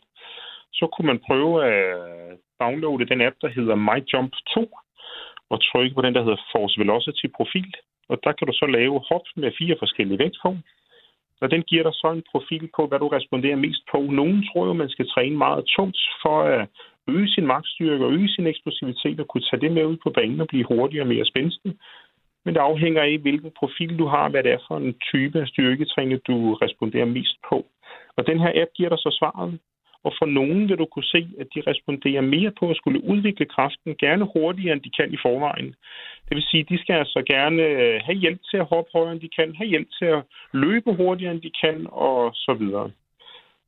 Så 0.73 0.85
kunne 0.93 1.07
man 1.11 1.23
prøve 1.27 1.53
at 1.73 1.81
downloade 2.59 3.09
den 3.11 3.21
app, 3.27 3.35
der 3.41 3.49
hedder 3.57 3.75
MyJump 3.75 4.33
2, 4.53 4.69
og 5.51 5.57
trykke 5.69 5.95
på 5.95 6.01
den, 6.01 6.13
der 6.15 6.23
hedder 6.25 6.41
Force 6.51 6.75
Velocity 6.81 7.27
Profil. 7.37 7.73
Og 8.09 8.17
der 8.23 8.31
kan 8.31 8.47
du 8.47 8.53
så 8.61 8.65
lave 8.77 8.95
hop 9.09 9.25
med 9.35 9.51
fire 9.59 9.75
forskellige 9.79 10.19
vægtform. 10.19 10.59
Og 11.41 11.51
den 11.51 11.61
giver 11.69 11.83
dig 11.83 11.93
så 11.93 12.07
en 12.11 12.23
profil 12.31 12.69
på, 12.75 12.87
hvad 12.87 12.99
du 12.99 13.07
responderer 13.07 13.55
mest 13.55 13.83
på. 13.91 13.97
Nogen 13.97 14.45
tror 14.47 14.65
jo, 14.65 14.73
man 14.73 14.89
skal 14.89 15.09
træne 15.09 15.37
meget 15.37 15.65
tungt 15.75 15.97
for 16.23 16.41
at 16.41 16.67
øge 17.07 17.29
sin 17.29 17.45
magtstyrke 17.47 18.05
og 18.05 18.13
øge 18.13 18.29
sin 18.29 18.47
eksplosivitet 18.47 19.19
og 19.19 19.27
kunne 19.27 19.47
tage 19.49 19.61
det 19.61 19.71
med 19.71 19.85
ud 19.85 19.97
på 20.03 20.09
banen 20.09 20.41
og 20.41 20.47
blive 20.47 20.65
hurtigere 20.71 21.03
og 21.03 21.07
mere 21.07 21.25
spændende. 21.25 21.77
Men 22.45 22.53
det 22.53 22.59
afhænger 22.59 23.01
af, 23.01 23.17
hvilken 23.17 23.51
profil 23.59 23.99
du 23.99 24.05
har, 24.05 24.29
hvad 24.29 24.43
det 24.43 24.51
er 24.51 24.65
for 24.67 24.77
en 24.77 24.93
type 25.11 25.41
af 25.41 25.47
styrketræning, 25.47 26.21
du 26.27 26.53
responderer 26.53 27.05
mest 27.05 27.37
på. 27.49 27.65
Og 28.17 28.27
den 28.27 28.39
her 28.39 28.51
app 28.61 28.71
giver 28.77 28.89
dig 28.89 28.97
så 28.97 29.15
svaret. 29.19 29.59
Og 30.05 30.11
for 30.19 30.25
nogen 30.25 30.69
vil 30.69 30.77
du 30.77 30.85
kunne 30.85 31.11
se, 31.15 31.21
at 31.41 31.47
de 31.55 31.61
responderer 31.67 32.21
mere 32.21 32.51
på 32.59 32.69
at 32.69 32.77
skulle 32.77 33.03
udvikle 33.03 33.45
kraften, 33.45 33.95
gerne 34.05 34.25
hurtigere, 34.33 34.73
end 34.73 34.81
de 34.81 34.95
kan 34.97 35.13
i 35.13 35.17
forvejen. 35.25 35.69
Det 36.27 36.33
vil 36.35 36.49
sige, 36.49 36.61
at 36.61 36.69
de 36.69 36.77
skal 36.83 36.95
altså 37.03 37.23
gerne 37.33 37.61
øh, 37.63 38.01
have 38.05 38.17
hjælp 38.23 38.41
til 38.49 38.57
at 38.57 38.69
hoppe 38.73 38.89
højere, 38.93 39.11
end 39.11 39.21
de 39.21 39.29
kan, 39.37 39.55
have 39.55 39.69
hjælp 39.73 39.89
til 39.99 40.05
at 40.05 40.21
løbe 40.53 40.93
hurtigere, 40.93 41.33
end 41.33 41.41
de 41.41 41.51
kan, 41.63 41.77
og 41.89 42.31
så 42.33 42.53
videre. 42.59 42.91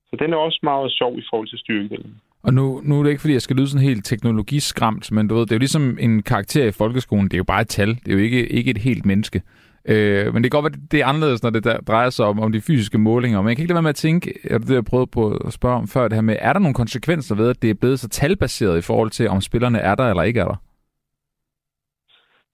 Så 0.10 0.16
den 0.20 0.34
er 0.34 0.38
også 0.38 0.60
meget 0.64 0.92
sjov 0.92 1.20
i 1.20 1.24
forhold 1.30 1.48
til 1.48 1.60
styrkedelen. 1.60 2.22
Og 2.44 2.54
nu, 2.54 2.82
nu 2.84 3.00
er 3.00 3.04
det 3.04 3.10
ikke, 3.10 3.22
fordi 3.22 3.34
jeg 3.34 3.42
skal 3.42 3.56
lyde 3.56 3.68
sådan 3.68 3.88
helt 3.88 4.06
teknologiskræmt, 4.06 5.12
men 5.12 5.28
du 5.28 5.36
ved, 5.36 5.42
det 5.42 5.52
er 5.52 5.56
jo 5.56 5.60
ligesom 5.68 5.98
en 6.00 6.24
karakter 6.24 6.66
i 6.66 6.72
folkeskolen. 6.72 7.26
Det 7.26 7.34
er 7.34 7.38
jo 7.38 7.44
bare 7.44 7.62
et 7.62 7.68
tal. 7.68 7.90
Det 7.90 8.08
er 8.08 8.14
jo 8.14 8.20
ikke, 8.20 8.48
ikke 8.48 8.72
et 8.72 8.78
helt 8.78 9.06
menneske. 9.06 9.42
Øh, 9.86 10.34
men 10.34 10.44
det 10.44 10.52
kan 10.52 10.62
godt 10.62 10.74
være, 10.74 10.82
det 10.92 11.02
er 11.02 11.06
anderledes, 11.06 11.44
når 11.44 11.50
det 11.50 11.64
der 11.64 11.78
drejer 11.78 12.10
sig 12.10 12.26
om, 12.26 12.40
om 12.40 12.52
de 12.52 12.62
fysiske 12.62 12.98
målinger. 12.98 13.42
Men 13.42 13.48
jeg 13.50 13.56
kan 13.56 13.64
ikke 13.64 13.74
lade 13.74 13.76
være 13.76 13.90
med 13.90 13.98
at 13.98 14.06
tænke, 14.08 14.34
og 14.52 14.60
det 14.60 14.76
jeg 14.76 14.86
prøvede 14.86 15.08
på 15.08 15.24
at 15.48 15.54
spørge 15.54 15.76
om 15.76 15.88
før, 15.88 16.08
det 16.08 16.14
her 16.14 16.22
med, 16.22 16.38
er 16.40 16.54
der 16.54 16.60
nogle 16.60 16.74
konsekvenser 16.74 17.36
ved, 17.36 17.50
at 17.50 17.62
det 17.62 17.70
er 17.70 17.80
blevet 17.82 18.00
så 18.00 18.10
talbaseret 18.10 18.78
i 18.78 18.82
forhold 18.82 19.10
til, 19.10 19.30
om 19.30 19.42
spillerne 19.42 19.80
er 19.80 19.96
der 19.96 20.10
eller 20.10 20.24
ikke 20.24 20.40
er 20.40 20.46
der? 20.46 20.58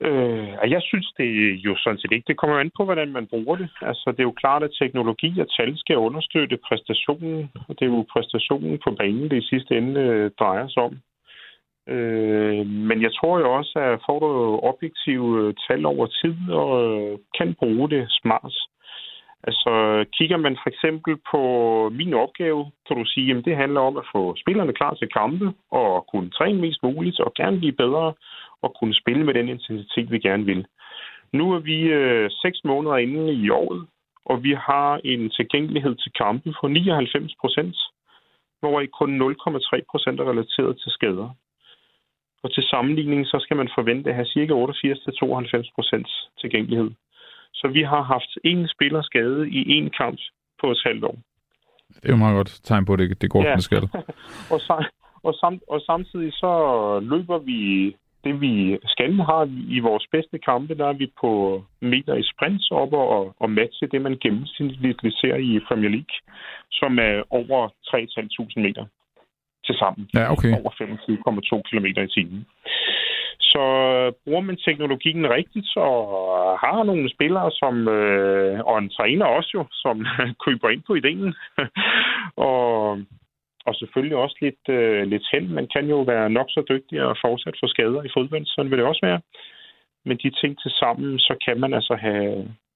Øh, 0.07 0.71
jeg 0.75 0.81
synes 0.81 1.07
det 1.17 1.29
jo 1.65 1.75
sådan 1.77 1.99
set 1.99 2.11
ikke. 2.11 2.27
Det 2.27 2.37
kommer 2.37 2.59
an 2.59 2.71
på, 2.77 2.85
hvordan 2.85 3.11
man 3.11 3.27
bruger 3.27 3.55
det. 3.55 3.69
Altså, 3.81 4.11
det 4.11 4.19
er 4.19 4.29
jo 4.31 4.41
klart, 4.43 4.63
at 4.63 4.75
teknologi 4.81 5.39
og 5.39 5.47
tal 5.57 5.77
skal 5.77 5.97
understøtte 5.97 6.57
præstationen, 6.67 7.51
og 7.67 7.75
det 7.79 7.85
er 7.85 7.93
jo 7.95 8.05
præstationen 8.13 8.79
på 8.83 8.91
banen, 8.99 9.29
det 9.29 9.37
i 9.43 9.49
sidste 9.51 9.77
ende 9.77 10.01
øh, 10.01 10.31
drejer 10.39 10.67
sig 10.67 10.83
om. 10.83 10.97
Øh, 11.93 12.65
men 12.67 13.01
jeg 13.01 13.11
tror 13.13 13.39
jo 13.39 13.53
også, 13.53 13.79
at 13.79 13.99
får 14.05 14.19
du 14.19 14.59
objektive 14.71 15.29
øh, 15.41 15.53
tal 15.67 15.85
over 15.85 16.05
tid 16.21 16.35
og 16.51 16.71
øh, 16.85 17.17
kan 17.37 17.55
bruge 17.59 17.89
det 17.89 18.07
smart. 18.21 18.55
Altså, 19.43 19.71
kigger 20.17 20.37
man 20.37 20.55
for 20.61 20.69
eksempel 20.69 21.17
på 21.31 21.41
min 21.99 22.13
opgave, 22.13 22.71
kan 22.87 22.97
du 22.97 23.05
sige, 23.05 23.37
at 23.37 23.45
det 23.45 23.55
handler 23.55 23.81
om 23.81 23.97
at 23.97 24.05
få 24.13 24.35
spillerne 24.41 24.73
klar 24.73 24.93
til 24.93 25.09
kampe 25.09 25.53
og 25.71 26.05
kunne 26.11 26.29
træne 26.29 26.61
mest 26.61 26.83
muligt 26.83 27.19
og 27.19 27.33
gerne 27.33 27.57
blive 27.57 27.81
bedre 27.83 28.13
og 28.61 28.75
kunne 28.79 28.95
spille 29.01 29.23
med 29.25 29.33
den 29.33 29.49
intensitet, 29.49 30.11
vi 30.11 30.19
gerne 30.19 30.45
vil. 30.45 30.65
Nu 31.33 31.53
er 31.53 31.59
vi 31.59 31.77
øh, 31.81 32.29
seks 32.41 32.57
måneder 32.63 32.97
inde 32.97 33.33
i 33.33 33.49
året, 33.49 33.87
og 34.25 34.43
vi 34.43 34.53
har 34.53 35.01
en 35.03 35.29
tilgængelighed 35.29 35.95
til 35.95 36.11
kampen 36.21 36.55
på 36.61 36.67
99 36.67 37.35
procent, 37.41 37.75
hvor 38.59 38.83
kun 38.99 39.21
0,3 39.21 39.79
procent 39.91 40.19
er 40.19 40.29
relateret 40.29 40.79
til 40.81 40.91
skader. 40.91 41.29
Og 42.43 42.53
til 42.53 42.63
sammenligning, 42.63 43.25
så 43.25 43.37
skal 43.39 43.57
man 43.57 43.69
forvente 43.77 44.09
at 44.09 44.15
have 44.15 44.31
ca. 44.33 44.53
88-92 44.53 45.71
procent 45.75 46.07
tilgængelighed. 46.41 46.91
Så 47.53 47.67
vi 47.67 47.81
har 47.83 48.01
haft 48.01 48.31
en 48.43 48.67
spiller 48.67 49.01
skade 49.01 49.49
i 49.49 49.71
en 49.77 49.89
kamp 49.89 50.19
på 50.61 50.71
et 50.71 50.81
halvt 50.85 51.03
år. 51.03 51.17
Det 51.95 52.05
er 52.05 52.09
jo 52.09 52.15
meget 52.15 52.35
godt 52.35 52.59
tegn 52.63 52.85
på, 52.85 52.93
at 52.93 52.99
det, 52.99 53.21
det 53.21 53.29
går, 53.29 53.43
ja. 53.43 53.57
skal. 53.57 53.83
og, 54.53 54.59
sam, 54.61 54.83
og, 55.23 55.33
sam, 55.33 55.59
og 55.67 55.81
samtidig 55.81 56.33
så 56.33 56.53
løber 56.99 57.37
vi 57.37 57.59
det, 58.23 58.41
vi 58.41 58.77
skal 58.85 59.13
have 59.13 59.49
i 59.67 59.79
vores 59.79 60.05
bedste 60.11 60.37
kampe, 60.37 60.75
der 60.75 60.87
er 60.87 60.93
vi 60.93 61.11
på 61.21 61.63
meter 61.81 62.15
i 62.15 62.23
sprints 62.23 62.71
op 62.71 62.93
og, 62.93 63.35
og 63.39 63.49
matche 63.49 63.87
det, 63.87 64.01
man 64.01 64.17
gennemsnitligt 64.21 65.19
ser 65.21 65.35
i 65.35 65.59
Premier 65.67 65.89
League, 65.89 66.15
som 66.71 66.99
er 66.99 67.23
over 67.29 67.67
3.500 67.67 68.61
meter 68.61 68.85
til 69.69 69.77
sammen. 69.83 70.03
Ja, 70.17 70.25
okay. 70.33 70.51
Over 70.59 70.71
25,2 70.71 71.61
km 71.69 71.85
i 71.85 72.07
timen. 72.15 72.45
Så 73.53 73.63
bruger 74.23 74.41
man 74.41 74.57
teknologien 74.67 75.29
rigtigt, 75.37 75.69
og 75.77 75.99
har 76.63 76.83
nogle 76.83 77.09
spillere, 77.15 77.51
som, 77.61 77.87
øh, 77.87 78.59
og 78.69 78.75
en 78.79 78.89
træner 78.89 79.25
også 79.25 79.51
jo, 79.53 79.63
som 79.71 79.95
køber 80.45 80.69
ind 80.69 80.83
på 80.87 80.93
ideen, 80.95 81.33
og, 82.49 82.63
og 83.67 83.73
selvfølgelig 83.75 84.17
også 84.17 84.37
lidt, 84.41 84.63
øh, 84.69 85.01
lidt 85.13 85.25
held. 85.31 85.47
Man 85.47 85.67
kan 85.73 85.85
jo 85.93 85.99
være 86.01 86.29
nok 86.29 86.49
så 86.49 86.61
dygtig 86.69 87.01
og 87.01 87.17
fortsat 87.25 87.55
få 87.61 87.67
skader 87.67 88.01
i 88.03 88.13
fodbold, 88.15 88.45
sådan 88.45 88.71
vil 88.71 88.79
det 88.79 88.87
også 88.87 89.05
være. 89.09 89.21
Men 90.05 90.17
de 90.23 90.29
ting 90.41 90.61
til 90.61 90.71
sammen, 90.81 91.19
så 91.19 91.33
kan 91.45 91.59
man 91.59 91.73
altså 91.73 91.95
have, 92.05 92.31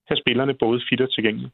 have 0.07 0.17
spillerne 0.23 0.53
både 0.53 0.81
fit 0.89 1.01
og 1.01 1.13
tilgængelige. 1.13 1.51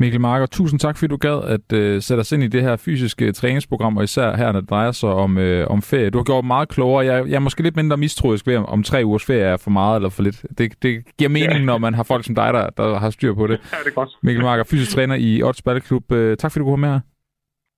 Mikkel 0.00 0.20
Marker, 0.20 0.46
tusind 0.46 0.80
tak, 0.80 0.96
fordi 0.96 1.10
du 1.10 1.16
gad 1.16 1.42
at 1.44 1.94
uh, 1.94 2.02
sætte 2.02 2.20
os 2.20 2.32
ind 2.32 2.42
i 2.42 2.46
det 2.46 2.62
her 2.62 2.76
fysiske 2.76 3.32
træningsprogram, 3.32 3.96
og 3.96 4.04
især 4.04 4.36
her, 4.36 4.52
når 4.52 4.60
det 4.60 4.70
drejer 4.70 4.92
sig 4.92 5.08
om, 5.08 5.36
uh, 5.36 5.44
om 5.66 5.82
ferie. 5.82 6.10
Du 6.10 6.18
har 6.18 6.24
gjort 6.24 6.44
meget 6.44 6.68
klogere. 6.68 7.04
Jeg, 7.04 7.28
jeg 7.28 7.34
er 7.34 7.38
måske 7.38 7.62
lidt 7.62 7.76
mindre 7.76 7.96
mistroisk 7.96 8.46
ved, 8.46 8.56
om 8.56 8.82
tre 8.82 9.04
ugers 9.04 9.24
ferie 9.24 9.42
er 9.42 9.56
for 9.56 9.70
meget 9.70 9.96
eller 9.96 10.08
for 10.08 10.22
lidt. 10.22 10.42
Det, 10.58 10.82
det 10.82 11.16
giver 11.18 11.28
mening, 11.28 11.52
ja. 11.52 11.64
når 11.64 11.78
man 11.78 11.94
har 11.94 12.02
folk 12.02 12.24
som 12.24 12.34
dig, 12.34 12.52
der, 12.52 12.70
der 12.70 12.98
har 12.98 13.10
styr 13.10 13.34
på 13.34 13.46
det. 13.46 13.52
Ja, 13.72 13.76
det 13.84 13.86
er 13.86 13.94
godt. 13.94 14.10
Mikkel 14.22 14.44
Marker, 14.44 14.64
fysisk 14.64 14.90
træner 14.94 15.14
i 15.14 15.42
Odds 15.42 15.62
Balleklub. 15.62 16.12
Uh, 16.12 16.34
tak, 16.34 16.52
fordi 16.52 16.64
du 16.64 16.70
kom 16.70 16.80
med 16.80 16.88
her. 16.88 17.00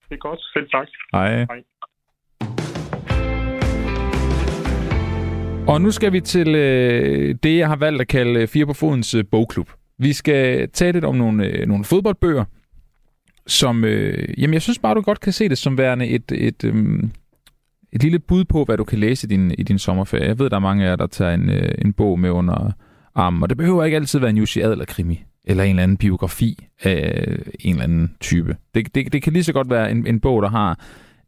Det 0.09 0.14
er 0.14 0.28
godt. 0.28 0.40
Selv 0.52 0.68
tak. 0.70 0.87
Hej. 1.12 1.37
Hej. 1.37 1.62
Og 5.68 5.80
nu 5.80 5.90
skal 5.90 6.12
vi 6.12 6.20
til 6.20 6.54
øh, 6.54 7.35
det, 7.42 7.59
jeg 7.59 7.68
har 7.68 7.76
valgt 7.76 8.00
at 8.00 8.09
kalde 8.09 8.46
Fire 8.46 8.66
på 8.66 8.72
Fodens 8.72 9.14
øh, 9.14 9.24
bogklub. 9.30 9.68
Vi 10.00 10.12
skal 10.12 10.68
tale 10.68 10.92
lidt 10.92 11.04
om 11.04 11.16
nogle, 11.16 11.46
øh, 11.46 11.68
nogle 11.68 11.84
fodboldbøger, 11.84 12.44
som... 13.46 13.84
Øh, 13.84 14.34
jamen, 14.38 14.54
jeg 14.54 14.62
synes 14.62 14.78
bare, 14.78 14.94
du 14.94 15.00
godt 15.00 15.20
kan 15.20 15.32
se 15.32 15.48
det 15.48 15.58
som 15.58 15.78
værende 15.78 16.06
et, 16.06 16.32
et, 16.32 16.64
øh, 16.64 17.02
et 17.92 18.02
lille 18.02 18.18
bud 18.18 18.44
på, 18.44 18.64
hvad 18.64 18.76
du 18.76 18.84
kan 18.84 18.98
læse 18.98 19.26
i 19.26 19.30
din, 19.30 19.54
i 19.58 19.62
din 19.62 19.78
sommerferie. 19.78 20.26
Jeg 20.26 20.38
ved, 20.38 20.50
der 20.50 20.56
er 20.56 20.60
mange 20.60 20.84
af 20.84 20.88
jer, 20.88 20.96
der 20.96 21.06
tager 21.06 21.34
en, 21.34 21.50
øh, 21.50 21.74
en 21.78 21.92
bog 21.92 22.18
med 22.18 22.30
under 22.30 22.72
armen, 23.14 23.42
og 23.42 23.48
det 23.48 23.58
behøver 23.58 23.84
ikke 23.84 23.96
altid 23.96 24.18
være 24.18 24.30
en 24.30 24.36
Jussi 24.36 24.60
Adler-krimi 24.60 25.24
eller 25.44 25.64
en 25.64 25.70
eller 25.70 25.82
anden 25.82 25.96
biografi 25.96 26.66
af 26.82 27.26
en 27.60 27.74
eller 27.74 27.84
anden 27.84 28.16
type. 28.20 28.56
Det, 28.74 28.94
det, 28.94 29.12
det 29.12 29.22
kan 29.22 29.32
lige 29.32 29.44
så 29.44 29.52
godt 29.52 29.70
være 29.70 29.90
en, 29.90 30.06
en 30.06 30.20
bog, 30.20 30.42
der 30.42 30.48
har 30.48 30.80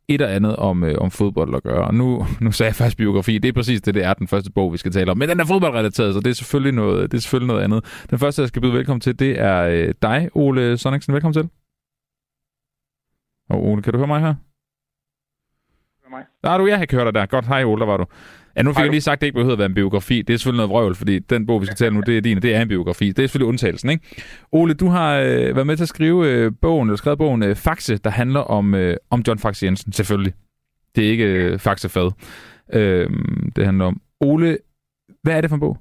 et 0.08 0.20
eller 0.20 0.34
andet 0.34 0.56
om, 0.56 0.84
øh, 0.84 0.94
om 0.98 1.10
fodbold 1.10 1.54
at 1.54 1.62
gøre. 1.62 1.86
Og 1.86 1.94
nu, 1.94 2.26
nu 2.40 2.52
sagde 2.52 2.68
jeg 2.68 2.74
faktisk 2.74 2.96
biografi. 2.96 3.38
Det 3.38 3.48
er 3.48 3.52
præcis 3.52 3.80
det, 3.80 3.94
det 3.94 4.04
er 4.04 4.14
den 4.14 4.28
første 4.28 4.52
bog, 4.52 4.72
vi 4.72 4.78
skal 4.78 4.92
tale 4.92 5.10
om. 5.10 5.18
Men 5.18 5.28
den 5.28 5.40
er 5.40 5.44
fodboldrelateret, 5.44 6.14
så 6.14 6.20
det 6.20 6.30
er 6.30 6.34
selvfølgelig 6.34 6.72
noget, 6.72 7.12
det 7.12 7.16
er 7.16 7.20
selvfølgelig 7.20 7.48
noget 7.48 7.62
andet. 7.62 8.04
Den 8.10 8.18
første, 8.18 8.42
jeg 8.42 8.48
skal 8.48 8.62
byde 8.62 8.72
velkommen 8.72 9.00
til, 9.00 9.18
det 9.18 9.40
er 9.40 9.62
øh, 9.62 9.94
dig, 10.02 10.28
Ole 10.34 10.78
Sonningsen. 10.78 11.14
Velkommen 11.14 11.34
til. 11.34 11.48
Og 13.50 13.64
Ole, 13.64 13.82
kan 13.82 13.92
du 13.92 13.98
høre 13.98 14.06
mig 14.06 14.20
her? 14.20 14.34
Mig. 16.10 16.24
Der 16.44 16.50
er 16.50 16.58
du, 16.58 16.66
jeg 16.66 16.88
kan 16.88 16.96
høre 16.96 17.04
dig 17.04 17.14
der. 17.14 17.26
Godt, 17.26 17.46
hej 17.46 17.64
Ole, 17.64 17.80
der 17.80 17.86
var 17.86 17.96
du. 17.96 18.04
Ja, 18.56 18.62
nu 18.62 18.70
fik 18.70 18.76
Hej, 18.76 18.84
jeg 18.84 18.90
lige 18.90 19.00
sagt, 19.00 19.16
at 19.16 19.20
det 19.20 19.26
ikke 19.26 19.36
behøver 19.36 19.52
at 19.52 19.58
være 19.58 19.66
en 19.66 19.74
biografi. 19.74 20.22
Det 20.22 20.32
er 20.34 20.38
selvfølgelig 20.38 20.62
noget 20.62 20.70
vrøvl, 20.70 20.94
fordi 20.94 21.18
den 21.18 21.46
bog, 21.46 21.60
vi 21.60 21.66
skal 21.66 21.76
tale 21.76 21.94
nu, 21.94 22.00
det 22.06 22.16
er 22.16 22.20
din, 22.20 22.42
det 22.42 22.54
er 22.54 22.62
en 22.62 22.68
biografi. 22.68 23.06
Det 23.08 23.18
er 23.18 23.26
selvfølgelig 23.26 23.48
undtagelsen, 23.48 23.90
ikke? 23.90 24.04
Ole, 24.52 24.74
du 24.74 24.86
har 24.86 25.18
øh, 25.18 25.56
været 25.56 25.66
med 25.66 25.76
til 25.76 25.84
at 25.84 25.88
skrive 25.88 26.28
øh, 26.28 26.52
bogen, 26.62 26.88
eller 26.88 26.96
skrevet 26.96 27.18
bogen 27.18 27.42
øh, 27.42 27.56
Faxe, 27.56 27.98
der 27.98 28.10
handler 28.10 28.40
om, 28.40 28.74
øh, 28.74 28.96
om 29.10 29.22
John 29.28 29.38
Faxe 29.38 29.66
Jensen, 29.66 29.92
selvfølgelig. 29.92 30.34
Det 30.94 31.06
er 31.06 31.10
ikke 31.10 31.24
øh, 31.24 31.58
Faxe 31.58 31.88
Fad, 31.88 32.10
øh, 32.78 33.10
det 33.56 33.64
handler 33.64 33.84
om. 33.84 34.00
Ole, 34.20 34.58
hvad 35.22 35.36
er 35.36 35.40
det 35.40 35.50
for 35.50 35.56
en 35.56 35.60
bog? 35.60 35.76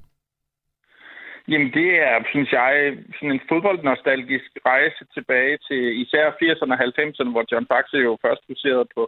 Jamen, 1.48 1.70
det 1.78 1.90
er, 2.08 2.14
synes 2.32 2.52
jeg, 2.52 2.96
sådan 3.16 3.32
en 3.32 3.46
fodboldnostalgisk 3.48 4.50
rejse 4.66 5.04
tilbage 5.14 5.58
til 5.68 6.00
især 6.02 6.24
80'erne 6.42 6.72
og 6.74 6.80
90'erne, 6.86 7.30
hvor 7.34 7.44
John 7.52 7.66
Faxe 7.72 7.96
jo 8.08 8.18
først 8.24 8.42
huserede 8.48 8.86
på 8.96 9.02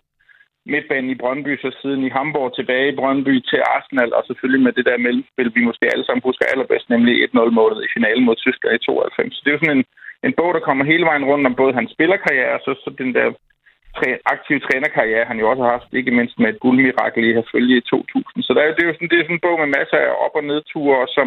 midtbanen 0.72 1.10
i 1.10 1.20
Brøndby, 1.22 1.52
så 1.58 1.68
siden 1.82 2.02
i 2.04 2.14
Hamburg 2.16 2.48
tilbage 2.54 2.88
i 2.92 2.96
Brøndby 3.00 3.34
til 3.50 3.60
Arsenal, 3.74 4.10
og 4.18 4.22
selvfølgelig 4.26 4.62
med 4.64 4.72
det 4.72 4.84
der 4.88 5.04
mellemspil, 5.06 5.54
vi 5.54 5.62
måske 5.68 5.86
alle 5.92 6.04
sammen 6.06 6.26
husker 6.28 6.46
allerbedst, 6.52 6.90
nemlig 6.90 7.14
1-0-målet 7.28 7.80
i 7.84 7.92
finalen 7.96 8.24
mod 8.24 8.36
Tyskland 8.36 8.74
i 8.74 8.84
92. 8.84 9.34
Så 9.34 9.40
det 9.42 9.50
er 9.50 9.56
jo 9.56 9.62
sådan 9.62 9.78
en, 9.78 9.84
en 10.26 10.34
bog, 10.38 10.50
der 10.54 10.66
kommer 10.66 10.84
hele 10.84 11.04
vejen 11.10 11.24
rundt 11.30 11.46
om 11.46 11.54
både 11.60 11.72
hans 11.78 11.90
spillerkarriere, 11.96 12.54
og 12.56 12.60
så, 12.64 12.70
så 12.84 12.90
den 13.02 13.14
der 13.14 13.26
træ, 13.96 14.08
aktive 14.34 14.60
trænerkarriere, 14.66 15.28
han 15.30 15.38
jo 15.40 15.50
også 15.50 15.62
har 15.62 15.70
haft, 15.76 15.88
ikke 15.98 16.16
mindst 16.18 16.36
med 16.38 16.48
et 16.50 16.60
guldmirakel 16.62 17.24
i 17.24 17.36
herfølge 17.38 17.76
i 17.76 17.86
2000. 17.90 18.42
Så 18.46 18.52
der, 18.54 18.74
det 18.74 18.82
er 18.82 18.90
jo 18.90 18.96
sådan, 18.96 19.10
det 19.10 19.18
er 19.18 19.24
sådan 19.26 19.38
en 19.38 19.46
bog 19.46 19.56
med 19.60 19.74
masser 19.78 19.98
af 20.06 20.10
op- 20.24 20.38
og 20.40 20.44
nedture, 20.44 21.08
som 21.16 21.26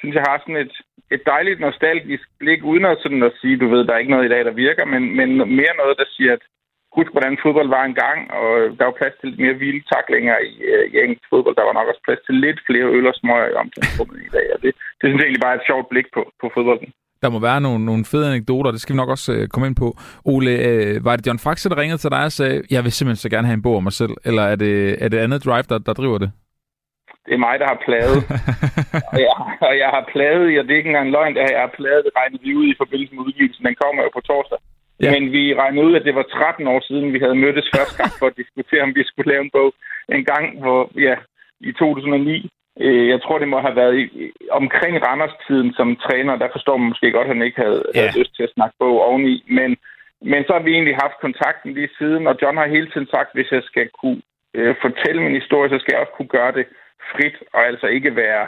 synes 0.00 0.14
jeg 0.14 0.24
har 0.28 0.38
sådan 0.38 0.60
et, 0.64 0.74
et 1.14 1.22
dejligt 1.32 1.60
nostalgisk 1.60 2.26
blik, 2.40 2.60
uden 2.70 2.84
at, 2.84 2.98
sådan 3.02 3.22
at 3.28 3.36
sige, 3.40 3.56
du 3.62 3.66
ved, 3.68 3.84
der 3.84 3.92
er 3.94 4.02
ikke 4.02 4.14
noget 4.14 4.26
i 4.26 4.34
dag, 4.34 4.42
der 4.44 4.60
virker, 4.64 4.84
men, 4.84 5.02
men 5.18 5.28
mere 5.60 5.74
noget, 5.82 5.96
der 6.02 6.08
siger, 6.16 6.32
at 6.32 6.42
huske, 6.98 7.14
hvordan 7.16 7.42
fodbold 7.42 7.68
var 7.76 7.84
engang, 7.84 8.18
og 8.38 8.50
der 8.78 8.84
var 8.86 8.98
plads 9.00 9.14
til 9.16 9.28
lidt 9.28 9.40
mere 9.44 9.60
vilde 9.62 9.84
taklinger 9.94 10.36
i, 10.50 10.52
øh, 10.72 10.84
i 10.92 10.94
engelsk 11.04 11.26
fodbold. 11.32 11.56
Der 11.56 11.68
var 11.68 11.76
nok 11.76 11.88
også 11.90 12.04
plads 12.06 12.22
til 12.26 12.34
lidt 12.44 12.58
flere 12.68 12.88
øl 12.96 13.06
og 13.10 13.14
smøger 13.20 13.48
i 13.50 13.58
omklædningsrummet 13.62 14.18
i 14.28 14.34
dag, 14.36 14.46
og 14.54 14.58
det, 14.62 14.70
det 14.98 15.04
synes 15.06 15.20
jeg 15.20 15.26
egentlig 15.28 15.46
bare 15.46 15.54
er 15.54 15.60
et 15.60 15.68
sjovt 15.70 15.86
blik 15.92 16.08
på, 16.16 16.22
på 16.40 16.46
fodbolden. 16.54 16.90
Der 17.22 17.30
må 17.34 17.38
være 17.48 17.60
nogle, 17.66 17.84
nogle 17.90 18.04
fede 18.12 18.26
anekdoter, 18.32 18.70
det 18.70 18.80
skal 18.80 18.92
vi 18.94 19.02
nok 19.02 19.14
også 19.16 19.32
øh, 19.36 19.48
komme 19.52 19.66
ind 19.68 19.76
på. 19.82 19.88
Ole, 20.32 20.52
øh, 20.68 21.04
var 21.06 21.16
det 21.16 21.26
John 21.26 21.44
Faxe, 21.44 21.68
der 21.70 21.78
ringede 21.82 22.00
til 22.02 22.10
dig 22.10 22.24
og 22.30 22.32
sagde, 22.32 22.62
jeg 22.74 22.82
vil 22.84 22.92
simpelthen 22.92 23.22
så 23.24 23.30
gerne 23.34 23.46
have 23.50 23.58
en 23.60 23.66
bog 23.66 23.76
om 23.76 23.82
mig 23.88 23.96
selv, 24.02 24.14
eller 24.28 24.44
er 24.52 24.56
det, 24.64 24.74
er 25.04 25.08
det 25.08 25.18
andet 25.24 25.44
drive, 25.44 25.68
der, 25.72 25.78
der 25.88 25.94
driver 26.00 26.18
det? 26.24 26.30
Det 27.26 27.32
er 27.34 27.44
mig, 27.48 27.56
der 27.62 27.68
har 27.72 27.80
pladet. 27.86 28.20
og, 29.12 29.18
jeg, 29.26 29.34
og 29.68 29.74
jeg 29.82 29.90
har 29.96 30.04
pladet, 30.14 30.44
og 30.58 30.64
det 30.64 30.72
er 30.72 30.80
ikke 30.80 30.92
engang 30.92 31.10
løgn, 31.16 31.34
det 31.34 31.40
jeg 31.58 31.64
har 31.66 31.74
pladet, 31.80 32.04
det 32.06 32.12
regnet 32.18 32.40
vi 32.44 32.50
ud 32.60 32.66
i 32.72 32.80
forbindelse 32.82 33.14
med 33.14 33.22
udgivelsen. 33.26 33.66
Den 33.68 33.76
kommer 33.82 34.00
jo 34.02 34.10
på 34.16 34.22
torsdag. 34.30 34.58
Ja. 35.00 35.10
Men 35.14 35.32
vi 35.32 35.54
regnede 35.54 35.86
ud, 35.86 35.94
at 35.94 36.04
det 36.04 36.14
var 36.14 36.22
13 36.22 36.66
år 36.66 36.80
siden, 36.88 37.12
vi 37.12 37.18
havde 37.18 37.42
mødtes 37.44 37.70
første 37.76 37.96
gang 38.02 38.12
for 38.18 38.26
at 38.26 38.36
diskutere, 38.36 38.82
om 38.82 38.94
vi 38.94 39.04
skulle 39.04 39.32
lave 39.32 39.44
en 39.44 39.50
bog. 39.50 39.74
En 40.08 40.24
gang, 40.24 40.60
hvor, 40.60 40.90
ja, 41.06 41.14
i 41.60 41.72
2009, 41.72 42.50
øh, 42.80 43.08
jeg 43.08 43.22
tror, 43.22 43.38
det 43.38 43.48
må 43.48 43.58
have 43.60 43.76
været 43.76 43.94
i, 43.98 44.32
omkring 44.50 44.94
Randers-tiden 45.06 45.74
som 45.78 45.96
træner. 45.96 46.36
Der 46.36 46.48
forstår 46.52 46.76
man 46.76 46.88
måske 46.88 47.10
godt, 47.12 47.28
at 47.28 47.34
han 47.34 47.42
ikke 47.42 47.60
havde, 47.60 47.82
ja. 47.94 48.00
havde 48.00 48.18
lyst 48.18 48.36
til 48.36 48.42
at 48.42 48.54
snakke 48.54 48.74
bog 48.78 48.96
oveni. 49.08 49.34
Men, 49.58 49.76
men 50.22 50.40
så 50.44 50.52
har 50.52 50.62
vi 50.62 50.72
egentlig 50.72 50.96
haft 51.04 51.20
kontakten 51.20 51.74
lige 51.74 51.96
siden, 51.98 52.26
og 52.26 52.34
John 52.42 52.56
har 52.56 52.74
hele 52.76 52.90
tiden 52.90 53.08
sagt, 53.14 53.28
at 53.30 53.36
hvis 53.36 53.50
jeg 53.52 53.62
skal 53.62 53.88
kunne 54.00 54.20
øh, 54.54 54.74
fortælle 54.84 55.22
min 55.22 55.40
historie, 55.40 55.70
så 55.70 55.78
skal 55.78 55.92
jeg 55.92 56.00
også 56.00 56.16
kunne 56.16 56.34
gøre 56.38 56.52
det 56.58 56.66
frit, 57.12 57.36
og 57.52 57.66
altså 57.66 57.86
ikke 57.86 58.16
være 58.16 58.46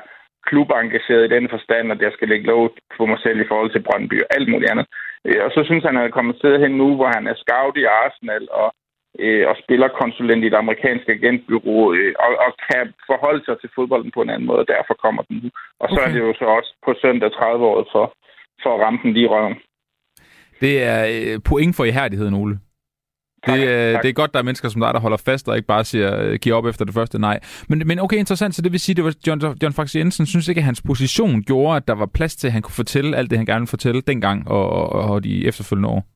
klubengageret 0.51 1.25
i 1.25 1.35
den 1.37 1.47
forstand, 1.55 1.87
at 1.93 2.01
jeg 2.05 2.13
skal 2.13 2.29
lægge 2.29 2.47
lov 2.47 2.63
på 2.97 3.03
mig 3.11 3.19
selv 3.25 3.39
i 3.41 3.49
forhold 3.51 3.71
til 3.73 3.85
Brøndby 3.87 4.17
og 4.23 4.29
alt 4.37 4.49
muligt 4.53 4.71
andet. 4.73 4.87
Øh, 5.27 5.41
og 5.47 5.51
så 5.55 5.61
synes 5.65 5.85
han, 5.85 5.95
at 5.95 6.01
han 6.01 6.11
er 6.11 6.17
kommet 6.19 6.39
sted 6.41 6.55
hen 6.65 6.73
nu, 6.83 6.89
hvor 6.97 7.11
han 7.17 7.25
er 7.27 7.37
scout 7.43 7.77
i 7.83 7.85
Arsenal 8.03 8.45
og, 8.63 8.69
øh, 9.25 9.45
og 9.51 9.55
spiller 9.63 9.89
konsulent 10.03 10.45
i 10.45 10.51
et 10.51 10.61
amerikansk 10.63 11.07
agentbyrå 11.09 11.79
øh, 11.97 12.13
og, 12.25 12.31
og 12.47 12.51
kan 12.69 12.85
forholde 13.11 13.43
sig 13.45 13.57
til 13.59 13.71
fodbolden 13.75 14.11
på 14.15 14.21
en 14.23 14.31
anden 14.31 14.49
måde, 14.51 14.63
og 14.65 14.69
derfor 14.75 14.95
kommer 15.05 15.23
den 15.29 15.37
nu. 15.43 15.49
Og 15.83 15.87
så 15.89 16.01
okay. 16.01 16.07
er 16.07 16.13
det 16.15 16.21
jo 16.27 16.33
så 16.41 16.47
også 16.59 16.71
på 16.87 16.91
søndag 17.03 17.31
30 17.33 17.67
år 17.71 17.79
for, 17.95 18.07
for 18.63 18.71
at 18.75 18.81
ramme 18.85 18.99
den 19.03 19.13
lige 19.13 19.29
i 19.29 19.33
røven. 19.35 19.57
Det 20.61 20.75
er 20.93 20.97
point 21.51 21.77
for 21.77 21.85
ihærdigheden, 21.85 22.35
Ole. 22.35 22.57
Det, 23.47 23.93
tak, 23.93 24.03
det 24.03 24.09
er 24.09 24.13
godt, 24.13 24.33
der 24.33 24.39
er 24.39 24.43
mennesker 24.43 24.69
som 24.69 24.81
dig, 24.81 24.95
der 24.95 25.01
holder 25.01 25.17
fast 25.17 25.49
og 25.49 25.57
ikke 25.57 25.67
bare 25.67 25.85
siger, 25.85 26.21
øh, 26.21 26.39
giver 26.43 26.57
op 26.57 26.67
efter 26.67 26.85
det 26.85 26.95
første 26.95 27.19
nej. 27.19 27.41
Men, 27.69 27.83
men 27.87 27.99
okay, 27.99 28.17
interessant. 28.17 28.55
Så 28.55 28.63
det 28.63 28.73
vil 28.73 28.81
sige, 28.81 28.95
det 28.95 29.05
var 29.05 29.15
John, 29.27 29.41
John 29.63 29.73
Fax 29.73 29.97
Jensen 29.97 30.27
synes 30.27 30.49
ikke, 30.49 30.59
at 30.59 30.65
hans 30.65 30.83
position 30.83 31.43
gjorde, 31.43 31.77
at 31.77 31.89
der 31.89 31.95
var 31.95 32.07
plads 32.07 32.37
til, 32.37 32.47
at 32.47 32.53
han 32.53 32.63
kunne 32.63 32.75
fortælle 32.75 33.17
alt 33.17 33.31
det, 33.31 33.39
han 33.39 33.47
gerne 33.47 33.61
ville 33.61 33.67
fortælle 33.69 34.01
dengang 34.01 34.49
og, 34.49 34.71
og, 34.71 34.89
og 34.89 35.25
de 35.25 35.47
efterfølgende 35.47 35.89
år? 35.89 36.07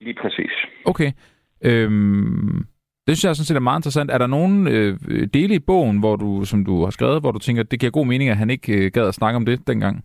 Lige 0.00 0.16
præcis. 0.22 0.50
Okay. 0.84 1.12
Øhm, 1.64 2.64
Det 3.06 3.16
synes 3.16 3.24
jeg 3.24 3.36
sådan 3.36 3.44
set 3.46 3.56
er 3.56 3.60
meget 3.60 3.78
interessant. 3.78 4.10
Er 4.10 4.18
der 4.18 4.26
nogen 4.26 4.68
øh, 4.68 4.98
dele 5.34 5.54
i 5.54 5.58
bogen, 5.58 5.98
hvor 5.98 6.16
du, 6.16 6.44
som 6.44 6.64
du 6.64 6.84
har 6.84 6.90
skrevet, 6.90 7.20
hvor 7.20 7.32
du 7.32 7.38
tænker, 7.38 7.62
at 7.62 7.70
det 7.70 7.80
giver 7.80 7.90
god 7.92 8.06
mening, 8.06 8.30
at 8.30 8.36
han 8.36 8.50
ikke 8.50 8.72
øh, 8.72 8.90
gad 8.92 9.08
at 9.08 9.14
snakke 9.14 9.36
om 9.36 9.46
det 9.46 9.66
dengang? 9.66 10.04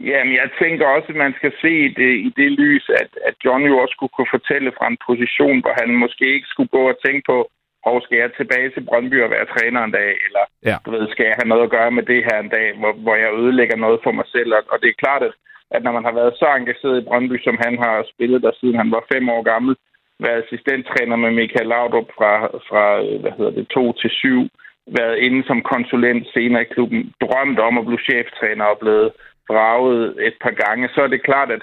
Jamen, 0.00 0.34
jeg 0.34 0.48
tænker 0.62 0.86
også, 0.86 1.08
at 1.08 1.22
man 1.24 1.34
skal 1.38 1.52
se 1.64 1.74
det 2.00 2.12
i 2.26 2.30
det 2.36 2.50
lys, 2.52 2.84
at, 3.02 3.10
at 3.28 3.34
John 3.44 3.62
jo 3.70 3.78
også 3.78 3.92
skulle 3.92 4.14
kunne 4.16 4.34
fortælle 4.36 4.72
fra 4.78 4.86
en 4.88 4.98
position, 5.08 5.60
hvor 5.60 5.74
han 5.80 5.90
måske 5.94 6.34
ikke 6.34 6.48
skulle 6.50 6.72
gå 6.78 6.82
og 6.92 6.98
tænke 7.06 7.22
på, 7.26 7.38
hvor 7.82 8.00
skal 8.00 8.18
jeg 8.18 8.30
tilbage 8.32 8.70
til 8.70 8.86
Brøndby 8.88 9.22
og 9.22 9.30
være 9.30 9.52
træner 9.54 9.80
en 9.84 9.96
dag, 10.00 10.10
eller 10.26 10.44
ja. 10.68 10.76
du 10.84 10.90
ved, 10.90 11.04
skal 11.08 11.26
jeg 11.26 11.36
have 11.38 11.48
noget 11.52 11.64
at 11.66 11.74
gøre 11.76 11.90
med 11.90 12.04
det 12.12 12.20
her 12.28 12.38
en 12.40 12.52
dag, 12.58 12.66
hvor, 12.80 12.92
hvor 13.04 13.16
jeg 13.22 13.38
ødelægger 13.40 13.76
noget 13.76 14.00
for 14.04 14.12
mig 14.18 14.26
selv. 14.34 14.50
Og, 14.58 14.62
og 14.72 14.76
det 14.82 14.88
er 14.90 15.02
klart, 15.04 15.22
at, 15.28 15.34
at 15.70 15.82
når 15.82 15.92
man 15.92 16.04
har 16.04 16.14
været 16.20 16.34
så 16.40 16.46
engageret 16.58 17.00
i 17.00 17.06
Brøndby, 17.08 17.36
som 17.42 17.56
han 17.64 17.74
har 17.84 17.96
spillet 18.12 18.42
der 18.42 18.52
siden 18.60 18.80
han 18.82 18.90
var 18.90 19.02
fem 19.12 19.28
år 19.28 19.42
gammel, 19.42 19.76
været 20.20 20.42
assistenttræner 20.42 21.16
med 21.16 21.30
Michael 21.30 21.68
Laudrup 21.68 22.08
fra, 22.18 22.32
fra 22.68 22.84
hvad 23.22 23.32
hedder 23.38 23.50
det, 23.58 23.68
2 23.68 23.92
til 23.92 24.10
7, 24.10 24.48
været 24.98 25.16
inde 25.26 25.40
som 25.46 25.62
konsulent 25.62 26.24
senere 26.34 26.62
i 26.62 26.72
klubben, 26.74 27.12
drømt 27.24 27.58
om 27.58 27.78
at 27.78 27.86
blive 27.86 28.06
cheftræner 28.08 28.64
og 28.64 28.78
blevet 28.78 29.10
vraget 29.50 30.02
et 30.28 30.36
par 30.44 30.54
gange, 30.62 30.88
så 30.94 31.00
er 31.02 31.10
det 31.12 31.28
klart, 31.28 31.50
at, 31.56 31.62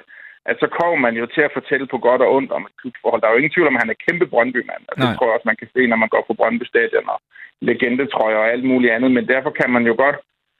at 0.49 0.55
så 0.59 0.67
kommer 0.77 0.97
man 1.05 1.15
jo 1.21 1.25
til 1.25 1.43
at 1.47 1.55
fortælle 1.57 1.87
på 1.87 1.97
godt 2.07 2.21
og 2.25 2.33
ondt 2.35 2.51
om 2.57 2.63
et 2.69 2.77
klubforhold. 2.79 3.21
Der 3.21 3.27
er 3.27 3.33
jo 3.33 3.41
ingen 3.41 3.55
tvivl 3.55 3.67
om, 3.67 3.77
at 3.77 3.83
han 3.83 3.93
er 3.93 4.03
kæmpe 4.05 4.25
Brøndby-mand. 4.33 4.83
Og 4.89 4.95
det 5.01 5.07
tror 5.11 5.25
jeg 5.27 5.35
også, 5.35 5.49
man 5.51 5.61
kan 5.61 5.69
se, 5.75 5.81
når 5.87 5.99
man 6.03 6.13
går 6.13 6.23
på 6.27 6.33
Brøndby 6.39 6.65
Stadion 6.71 7.13
og 7.13 7.19
legendetrøjer 7.61 8.37
og 8.37 8.49
alt 8.53 8.65
muligt 8.71 8.93
andet. 8.93 9.11
Men 9.11 9.27
derfor 9.33 9.51
kan 9.59 9.69
man 9.75 9.83
jo 9.89 9.95
godt, 10.03 10.17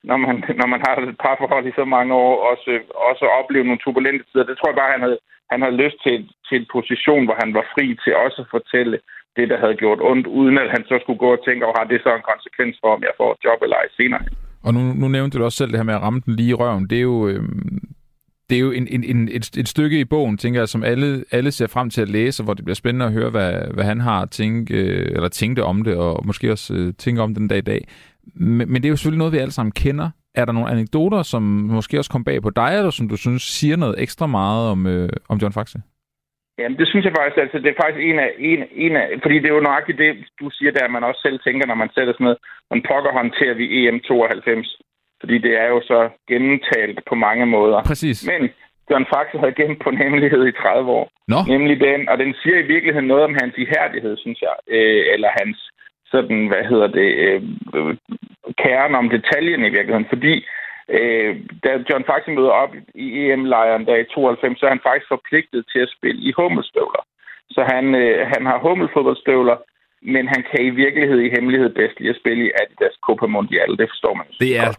når 0.10 0.18
man, 0.18 0.36
når 0.62 0.68
man 0.74 0.82
har 0.86 0.94
et 0.96 1.18
par 1.26 1.36
forhold 1.40 1.66
i 1.68 1.80
så 1.80 1.86
mange 1.96 2.14
år, 2.14 2.34
også, 2.52 2.72
også 3.10 3.26
opleve 3.40 3.66
nogle 3.66 3.84
turbulente 3.84 4.24
tider. 4.26 4.46
Det 4.50 4.58
tror 4.58 4.70
jeg 4.70 4.80
bare, 4.82 4.96
han 4.98 5.06
havde, 5.08 5.20
han 5.52 5.62
havde 5.62 5.82
lyst 5.84 5.98
til, 6.06 6.16
til 6.48 6.56
en 6.60 6.68
position, 6.78 7.26
hvor 7.26 7.38
han 7.44 7.54
var 7.58 7.66
fri 7.74 7.86
til 8.04 8.14
også 8.26 8.40
at 8.42 8.52
fortælle 8.58 8.98
det, 9.38 9.50
der 9.52 9.58
havde 9.64 9.82
gjort 9.84 10.00
ondt, 10.12 10.28
uden 10.28 10.58
at 10.58 10.70
han 10.76 10.84
så 10.90 10.96
skulle 11.02 11.24
gå 11.26 11.32
og 11.38 11.44
tænke, 11.46 11.68
og 11.68 11.74
har 11.78 11.86
det 11.92 12.00
så 12.02 12.12
en 12.16 12.30
konsekvens 12.32 12.76
for, 12.82 12.90
om 12.96 13.02
jeg 13.08 13.14
får 13.18 13.32
et 13.32 13.44
job 13.46 13.60
eller 13.62 13.78
ej 13.78 13.88
senere. 13.98 14.24
Og 14.66 14.74
nu, 14.74 14.94
nu 14.94 15.08
nævnte 15.08 15.38
du 15.38 15.44
også 15.44 15.58
selv 15.58 15.72
det 15.72 15.80
her 15.80 15.84
med 15.84 15.94
at 15.94 16.02
ramme 16.02 16.22
den 16.26 16.36
lige 16.36 16.50
i 16.50 16.54
røven. 16.54 16.90
Det 16.90 16.98
er 16.98 17.02
jo, 17.02 17.28
øh, 17.28 17.50
det 18.50 18.56
er 18.56 18.60
jo 18.60 18.72
en, 18.72 18.88
en, 18.88 19.04
en, 19.04 19.30
et, 19.32 19.58
et 19.58 19.70
stykke 19.70 20.00
i 20.00 20.06
bogen, 20.06 20.38
tænker 20.38 20.60
jeg, 20.60 20.70
som 20.70 20.84
alle, 20.84 21.24
alle 21.32 21.52
ser 21.52 21.68
frem 21.68 21.90
til 21.90 22.02
at 22.02 22.10
læse, 22.10 22.44
hvor 22.44 22.54
det 22.54 22.66
bliver 22.66 22.76
spændende 22.76 23.06
at 23.06 23.12
høre, 23.12 23.30
hvad, 23.30 23.54
hvad 23.74 23.84
han 23.84 24.00
har 24.00 24.26
tænkt, 24.26 24.72
øh, 24.72 25.08
eller 25.12 25.30
tænkte 25.30 25.64
om 25.64 25.84
det, 25.84 25.96
og 25.96 26.26
måske 26.26 26.52
også 26.52 26.74
øh, 26.74 26.94
tænke 26.98 27.22
om 27.22 27.36
den 27.36 27.48
dag 27.48 27.58
i 27.58 27.62
dag. 27.62 27.88
Men, 28.36 28.72
men 28.72 28.76
det 28.76 28.86
er 28.86 28.90
jo 28.90 28.96
selvfølgelig 28.96 29.18
noget, 29.18 29.34
vi 29.34 29.38
alle 29.38 29.52
sammen 29.52 29.72
kender. 29.72 30.10
Er 30.36 30.46
der 30.46 30.52
nogle 30.52 30.70
anekdoter, 30.70 31.24
som 31.24 31.44
måske 31.44 32.00
også 32.00 32.12
kom 32.12 32.24
bag 32.24 32.42
på 32.42 32.50
dig, 32.50 32.74
eller 32.78 32.92
som 32.92 33.10
du 33.10 33.16
synes 33.16 33.44
siger 33.44 33.76
noget 33.76 33.96
ekstra 33.98 34.28
meget 34.28 34.70
om, 34.70 34.88
øh, 34.88 35.10
om 35.30 35.38
John 35.38 35.54
Faxe? 35.54 35.82
Jamen, 36.60 36.78
det 36.80 36.88
synes 36.88 37.06
jeg 37.06 37.14
faktisk, 37.18 37.38
altså, 37.44 37.58
det 37.60 37.70
er 37.72 37.82
faktisk 37.84 38.02
en 38.10 38.20
af, 38.26 38.32
en, 38.52 38.62
en 38.86 38.96
af, 39.02 39.06
fordi 39.24 39.36
det 39.40 39.48
er 39.50 39.58
jo 39.58 39.68
nøjagtigt 39.68 39.98
det, 39.98 40.12
du 40.40 40.50
siger 40.58 40.72
der, 40.72 40.88
man 40.96 41.04
også 41.04 41.22
selv 41.26 41.40
tænker, 41.40 41.66
når 41.68 41.76
man 41.84 41.90
sætter 41.96 42.14
sådan 42.14 42.24
noget, 42.24 42.40
man 42.72 42.82
pokker 42.90 43.12
håndterer 43.20 43.56
vi 43.62 43.66
EM92, 43.80 44.64
fordi 45.20 45.38
det 45.38 45.54
er 45.64 45.68
jo 45.68 45.82
så 45.92 46.10
gennemtalt 46.32 47.00
på 47.10 47.16
mange 47.16 47.46
måder. 47.46 47.84
Præcis. 47.84 48.28
Men 48.32 48.42
John 48.90 49.06
Faxe 49.12 49.38
havde 49.40 49.60
gemt 49.62 49.80
på 49.84 49.92
nemlighed 49.92 50.44
i 50.48 50.52
30 50.52 50.92
år. 50.92 51.06
Nå. 51.28 51.40
Nemlig 51.48 51.80
den, 51.80 52.10
og 52.10 52.18
den 52.18 52.36
siger 52.42 52.58
i 52.60 52.70
virkeligheden 52.74 53.08
noget 53.08 53.24
om 53.24 53.38
hans 53.42 53.56
ihærdighed, 53.58 54.18
synes 54.18 54.42
jeg, 54.42 54.56
øh, 54.68 55.04
eller 55.14 55.30
hans 55.40 55.58
sådan, 56.14 56.48
hvad 56.48 56.64
hedder 56.72 56.88
det, 56.88 57.10
øh, 57.26 57.42
kerne 58.64 58.98
om 58.98 59.10
detaljen 59.10 59.62
i 59.66 59.70
virkeligheden, 59.78 60.12
fordi 60.14 60.46
Øh, 60.90 61.32
da 61.64 61.70
John 61.90 62.06
Faxe 62.10 62.32
møder 62.32 62.56
op 62.64 62.74
i 62.96 63.08
EM-lejren 63.22 63.86
der 63.86 63.96
i 63.96 64.06
92, 64.06 64.60
så 64.60 64.66
er 64.66 64.70
han 64.70 64.86
faktisk 64.88 65.08
forpligtet 65.16 65.66
til 65.72 65.80
at 65.80 65.94
spille 65.98 66.22
i 66.30 66.32
hummelstøvler. 66.38 67.04
Så 67.50 67.62
han, 67.74 67.96
øh, 67.96 68.28
han 68.34 68.46
har 68.46 68.58
hummelfodboldstøvler, 68.60 69.58
men 70.02 70.28
han 70.28 70.42
kan 70.50 70.66
i 70.66 70.70
virkelighed 70.70 71.20
i 71.20 71.30
hemmelighed 71.36 71.70
bedst 71.70 72.00
lide 72.00 72.10
at 72.10 72.22
spille 72.22 72.46
i 72.46 72.52
Adidas 72.62 72.98
Copa 73.06 73.26
Mondial. 73.26 73.78
Det 73.82 73.88
forstår 73.94 74.14
man. 74.14 74.28
Det 74.42 74.52
er 74.64 74.70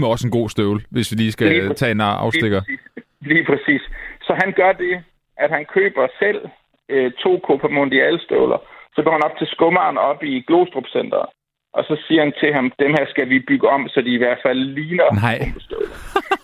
med 0.00 0.08
også 0.08 0.26
en 0.26 0.36
god 0.40 0.48
støvle, 0.48 0.80
hvis 0.90 1.10
vi 1.10 1.16
lige 1.16 1.32
skal 1.32 1.46
lige 1.48 1.74
tage 1.74 1.92
en 1.92 2.00
afstikker. 2.00 2.60
Lige 2.60 2.78
præcis. 2.78 3.28
lige 3.32 3.44
præcis. 3.50 3.82
Så 4.26 4.32
han 4.42 4.52
gør 4.52 4.72
det, 4.72 4.94
at 5.36 5.50
han 5.50 5.64
køber 5.76 6.06
selv 6.18 6.40
øh, 6.88 7.12
to 7.22 7.40
Copa 7.46 7.68
Mondial 7.68 8.20
støvler. 8.26 8.58
Så 8.94 9.02
går 9.02 9.12
han 9.12 9.24
op 9.28 9.36
til 9.38 9.46
skummeren 9.46 9.98
op 9.98 10.22
i 10.22 10.34
Glostrup 10.48 10.88
Center, 10.96 11.22
og 11.72 11.82
så 11.88 11.94
siger 12.06 12.20
han 12.24 12.32
til 12.40 12.52
ham, 12.54 12.72
dem 12.78 12.90
her 12.98 13.06
skal 13.12 13.28
vi 13.28 13.38
bygge 13.50 13.68
om, 13.68 13.88
så 13.88 14.00
de 14.00 14.12
i 14.14 14.22
hvert 14.22 14.40
fald 14.46 14.58
ligner 14.58 15.08
Nej. 15.26 15.38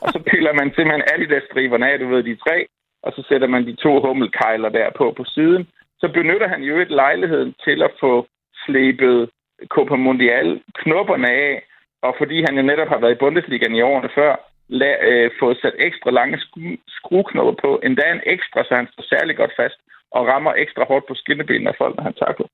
og 0.03 0.09
så 0.14 0.18
piller 0.31 0.53
man 0.53 0.68
simpelthen 0.74 1.09
Adidas-striberne 1.12 1.91
af, 1.91 1.99
du 1.99 2.09
ved, 2.09 2.22
de 2.22 2.37
tre, 2.37 2.66
og 3.03 3.12
så 3.16 3.20
sætter 3.29 3.49
man 3.49 3.66
de 3.66 3.74
to 3.85 4.01
hummelkejler 4.07 4.68
der 4.68 4.91
på 4.99 5.14
på 5.16 5.24
siden. 5.24 5.68
Så 6.01 6.09
benytter 6.09 6.49
han 6.49 6.62
jo 6.62 6.81
et 6.81 6.91
lejligheden 6.91 7.55
til 7.64 7.83
at 7.83 7.91
få 8.01 8.26
slebet 8.66 9.31
Copa 9.66 9.97
Mundial 9.97 10.61
knopperne 10.74 11.31
af, 11.31 11.62
og 12.03 12.14
fordi 12.18 12.45
han 12.47 12.57
jo 12.57 12.62
netop 12.62 12.89
har 12.89 12.99
været 12.99 13.12
i 13.14 13.22
Bundesligaen 13.24 13.74
i 13.74 13.83
årene 13.83 14.11
før, 14.14 14.33
la, 14.68 14.91
øh, 15.09 15.31
fået 15.41 15.59
sat 15.62 15.74
ekstra 15.79 16.11
lange 16.11 16.37
skru- 16.37 16.83
skrueknopper 16.89 17.55
på, 17.62 17.81
endda 17.85 18.12
en 18.12 18.20
ekstra, 18.26 18.64
så 18.64 18.74
han 18.74 18.89
står 18.93 19.05
særlig 19.14 19.37
godt 19.37 19.53
fast, 19.57 19.79
og 20.11 20.26
rammer 20.26 20.53
ekstra 20.55 20.85
hårdt 20.85 21.07
på 21.07 21.14
skinnebenene 21.14 21.70
af 21.70 21.76
folk, 21.79 21.97
når 21.97 22.03
han 22.03 22.14
takler. 22.24 22.47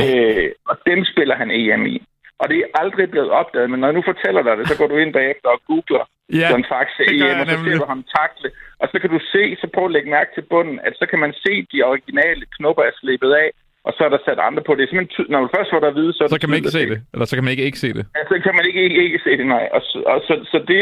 Øh, 0.00 0.50
og 0.70 0.76
dem 0.86 1.04
spiller 1.12 1.36
han 1.36 1.50
EM 1.50 1.86
i. 1.86 1.96
Og 2.40 2.46
det 2.50 2.58
er 2.58 2.68
aldrig 2.82 3.10
blevet 3.10 3.30
opdaget, 3.40 3.70
men 3.70 3.80
når 3.80 3.88
jeg 3.88 3.98
nu 3.98 4.02
fortæller 4.12 4.42
dig 4.42 4.54
det, 4.58 4.68
så 4.68 4.78
går 4.78 4.88
du 4.92 4.96
ind 4.96 5.12
bagefter 5.12 5.48
og 5.48 5.60
googler 5.68 6.04
ja, 6.40 6.48
John 6.50 6.64
Faxe 6.70 7.02
EM, 7.12 7.40
og 7.42 7.46
så 7.46 7.56
ser 7.64 7.78
du 7.82 7.86
ham 7.94 8.02
takle. 8.18 8.48
Og 8.82 8.86
så 8.92 8.96
kan 9.02 9.10
du 9.14 9.20
se, 9.34 9.42
så 9.60 9.66
prøv 9.74 9.84
at 9.86 9.94
lægge 9.96 10.10
mærke 10.16 10.30
til 10.34 10.44
bunden, 10.52 10.78
at 10.86 10.92
så 11.00 11.06
kan 11.10 11.18
man 11.24 11.32
se, 11.44 11.52
de 11.72 11.78
originale 11.90 12.44
knopper 12.56 12.82
er 12.82 12.94
slippet 13.00 13.32
af, 13.44 13.48
og 13.86 13.92
så 13.96 14.00
er 14.06 14.10
der 14.14 14.20
sat 14.24 14.38
andre 14.48 14.62
på. 14.66 14.72
Det 14.74 14.82
er 14.82 14.90
simpelthen, 14.90 15.26
når 15.32 15.40
du 15.40 15.48
først 15.56 15.70
får 15.72 15.80
der 15.80 15.90
at 15.92 15.98
vide, 16.00 16.12
så... 16.12 16.22
Så 16.28 16.40
kan 16.40 16.50
man 16.50 16.58
ikke 16.60 16.76
se 16.78 16.84
det, 16.92 16.98
eller 17.12 17.26
så 17.26 17.34
kan 17.36 17.44
man 17.44 17.52
ikke 17.54 17.66
ikke 17.68 17.82
se 17.84 17.90
det. 17.98 18.04
Ja, 18.16 18.22
så 18.32 18.36
kan 18.44 18.54
man 18.56 18.64
ikke 18.68 18.80
ikke, 18.86 18.98
ikke 19.06 19.20
se 19.26 19.32
det, 19.40 19.46
nej. 19.56 19.64
Og, 19.76 19.80
så, 19.88 19.98
og 20.12 20.18
så, 20.26 20.34
så 20.52 20.58
det, 20.70 20.80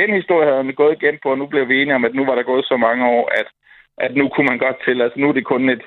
den 0.00 0.10
historie 0.18 0.46
havde 0.46 0.62
han 0.62 0.80
gået 0.82 0.96
igen 1.00 1.16
på, 1.22 1.28
og 1.34 1.38
nu 1.38 1.46
blev 1.46 1.68
vi 1.68 1.74
enige 1.82 1.98
om, 1.98 2.04
at 2.08 2.14
nu 2.14 2.24
var 2.28 2.34
der 2.34 2.50
gået 2.52 2.64
så 2.64 2.76
mange 2.76 3.04
år, 3.16 3.24
at, 3.40 3.48
at 4.04 4.12
nu 4.20 4.24
kunne 4.28 4.48
man 4.50 4.58
godt 4.58 4.78
til, 4.86 5.02
altså 5.02 5.18
nu 5.20 5.28
er 5.28 5.32
det 5.32 5.44
kun 5.52 5.68
et, 5.68 5.84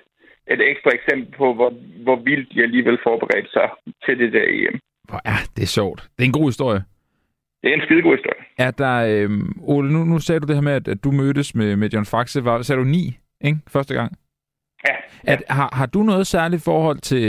et 0.53 0.61
ekstra 0.71 0.89
eksempel 0.97 1.37
på, 1.37 1.53
hvor, 1.53 1.73
hvor 2.03 2.15
vildt 2.15 2.47
de 2.53 2.63
alligevel 2.63 2.97
forberedte 3.03 3.51
sig 3.57 3.69
til 4.05 4.19
det 4.19 4.33
der 4.33 4.45
EM. 4.47 4.79
Hvor 5.09 5.21
er 5.25 5.39
det 5.55 5.63
er 5.63 5.73
sjovt. 5.79 5.99
Det 6.15 6.21
er 6.23 6.29
en 6.31 6.39
god 6.39 6.47
historie. 6.53 6.81
Det 7.61 7.69
er 7.69 7.73
en 7.73 7.81
skide 7.85 8.01
god 8.01 8.15
historie. 8.17 8.41
Er 8.57 8.71
der, 8.71 8.95
øh, 9.11 9.29
Ole, 9.61 9.93
nu, 9.93 9.99
nu 10.03 10.19
sagde 10.19 10.39
du 10.39 10.47
det 10.47 10.55
her 10.55 10.61
med, 10.61 10.73
at, 10.73 10.87
at 10.87 11.03
du 11.03 11.11
mødtes 11.11 11.55
med, 11.55 11.75
med 11.75 11.89
John 11.89 12.05
Faxe. 12.05 12.45
Var, 12.45 12.61
sagde 12.61 12.81
du 12.81 12.87
ni, 12.87 13.17
ikke? 13.41 13.59
Første 13.67 13.93
gang? 13.93 14.11
Ja. 14.87 14.95
ja. 15.27 15.33
At, 15.33 15.43
har, 15.49 15.69
har 15.79 15.85
du 15.85 15.99
noget 16.03 16.27
særligt 16.27 16.63
forhold 16.63 16.99
til, 17.11 17.27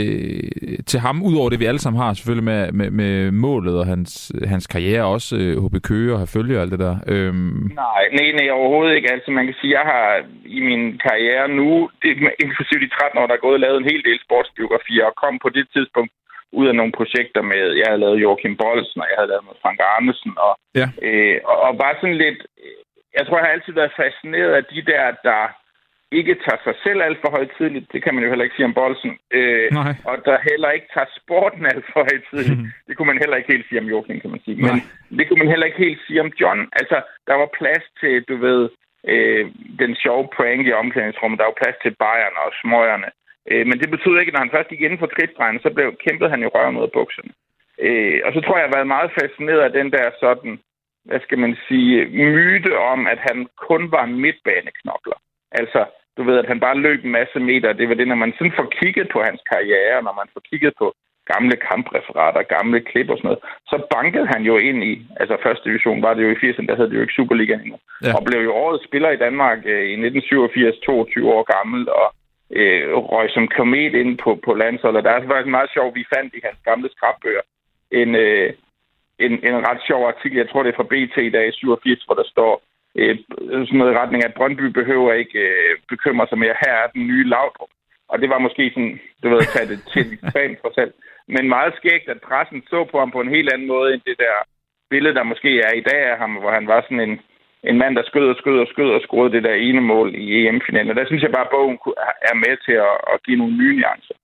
til 0.89 0.99
ham, 0.99 1.23
udover 1.23 1.49
det 1.49 1.59
vi 1.59 1.65
alle 1.71 1.79
sammen 1.79 2.01
har, 2.01 2.13
selvfølgelig 2.13 2.47
med, 2.51 2.71
med, 2.71 2.89
med 3.01 3.31
målet 3.31 3.75
og 3.79 3.85
hans, 3.85 4.31
hans 4.53 4.67
karriere, 4.67 5.05
også 5.15 5.31
øh, 5.41 5.53
HB 5.63 5.75
Køge 5.89 6.13
og 6.13 6.19
have 6.21 6.35
følge 6.37 6.57
og 6.57 6.61
alt 6.61 6.71
det 6.71 6.79
der? 6.79 6.95
Øhm... 7.13 7.61
Nej, 7.85 8.03
nej, 8.17 8.29
nej, 8.39 8.49
overhovedet 8.59 8.95
ikke. 8.95 9.11
Altså, 9.15 9.31
man 9.31 9.45
kan 9.45 9.55
sige, 9.61 9.77
jeg 9.79 9.85
har 9.93 10.07
i 10.45 10.59
min 10.69 10.83
karriere 11.07 11.45
nu, 11.59 11.89
inklusive 12.45 12.79
de 12.85 12.89
13 12.89 13.19
år, 13.19 13.27
der 13.27 13.35
er 13.35 13.45
gået, 13.47 13.59
lavet 13.59 13.77
en 13.77 13.91
hel 13.91 14.03
del 14.07 14.19
sportsbiografier, 14.25 15.05
og 15.05 15.15
kom 15.23 15.39
på 15.45 15.49
det 15.49 15.65
tidspunkt 15.75 16.11
ud 16.59 16.67
af 16.67 16.75
nogle 16.75 16.93
projekter 16.99 17.41
med, 17.51 17.63
jeg 17.79 17.87
havde 17.89 18.03
lavet 18.05 18.21
Joachim 18.23 18.55
Bolsen, 18.61 19.01
og 19.01 19.07
jeg 19.09 19.17
havde 19.17 19.31
lavet 19.31 19.45
med 19.49 19.59
Frank 19.63 19.79
Arnesen, 19.91 20.33
og, 20.47 20.53
ja. 20.79 20.87
øh, 21.07 21.37
og, 21.51 21.57
og 21.65 21.71
bare 21.83 21.95
sådan 22.01 22.21
lidt, 22.25 22.39
jeg 23.17 23.23
tror, 23.23 23.37
jeg 23.37 23.45
har 23.45 23.55
altid 23.55 23.73
været 23.73 23.99
fascineret 24.03 24.53
af 24.59 24.63
de 24.73 24.81
der, 24.91 25.03
der 25.27 25.41
ikke 26.19 26.35
tager 26.45 26.61
sig 26.63 26.75
selv 26.83 26.99
alt 27.01 27.19
for 27.23 27.31
højtidligt. 27.37 27.91
Det 27.93 28.03
kan 28.03 28.13
man 28.13 28.23
jo 28.23 28.29
heller 28.29 28.45
ikke 28.45 28.55
sige 28.55 28.69
om 28.71 28.73
Bolsen. 28.73 29.11
Øh, 29.31 29.67
Nej. 29.71 29.93
og 30.09 30.15
der 30.25 30.47
heller 30.49 30.69
ikke 30.71 30.89
tager 30.93 31.09
sporten 31.19 31.65
alt 31.65 31.85
for 31.93 32.01
højtidligt. 32.09 32.59
Mm. 32.59 32.71
Det 32.87 32.93
kunne 32.97 33.11
man 33.11 33.21
heller 33.23 33.37
ikke 33.37 33.53
helt 33.53 33.67
sige 33.67 33.81
om 33.83 33.89
Joachim, 33.91 34.19
kan 34.21 34.33
man 34.35 34.43
sige. 34.45 34.57
Men 34.63 34.75
Nej. 34.75 35.17
det 35.17 35.23
kunne 35.27 35.41
man 35.43 35.51
heller 35.53 35.67
ikke 35.69 35.85
helt 35.87 36.01
sige 36.07 36.21
om 36.25 36.31
John. 36.41 36.61
Altså, 36.79 36.97
der 37.27 37.35
var 37.41 37.49
plads 37.59 37.85
til, 38.01 38.13
du 38.29 38.35
ved, 38.47 38.61
øh, 39.11 39.45
den 39.81 39.95
sjove 40.03 40.27
prank 40.35 40.67
i 40.67 40.77
omklædningsrummet. 40.81 41.39
Der 41.39 41.49
var 41.49 41.61
plads 41.61 41.77
til 41.83 41.95
Bayern 42.03 42.35
og 42.43 42.49
smøgerne. 42.61 43.09
Øh, 43.51 43.63
men 43.69 43.79
det 43.81 43.89
betyder 43.89 44.19
ikke, 44.19 44.31
at 44.31 44.33
når 44.33 44.45
han 44.45 44.55
først 44.55 44.69
gik 44.69 44.81
inden 44.81 45.01
for 45.01 45.13
kridtstregen, 45.15 45.59
så 45.65 45.69
blev, 45.75 45.87
kæmpede 46.05 46.29
han 46.33 46.43
jo 46.43 46.49
røven 46.55 46.77
ud 46.77 46.87
af 46.89 46.91
bukserne. 46.97 47.33
Øh, 47.85 48.19
og 48.25 48.29
så 48.33 48.39
tror 48.41 48.55
jeg, 48.55 48.63
jeg 48.63 48.69
har 48.69 48.77
været 48.77 48.95
meget 48.95 49.11
fascineret 49.19 49.61
af 49.67 49.71
den 49.79 49.91
der 49.91 50.07
sådan, 50.19 50.53
hvad 51.05 51.19
skal 51.25 51.39
man 51.39 51.57
sige, 51.67 51.95
myte 52.35 52.73
om, 52.79 53.07
at 53.07 53.19
han 53.27 53.47
kun 53.67 53.91
var 53.91 54.05
midtbaneknokler. 54.05 55.19
Altså, 55.51 55.85
du 56.17 56.23
ved, 56.23 56.37
at 56.37 56.47
han 56.51 56.59
bare 56.59 56.77
løb 56.77 56.99
en 57.03 57.11
masse 57.11 57.39
meter. 57.39 57.73
Det 57.73 57.89
var 57.89 57.95
det, 57.95 58.07
når 58.07 58.15
man 58.23 58.33
sådan 58.37 58.57
får 58.59 58.67
kigget 58.79 59.07
på 59.13 59.19
hans 59.27 59.41
karriere, 59.51 60.03
når 60.03 60.13
man 60.19 60.27
får 60.33 60.41
kigget 60.49 60.73
på 60.81 60.93
gamle 61.33 61.55
kampreferater, 61.69 62.41
gamle 62.57 62.79
klip 62.89 63.09
og 63.09 63.17
sådan 63.17 63.27
noget, 63.27 63.43
så 63.71 63.75
bankede 63.95 64.27
han 64.33 64.41
jo 64.49 64.55
ind 64.57 64.83
i, 64.83 64.93
altså 65.19 65.37
første 65.45 65.63
division 65.69 66.01
var 66.01 66.13
det 66.13 66.23
jo 66.23 66.31
i 66.31 66.41
80'erne, 66.43 66.67
der 66.67 66.75
havde 66.75 66.89
det 66.89 66.95
jo 66.95 67.01
ikke 67.01 67.19
Superligaen 67.19 67.61
endnu, 67.61 67.77
ja. 68.03 68.13
og 68.15 68.21
blev 68.27 68.41
jo 68.47 68.53
årets 68.53 68.85
spiller 68.87 69.09
i 69.11 69.21
Danmark 69.25 69.59
øh, 69.65 69.85
i 69.93 69.95
1987, 70.07 70.77
22 70.77 71.33
år 71.35 71.43
gammel, 71.55 71.89
og 71.89 72.07
øh, 72.59 72.83
røg 73.11 73.29
som 73.29 73.47
komet 73.47 73.93
ind 74.01 74.17
på, 74.23 74.39
på 74.45 74.51
landsholdet. 74.53 75.03
Der 75.03 75.11
er 75.11 75.21
faktisk 75.21 75.57
meget 75.57 75.73
sjovt, 75.75 75.95
vi 75.95 76.11
fandt 76.15 76.33
i 76.33 76.41
hans 76.47 76.59
gamle 76.69 76.89
skrabbøger 76.95 77.45
en, 77.91 78.15
øh, 78.15 78.53
en, 79.25 79.31
en 79.47 79.57
ret 79.67 79.81
sjov 79.87 80.01
artikel, 80.07 80.37
jeg 80.37 80.49
tror 80.49 80.63
det 80.63 80.71
er 80.71 80.79
fra 80.79 80.91
BT 80.91 81.15
i 81.17 81.35
dag, 81.37 81.53
87, 81.53 82.03
hvor 82.03 82.15
der 82.15 82.27
står, 82.33 82.61
øh, 82.99 83.17
sådan 83.67 83.77
noget 83.79 83.93
i 83.93 83.99
retning 84.01 84.23
af, 84.23 84.27
at 84.29 84.37
Brøndby 84.37 84.65
behøver 84.79 85.13
ikke 85.13 85.39
øh, 85.39 85.71
bekymre 85.89 86.27
sig 86.27 86.37
mere. 86.37 86.61
Her 86.63 86.73
er 86.83 86.87
den 86.95 87.03
nye 87.07 87.25
Laudrup. 87.33 87.73
Og 88.11 88.15
det 88.21 88.29
var 88.29 88.39
måske 88.45 88.63
sådan, 88.73 88.99
du 89.23 89.29
ved, 89.29 89.39
at 89.45 89.53
tage 89.55 89.69
det 89.71 89.79
til 89.93 90.05
ekstremt 90.13 90.57
for 90.61 90.71
selv. 90.79 90.93
Men 91.35 91.53
meget 91.55 91.73
skægt, 91.79 92.07
at 92.13 92.25
pressen 92.27 92.61
så 92.71 92.79
på 92.91 92.99
ham 92.99 93.11
på 93.11 93.21
en 93.21 93.35
helt 93.35 93.49
anden 93.53 93.67
måde, 93.67 93.93
end 93.93 94.01
det 94.09 94.17
der 94.25 94.35
billede, 94.89 95.15
der 95.15 95.31
måske 95.31 95.51
er 95.67 95.73
i 95.75 95.85
dag 95.91 96.01
af 96.11 96.17
ham, 96.17 96.31
hvor 96.41 96.51
han 96.57 96.67
var 96.67 96.81
sådan 96.81 97.03
en, 97.09 97.15
en 97.69 97.77
mand, 97.81 97.95
der 97.95 98.03
skød 98.05 98.27
og 98.33 98.37
skød 98.41 98.57
og 98.59 98.67
skød 98.73 98.89
og 98.97 99.01
scorede 99.01 99.33
det 99.35 99.43
der 99.43 99.53
ene 99.67 99.81
mål 99.81 100.15
i 100.15 100.25
EM-finalen. 100.39 100.97
Der 100.97 101.05
synes 101.05 101.23
jeg 101.23 101.31
bare, 101.31 101.47
at 101.47 101.53
bogen 101.55 101.77
er 102.29 102.35
med 102.45 102.55
til 102.65 102.75
at, 102.87 102.95
at 103.13 103.17
give 103.25 103.37
nogle 103.37 103.57
nye 103.61 103.75
nuancer. 103.79 104.15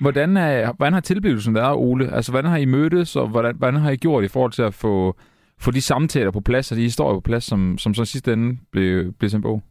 Hvordan, 0.00 0.36
er, 0.36 0.72
hvordan 0.76 0.92
har 0.92 1.00
tilblivelsen 1.00 1.54
været, 1.54 1.76
Ole? 1.76 2.06
Altså, 2.16 2.32
hvordan 2.32 2.50
har 2.50 2.58
I 2.58 2.64
mødtes, 2.64 3.16
og 3.16 3.26
hvordan, 3.28 3.56
hvordan 3.58 3.80
har 3.80 3.90
I 3.90 3.96
gjort 3.96 4.24
i 4.24 4.32
forhold 4.34 4.52
til 4.52 4.62
at 4.62 4.74
få, 4.74 4.94
få 5.60 5.70
de 5.70 5.82
samtaler 5.82 6.30
på 6.30 6.40
plads, 6.40 6.72
og 6.72 6.76
de 6.76 6.90
historier 6.90 7.16
på 7.20 7.28
plads, 7.30 7.44
som, 7.44 7.78
som 7.78 7.94
så 7.94 8.04
sidste 8.04 8.32
ende 8.32 8.58
blev, 8.72 9.12
blev 9.18 9.28
sendt 9.30 9.44
bog? 9.48 9.62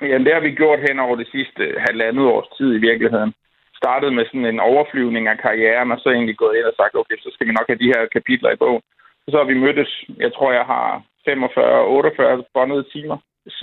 Ja, 0.00 0.18
det 0.18 0.32
har 0.34 0.40
vi 0.40 0.50
gjort 0.60 0.80
hen 0.88 0.98
over 0.98 1.16
det 1.16 1.28
sidste 1.34 1.62
halvandet 1.86 2.26
års 2.34 2.48
tid 2.58 2.74
i 2.74 2.84
virkeligheden. 2.88 3.32
Startet 3.80 4.14
med 4.14 4.24
sådan 4.26 4.46
en 4.46 4.60
overflyvning 4.60 5.28
af 5.28 5.38
karrieren, 5.38 5.92
og 5.92 5.98
så 6.00 6.08
egentlig 6.10 6.36
gået 6.36 6.56
ind 6.56 6.64
og 6.64 6.74
sagt, 6.76 6.94
okay, 6.94 7.16
så 7.18 7.30
skal 7.32 7.46
vi 7.46 7.52
nok 7.52 7.68
have 7.68 7.82
de 7.82 7.92
her 7.94 8.02
kapitler 8.16 8.50
i 8.52 8.60
bogen. 8.62 8.82
Og 9.24 9.28
så 9.30 9.36
har 9.38 9.44
vi 9.44 9.62
mødtes, 9.64 10.04
jeg 10.24 10.32
tror, 10.32 10.52
jeg 10.52 10.66
har 10.74 11.02
45-48 11.28 12.50
bondede 12.54 12.84
timer 12.92 13.16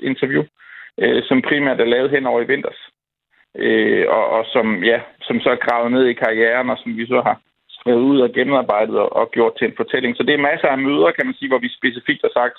interview, 0.04 0.44
øh, 1.02 1.24
som 1.24 1.42
primært 1.42 1.80
er 1.82 1.94
lavet 1.94 2.12
hen 2.12 2.26
over 2.26 2.42
i 2.42 2.48
vinters. 2.54 2.82
Øh, 3.56 4.06
og, 4.10 4.26
og 4.30 4.46
som, 4.54 4.84
ja, 4.84 5.00
som 5.22 5.40
så 5.40 5.50
er 5.50 5.66
gravet 5.66 5.92
ned 5.92 6.06
i 6.06 6.14
karrieren, 6.14 6.70
og 6.70 6.78
som 6.78 6.98
vi 6.98 7.08
så 7.08 7.22
har 7.22 7.42
skrevet 7.80 8.04
ud 8.12 8.20
og 8.26 8.30
gennemarbejdet 8.38 8.96
og, 9.04 9.10
og 9.20 9.26
gjort 9.36 9.54
til 9.56 9.68
en 9.68 9.80
fortælling. 9.82 10.12
Så 10.16 10.24
det 10.24 10.34
er 10.34 10.48
masser 10.50 10.68
af 10.68 10.78
møder, 10.88 11.12
kan 11.12 11.26
man 11.26 11.36
sige, 11.38 11.50
hvor 11.52 11.64
vi 11.66 11.70
specifikt 11.80 12.22
har 12.28 12.34
sagt, 12.40 12.58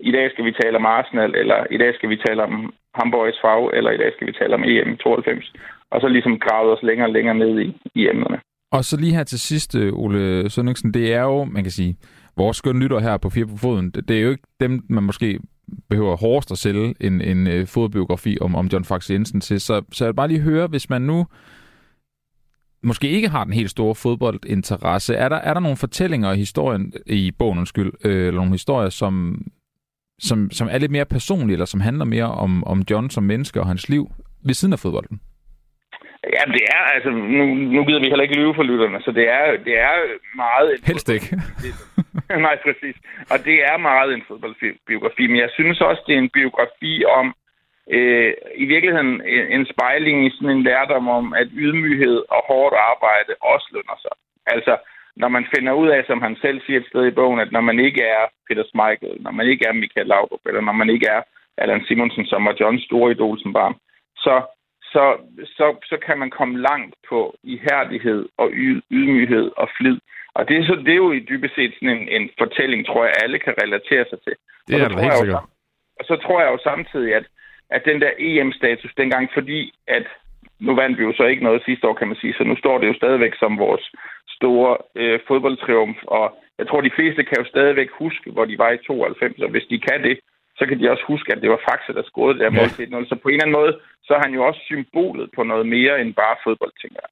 i 0.00 0.12
dag 0.12 0.30
skal 0.30 0.44
vi 0.44 0.52
tale 0.62 0.76
om 0.76 0.86
Arsenal, 0.86 1.34
eller 1.34 1.58
i 1.70 1.78
dag 1.82 1.94
skal 1.94 2.08
vi 2.08 2.16
tale 2.26 2.42
om 2.42 2.54
Hamburgs 2.94 3.40
fag, 3.44 3.62
eller 3.76 3.90
i 3.90 4.00
dag 4.02 4.10
skal 4.12 4.26
vi 4.26 4.32
tale 4.32 4.54
om 4.54 4.64
EM 4.64 4.96
92. 4.96 5.52
Og 5.90 6.00
så 6.00 6.08
ligesom 6.08 6.38
gravet 6.38 6.72
os 6.76 6.82
længere 6.82 7.08
og 7.08 7.12
længere 7.12 7.34
ned 7.34 7.60
i, 7.60 7.68
i 7.94 8.08
emnerne. 8.08 8.38
Og 8.72 8.84
så 8.84 8.96
lige 9.00 9.14
her 9.14 9.24
til 9.24 9.40
sidst, 9.40 9.76
øh, 9.76 9.92
Ole 9.92 10.50
Sønningsen, 10.50 10.94
det 10.94 11.14
er 11.14 11.22
jo, 11.22 11.44
man 11.44 11.62
kan 11.62 11.72
sige, 11.72 11.96
vores 12.36 12.56
skønne 12.56 12.80
lytter 12.82 12.98
her 12.98 13.16
på 13.16 13.30
Fire 13.30 13.46
på 13.46 13.56
Foden, 13.56 13.90
det 13.90 14.10
er 14.10 14.22
jo 14.22 14.30
ikke 14.30 14.42
dem, 14.60 14.84
man 14.88 15.02
måske 15.02 15.40
behøver 15.90 16.16
hårdest 16.16 16.50
at 16.50 16.58
sælge 16.58 16.94
en, 17.00 17.20
en 17.20 17.46
øh, 17.46 17.66
fodbiografi 17.66 18.38
om, 18.40 18.54
om 18.54 18.66
John 18.66 18.84
Fax 18.84 19.10
Jensen 19.10 19.40
til. 19.40 19.60
Så, 19.60 19.82
så 19.92 20.04
jeg 20.04 20.08
vil 20.08 20.16
bare 20.16 20.28
lige 20.28 20.40
høre, 20.40 20.66
hvis 20.66 20.90
man 20.90 21.02
nu 21.02 21.26
måske 22.82 23.08
ikke 23.08 23.28
har 23.28 23.44
den 23.44 23.52
helt 23.52 23.70
store 23.70 23.94
fodboldinteresse, 23.94 25.14
er 25.14 25.28
der, 25.28 25.36
er 25.36 25.54
der 25.54 25.60
nogle 25.60 25.76
fortællinger 25.76 26.32
i 26.32 26.36
historien, 26.36 26.92
i 27.06 27.30
bogen, 27.38 27.58
undskyld, 27.58 27.92
øh, 28.04 28.26
eller 28.26 28.40
nogle 28.40 28.52
historier, 28.52 28.88
som, 28.88 29.42
som, 30.18 30.50
som 30.50 30.68
er 30.70 30.78
lidt 30.78 30.92
mere 30.92 31.04
personlige, 31.04 31.52
eller 31.54 31.66
som 31.66 31.80
handler 31.80 32.04
mere 32.04 32.30
om, 32.44 32.64
om 32.64 32.82
John 32.90 33.10
som 33.10 33.24
menneske 33.24 33.60
og 33.60 33.66
hans 33.66 33.88
liv 33.88 34.10
ved 34.46 34.54
siden 34.54 34.72
af 34.72 34.78
fodbolden? 34.78 35.20
Ja, 36.36 36.42
det 36.56 36.64
er, 36.76 36.82
altså, 36.94 37.10
nu, 37.10 37.44
nu 37.74 37.84
gider 37.84 38.00
vi 38.00 38.08
heller 38.08 38.26
ikke 38.26 38.40
lyve 38.40 38.54
for 38.54 38.62
lytterne, 38.62 39.00
så 39.00 39.10
det 39.18 39.26
er, 39.28 39.44
det 39.66 39.74
er 39.78 39.94
meget... 40.36 40.70
Helst 40.86 41.08
ikke. 41.08 41.28
Nej, 42.46 42.56
præcis. 42.66 42.96
Og 43.32 43.38
det 43.44 43.56
er 43.70 43.76
meget 43.76 44.14
en 44.14 44.22
fodboldbiografi, 44.28 45.26
men 45.26 45.36
jeg 45.36 45.50
synes 45.52 45.80
også, 45.80 46.02
det 46.06 46.14
er 46.14 46.18
en 46.18 46.34
biografi 46.38 47.04
om, 47.04 47.34
øh, 47.96 48.32
i 48.62 48.64
virkeligheden 48.72 49.22
en, 49.56 49.66
spejling 49.72 50.26
i 50.26 50.30
sådan 50.30 50.56
en 50.56 50.62
lærdom 50.62 51.08
om, 51.08 51.26
at 51.40 51.48
ydmyghed 51.52 52.16
og 52.34 52.40
hårdt 52.48 52.74
arbejde 52.90 53.32
også 53.40 53.68
lønner 53.72 53.98
sig. 54.04 54.14
Altså, 54.46 54.76
når 55.16 55.28
man 55.28 55.44
finder 55.54 55.72
ud 55.72 55.88
af, 55.88 56.04
som 56.06 56.22
han 56.22 56.36
selv 56.44 56.60
siger 56.66 56.80
et 56.80 56.90
sted 56.90 57.06
i 57.06 57.16
bogen, 57.20 57.40
at 57.40 57.52
når 57.52 57.60
man 57.60 57.78
ikke 57.78 58.02
er 58.02 58.24
Peter 58.48 58.64
Schmeichel, 58.64 59.16
når 59.20 59.30
man 59.30 59.46
ikke 59.46 59.64
er 59.68 59.72
Michael 59.72 60.06
Laudrup, 60.06 60.44
eller 60.46 60.60
når 60.60 60.72
man 60.72 60.90
ikke 60.90 61.06
er 61.16 61.22
Allan 61.58 61.84
Simonsen, 61.88 62.26
som 62.26 62.44
var 62.44 62.54
Johns 62.60 62.84
store 62.84 63.10
idol 63.10 63.38
som 63.40 63.52
barn, 63.52 63.74
så 64.16 64.34
så, 64.94 65.04
så, 65.58 65.66
så 65.90 65.96
kan 66.06 66.18
man 66.18 66.30
komme 66.30 66.60
langt 66.68 66.94
på 67.08 67.36
ihærdighed 67.42 68.28
og 68.36 68.48
ydmyghed 68.90 69.50
og 69.56 69.68
flid. 69.76 69.98
Og 70.34 70.48
det 70.48 70.56
er, 70.56 70.64
så, 70.66 70.74
det 70.86 70.92
er 70.92 71.02
jo 71.06 71.12
i 71.12 71.26
dybest 71.30 71.54
set 71.54 71.72
sådan 71.74 71.96
en, 71.96 72.08
en 72.08 72.30
fortælling, 72.38 72.86
tror 72.86 73.04
jeg, 73.04 73.14
alle 73.22 73.38
kan 73.38 73.54
relatere 73.62 74.04
sig 74.10 74.18
til. 74.26 74.34
Det 74.68 74.82
er 74.82 74.88
det 74.88 75.00
helt 75.00 75.16
sikkert. 75.16 75.44
Og 75.98 76.04
så 76.04 76.16
tror 76.16 76.40
jeg 76.40 76.50
jo 76.52 76.58
samtidig, 76.70 77.14
at, 77.14 77.26
at 77.70 77.82
den 77.84 78.00
der 78.00 78.12
EM-status 78.18 78.92
dengang, 78.96 79.30
fordi 79.34 79.72
at 79.86 80.06
nu 80.60 80.74
vandt 80.74 80.98
vi 80.98 81.04
jo 81.04 81.12
så 81.16 81.24
ikke 81.24 81.44
noget 81.44 81.62
sidste 81.64 81.88
år, 81.88 81.94
kan 81.94 82.08
man 82.08 82.16
sige, 82.16 82.34
så 82.34 82.44
nu 82.44 82.56
står 82.56 82.78
det 82.78 82.86
jo 82.86 82.94
stadigvæk 82.94 83.34
som 83.38 83.58
vores 83.58 83.84
store 84.36 84.76
øh, 84.94 85.20
fodboldtriumf, 85.28 85.98
og 86.06 86.24
jeg 86.58 86.68
tror, 86.68 86.80
de 86.80 86.96
fleste 86.96 87.24
kan 87.24 87.38
jo 87.38 87.44
stadigvæk 87.44 87.90
huske, 87.90 88.30
hvor 88.30 88.44
de 88.44 88.58
var 88.58 88.70
i 88.70 88.78
92, 88.86 89.38
og 89.38 89.50
hvis 89.50 89.66
de 89.70 89.78
kan 89.80 90.02
det, 90.02 90.20
så 90.58 90.66
kan 90.66 90.78
de 90.80 90.90
også 90.90 91.04
huske, 91.06 91.32
at 91.32 91.42
det 91.42 91.50
var 91.50 91.60
Faxe, 91.68 91.92
der 91.92 92.02
scorede 92.02 92.34
det 92.38 92.44
der 92.44 92.56
mål 92.58 92.68
til 92.68 92.94
1 92.94 93.08
Så 93.08 93.16
på 93.22 93.28
en 93.28 93.34
eller 93.34 93.44
anden 93.44 93.58
måde, 93.60 93.72
så 94.06 94.14
er 94.14 94.20
han 94.24 94.34
jo 94.34 94.42
også 94.48 94.60
symbolet 94.64 95.30
på 95.36 95.42
noget 95.42 95.66
mere 95.66 96.00
end 96.00 96.14
bare 96.14 96.36
fodbold, 96.44 96.72
tænker 96.82 97.00
jeg. 97.04 97.10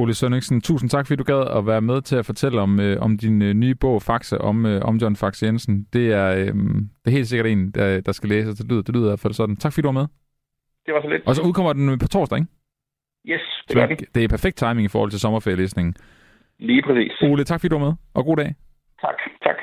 Ole 0.00 0.14
Sønningsen, 0.14 0.60
tusind 0.60 0.90
tak, 0.90 1.06
fordi 1.06 1.16
du 1.16 1.24
gad 1.24 1.42
at 1.58 1.66
være 1.66 1.80
med 1.80 2.02
til 2.02 2.16
at 2.16 2.26
fortælle 2.26 2.60
om, 2.60 2.80
øh, 2.80 2.96
om 3.00 3.18
din 3.18 3.42
øh, 3.42 3.54
nye 3.54 3.74
bog, 3.74 4.02
Faxe, 4.02 4.40
om, 4.40 4.66
øh, 4.66 4.82
om 4.84 4.96
John 4.96 5.16
Faxe 5.16 5.46
Jensen. 5.46 5.86
Det 5.92 6.12
er, 6.12 6.28
øh, 6.30 6.54
det 7.00 7.06
er 7.06 7.10
helt 7.10 7.28
sikkert 7.28 7.46
en, 7.46 7.70
der, 7.70 8.00
der 8.00 8.12
skal 8.12 8.28
læse, 8.28 8.48
det 8.50 8.66
lyder, 8.70 8.82
det 8.82 8.94
lyder 8.94 9.16
for 9.16 9.28
det 9.28 9.36
sådan. 9.36 9.56
Tak 9.56 9.72
fordi 9.72 9.82
du 9.82 9.88
var 9.88 10.00
med. 10.00 10.06
Det 10.86 10.94
var 10.94 11.02
så 11.02 11.08
lidt. 11.08 11.22
Og 11.26 11.34
så 11.34 11.42
udkommer 11.42 11.72
den 11.72 11.98
på 11.98 12.08
torsdag, 12.08 12.38
ikke? 12.38 12.50
Yes, 13.32 13.40
det 13.68 13.76
gør 13.76 13.86
den. 13.86 13.96
Det 14.14 14.24
er 14.24 14.28
perfekt 14.28 14.56
timing 14.56 14.84
i 14.84 14.88
forhold 14.88 15.10
til 15.10 15.20
sommerferielæsningen. 15.20 15.94
Lige 16.58 16.82
præcis. 16.82 17.12
Ole, 17.22 17.44
tak 17.44 17.60
fordi 17.60 17.68
du 17.68 17.78
var 17.78 17.84
med, 17.84 17.94
og 18.14 18.24
god 18.24 18.36
dag. 18.36 18.54
Tak, 19.00 19.18
tak. 19.42 19.56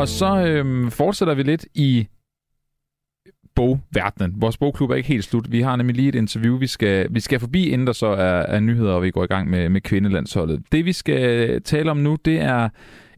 Og 0.00 0.08
så 0.08 0.30
øhm, 0.48 0.90
fortsætter 0.90 1.34
vi 1.34 1.42
lidt 1.42 1.66
i 1.74 2.08
bogverdenen. 3.58 4.34
Vores 4.36 4.56
bogklub 4.56 4.90
er 4.90 4.94
ikke 4.94 5.08
helt 5.08 5.24
slut. 5.24 5.52
Vi 5.52 5.60
har 5.60 5.76
nemlig 5.76 5.96
lige 5.96 6.08
et 6.08 6.14
interview, 6.14 6.58
vi 6.58 6.66
skal, 6.66 7.06
vi 7.10 7.20
skal 7.20 7.40
forbi, 7.40 7.68
inden 7.68 7.86
der 7.86 7.92
så 7.92 8.06
er, 8.06 8.42
er 8.42 8.60
nyheder, 8.60 8.92
og 8.92 9.02
vi 9.02 9.10
går 9.10 9.24
i 9.24 9.26
gang 9.26 9.50
med, 9.50 9.68
med 9.68 9.80
kvindelandsholdet. 9.80 10.62
Det 10.72 10.84
vi 10.84 10.92
skal 10.92 11.62
tale 11.62 11.90
om 11.90 11.96
nu, 11.96 12.16
det 12.24 12.40
er 12.40 12.68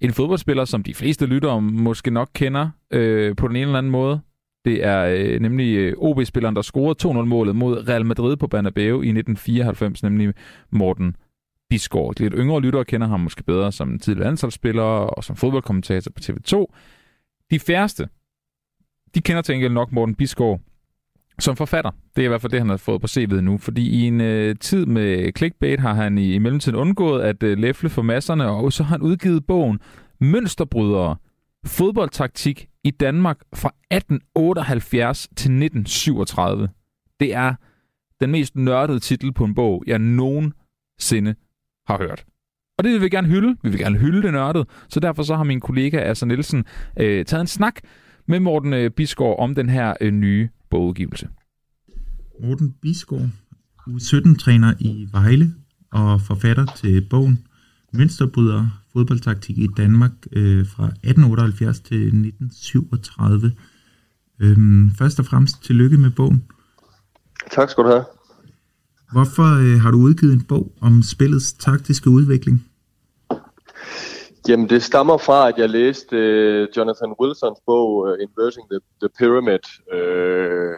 en 0.00 0.12
fodboldspiller, 0.12 0.64
som 0.64 0.82
de 0.82 0.94
fleste 0.94 1.26
lyttere 1.26 1.62
måske 1.62 2.10
nok 2.10 2.28
kender 2.34 2.70
øh, 2.90 3.36
på 3.36 3.48
den 3.48 3.56
ene 3.56 3.66
eller 3.66 3.78
anden 3.78 3.92
måde. 3.92 4.20
Det 4.64 4.84
er 4.84 5.04
øh, 5.04 5.40
nemlig 5.40 5.76
øh, 5.76 5.94
OB-spilleren, 5.98 6.56
der 6.56 6.62
scorede 6.62 7.20
2-0-målet 7.20 7.56
mod 7.56 7.88
Real 7.88 8.06
Madrid 8.06 8.36
på 8.36 8.46
Bernabeu 8.46 9.02
i 9.02 9.08
1994, 9.08 10.02
nemlig 10.02 10.34
Morten 10.70 11.16
Bisgaard. 11.70 12.20
Lidt 12.20 12.34
yngre 12.36 12.60
lyttere 12.60 12.84
kender 12.84 13.06
ham 13.06 13.20
måske 13.20 13.44
bedre 13.44 13.72
som 13.72 13.98
tidligere 13.98 14.26
landsholdsspiller 14.26 14.82
og 14.82 15.24
som 15.24 15.36
fodboldkommentator 15.36 16.10
på 16.10 16.20
TV2. 16.22 16.66
De 17.50 17.58
færreste, 17.58 18.08
de 19.14 19.20
kender 19.20 19.42
til 19.42 19.54
enkelt 19.54 19.74
nok 19.74 19.92
Morten 19.92 20.14
Bisgaard 20.14 20.60
som 21.42 21.56
forfatter. 21.56 21.90
Det 22.16 22.22
er 22.22 22.24
i 22.24 22.28
hvert 22.28 22.40
fald 22.40 22.52
det, 22.52 22.60
han 22.60 22.68
har 22.68 22.76
fået 22.76 23.00
på 23.00 23.06
CV'et 23.10 23.40
nu. 23.40 23.58
Fordi 23.58 23.90
i 23.90 24.06
en 24.06 24.20
øh, 24.20 24.56
tid 24.56 24.86
med 24.86 25.32
clickbait 25.36 25.80
har 25.80 25.94
han 25.94 26.18
i, 26.18 26.34
i 26.34 26.38
mellemtiden 26.38 26.78
undgået 26.78 27.22
at 27.22 27.42
øh, 27.42 27.58
læfle 27.58 27.88
for 27.88 28.02
masserne, 28.02 28.46
og 28.50 28.72
så 28.72 28.82
har 28.82 28.90
han 28.90 29.02
udgivet 29.02 29.46
bogen 29.46 29.80
Mønsterbrydere. 30.20 31.16
Fodboldtaktik 31.66 32.68
i 32.84 32.90
Danmark 32.90 33.38
fra 33.54 33.68
1878 33.90 35.20
til 35.20 35.32
1937. 35.32 36.68
Det 37.20 37.34
er 37.34 37.54
den 38.20 38.30
mest 38.30 38.56
nørdede 38.56 38.98
titel 39.00 39.32
på 39.32 39.44
en 39.44 39.54
bog, 39.54 39.84
jeg 39.86 39.98
nogensinde 39.98 41.34
har 41.86 41.98
hørt. 41.98 42.24
Og 42.78 42.84
det 42.84 42.92
vil 42.92 43.02
vi 43.02 43.08
gerne 43.08 43.28
hylde. 43.28 43.56
Vi 43.62 43.68
vil 43.70 43.78
gerne 43.78 43.98
hylde 43.98 44.22
det 44.22 44.32
nørdede. 44.32 44.66
Så 44.88 45.00
derfor 45.00 45.22
så 45.22 45.36
har 45.36 45.44
min 45.44 45.60
kollega 45.60 45.98
Asa 45.98 46.26
Nielsen 46.26 46.64
øh, 46.96 47.24
taget 47.24 47.40
en 47.40 47.46
snak 47.46 47.80
med 48.30 48.40
Morten 48.40 48.72
øh, 48.72 48.90
Bisgaard 48.90 49.38
om 49.38 49.54
den 49.54 49.68
her 49.68 49.94
øh, 50.00 50.12
nye 50.12 50.48
bogudgivelse. 50.70 51.28
Morten 52.42 52.74
Bisgaard, 52.82 53.28
U17-træner 53.88 54.74
i 54.78 55.08
Vejle 55.12 55.54
og 55.92 56.20
forfatter 56.20 56.66
til 56.76 57.06
bogen 57.10 57.46
Mønsterbryder 57.92 58.66
fodboldtaktik 58.92 59.58
i 59.58 59.68
Danmark 59.76 60.10
øh, 60.32 60.66
fra 60.66 60.84
1878 60.84 61.80
til 61.80 62.06
1937. 62.06 63.52
Øhm, 64.40 64.90
først 64.98 65.18
og 65.18 65.26
fremmest 65.26 65.64
tillykke 65.64 65.98
med 65.98 66.10
bogen. 66.10 66.44
Tak 67.50 67.70
skal 67.70 67.84
du 67.84 67.88
have. 67.88 68.04
Hvorfor 69.12 69.58
øh, 69.58 69.80
har 69.80 69.90
du 69.90 69.98
udgivet 69.98 70.32
en 70.32 70.42
bog 70.42 70.72
om 70.80 71.02
spillets 71.02 71.52
taktiske 71.52 72.10
udvikling? 72.10 72.66
Jamen, 74.48 74.68
det 74.68 74.82
stammer 74.82 75.16
fra, 75.16 75.48
at 75.48 75.58
jeg 75.58 75.70
læste 75.70 76.16
øh, 76.16 76.68
Jonathan 76.76 77.14
Wilsons 77.20 77.58
bog 77.66 77.96
uh, 77.96 78.14
Inverting 78.20 78.70
the, 78.70 78.80
the 79.02 79.08
Pyramid. 79.18 79.64
Øh, 79.92 80.74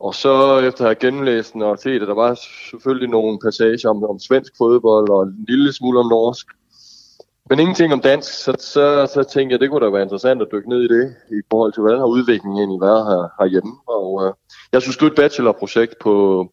og 0.00 0.14
så 0.14 0.58
efter 0.58 0.84
at 0.84 0.88
have 0.88 0.94
gennemlæst 0.94 1.52
den 1.52 1.62
og 1.62 1.78
set, 1.78 2.02
at 2.02 2.08
der 2.08 2.14
var 2.14 2.34
selvfølgelig 2.70 3.08
nogle 3.08 3.38
passager 3.44 3.88
om, 3.88 4.04
om 4.04 4.18
svensk 4.18 4.52
fodbold 4.58 5.08
og 5.10 5.22
en 5.22 5.44
lille 5.48 5.72
smule 5.72 5.98
om 6.00 6.06
norsk. 6.06 6.46
Men 7.50 7.58
ingenting 7.58 7.92
om 7.92 8.00
dansk, 8.00 8.32
så, 8.44 8.52
så, 8.58 9.10
så 9.14 9.22
tænkte 9.32 9.52
jeg, 9.52 9.60
det 9.60 9.70
kunne 9.70 9.84
da 9.84 9.90
være 9.90 10.02
interessant 10.02 10.42
at 10.42 10.48
dykke 10.52 10.68
ned 10.68 10.82
i 10.82 10.88
det, 10.88 11.14
i 11.30 11.40
forhold 11.50 11.72
til, 11.72 11.80
hvordan 11.80 11.98
har 11.98 12.06
udviklingen 12.06 12.58
egentlig 12.58 12.80
været 12.80 13.06
her, 13.06 13.22
herhjemme. 13.40 13.72
Og 13.86 14.26
øh, 14.26 14.32
jeg 14.72 14.82
skulle 14.82 14.94
skrive 14.94 15.10
et 15.10 15.16
bachelorprojekt 15.16 15.94
på, 16.00 16.46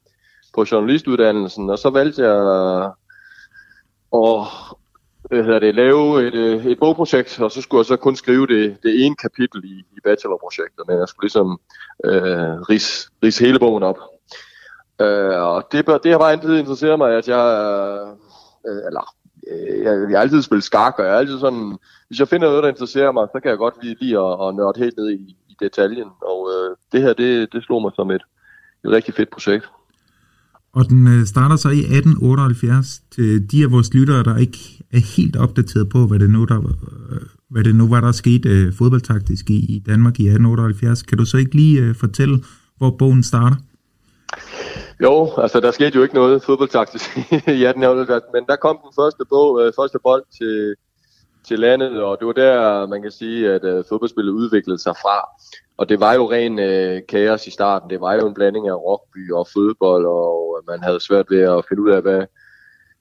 på 0.55 0.65
journalistuddannelsen, 0.71 1.69
og 1.69 1.79
så 1.79 1.89
valgte 1.89 2.21
jeg 2.21 2.37
at 4.13 4.47
hvad 5.29 5.43
hedder 5.43 5.59
det, 5.59 5.75
lave 5.75 6.27
et, 6.27 6.35
øh, 6.35 6.65
et 6.65 6.79
bogprojekt, 6.79 7.41
og 7.41 7.51
så 7.51 7.61
skulle 7.61 7.79
jeg 7.79 7.85
så 7.85 7.95
kun 7.95 8.15
skrive 8.15 8.47
det, 8.47 8.77
det 8.83 9.05
ene 9.05 9.15
kapitel 9.15 9.65
i, 9.65 9.79
i 9.97 9.99
bachelorprojektet, 10.03 10.87
men 10.87 10.99
jeg 10.99 11.07
skulle 11.07 11.23
ligesom 11.23 11.59
øh, 12.05 12.61
ris, 12.69 13.11
ris 13.23 13.37
hele 13.37 13.59
bogen 13.59 13.83
op. 13.83 13.99
Øh, 15.01 15.41
og 15.41 15.67
det, 15.71 15.87
det 16.03 16.11
har 16.11 16.19
bare 16.19 16.31
altid 16.31 16.57
interesseret 16.57 16.97
mig, 16.97 17.17
at 17.17 17.27
jeg, 17.27 17.45
øh, 18.67 18.77
eller, 18.87 19.15
øh, 19.51 19.83
jeg, 19.83 20.09
jeg 20.09 20.17
har 20.17 20.21
altid 20.21 20.41
spillet 20.41 20.63
skak, 20.63 20.99
og 20.99 21.05
jeg 21.05 21.13
er 21.13 21.17
altid 21.17 21.39
sådan, 21.39 21.77
hvis 22.07 22.19
jeg 22.19 22.27
finder 22.27 22.47
noget, 22.47 22.63
der 22.63 22.69
interesserer 22.69 23.11
mig, 23.11 23.27
så 23.31 23.39
kan 23.39 23.49
jeg 23.49 23.57
godt 23.57 23.83
lide, 23.83 23.95
lide 24.01 24.19
at, 24.19 24.47
at 24.47 24.55
nørde 24.55 24.79
helt 24.79 24.97
ned 24.97 25.09
i, 25.09 25.35
i 25.49 25.55
detaljen, 25.59 26.09
og 26.21 26.49
øh, 26.53 26.77
det 26.91 27.01
her, 27.01 27.13
det, 27.13 27.53
det 27.53 27.63
slog 27.63 27.81
mig 27.81 27.91
som 27.95 28.11
et, 28.11 28.23
et 28.85 28.91
rigtig 28.91 29.13
fedt 29.13 29.29
projekt. 29.29 29.69
Og 30.73 30.89
den 30.89 31.07
øh, 31.07 31.25
starter 31.25 31.55
så 31.55 31.69
i 31.69 31.79
1878 31.79 33.01
til 33.11 33.23
øh, 33.23 33.41
de 33.51 33.63
af 33.63 33.71
vores 33.71 33.93
lyttere, 33.93 34.23
der 34.23 34.37
ikke 34.37 34.57
er 34.93 35.17
helt 35.17 35.35
opdateret 35.35 35.89
på, 35.89 36.07
hvad 36.07 36.19
det 36.19 36.29
nu, 36.29 36.45
der, 36.45 36.57
øh, 36.57 37.21
hvad 37.49 37.63
det 37.63 37.75
nu 37.75 37.87
var, 37.87 38.01
der 38.01 38.11
skete 38.11 38.49
øh, 38.49 38.73
fodboldtaktisk 38.73 39.49
i, 39.49 39.75
i 39.75 39.79
Danmark 39.79 40.19
i 40.19 40.23
1878. 40.23 41.03
Kan 41.03 41.17
du 41.17 41.25
så 41.25 41.37
ikke 41.37 41.55
lige 41.55 41.81
øh, 41.81 41.95
fortælle, 41.95 42.43
hvor 42.77 42.91
bogen 42.99 43.23
starter? 43.23 43.55
Jo, 45.03 45.31
altså 45.37 45.59
der 45.59 45.71
skete 45.71 45.95
jo 45.95 46.03
ikke 46.03 46.15
noget 46.15 46.43
fodboldtaktisk 46.43 47.17
i 47.57 47.65
1878, 47.65 48.23
men 48.33 48.43
der 48.47 48.55
kom 48.55 48.77
den 48.83 48.91
første, 48.99 49.23
bog, 49.29 49.61
øh, 49.61 49.73
første 49.75 49.99
bold 50.03 50.23
til, 50.37 50.75
til 51.47 51.59
landet, 51.59 52.01
og 52.01 52.17
det 52.19 52.27
var 52.27 52.33
der, 52.33 52.87
man 52.87 53.01
kan 53.01 53.11
sige, 53.11 53.49
at 53.51 53.63
øh, 53.63 53.83
fodboldspillet 53.89 54.31
udviklede 54.31 54.79
sig 54.79 54.93
fra. 55.01 55.17
Og 55.79 55.89
det 55.89 55.99
var 55.99 56.13
jo 56.13 56.31
ren 56.31 56.59
øh, 56.59 57.01
kaos 57.09 57.47
i 57.47 57.51
starten. 57.51 57.89
Det 57.89 58.01
var 58.01 58.13
jo 58.13 58.27
en 58.27 58.33
blanding 58.33 58.67
af 58.67 58.75
rugby 58.75 59.31
og 59.31 59.47
fodbold, 59.53 60.05
og 60.05 60.57
øh, 60.57 60.67
man 60.67 60.83
havde 60.83 60.99
svært 60.99 61.25
ved 61.29 61.41
at 61.41 61.65
finde 61.69 61.83
ud 61.83 61.89
af, 61.89 62.01
hvad... 62.01 62.25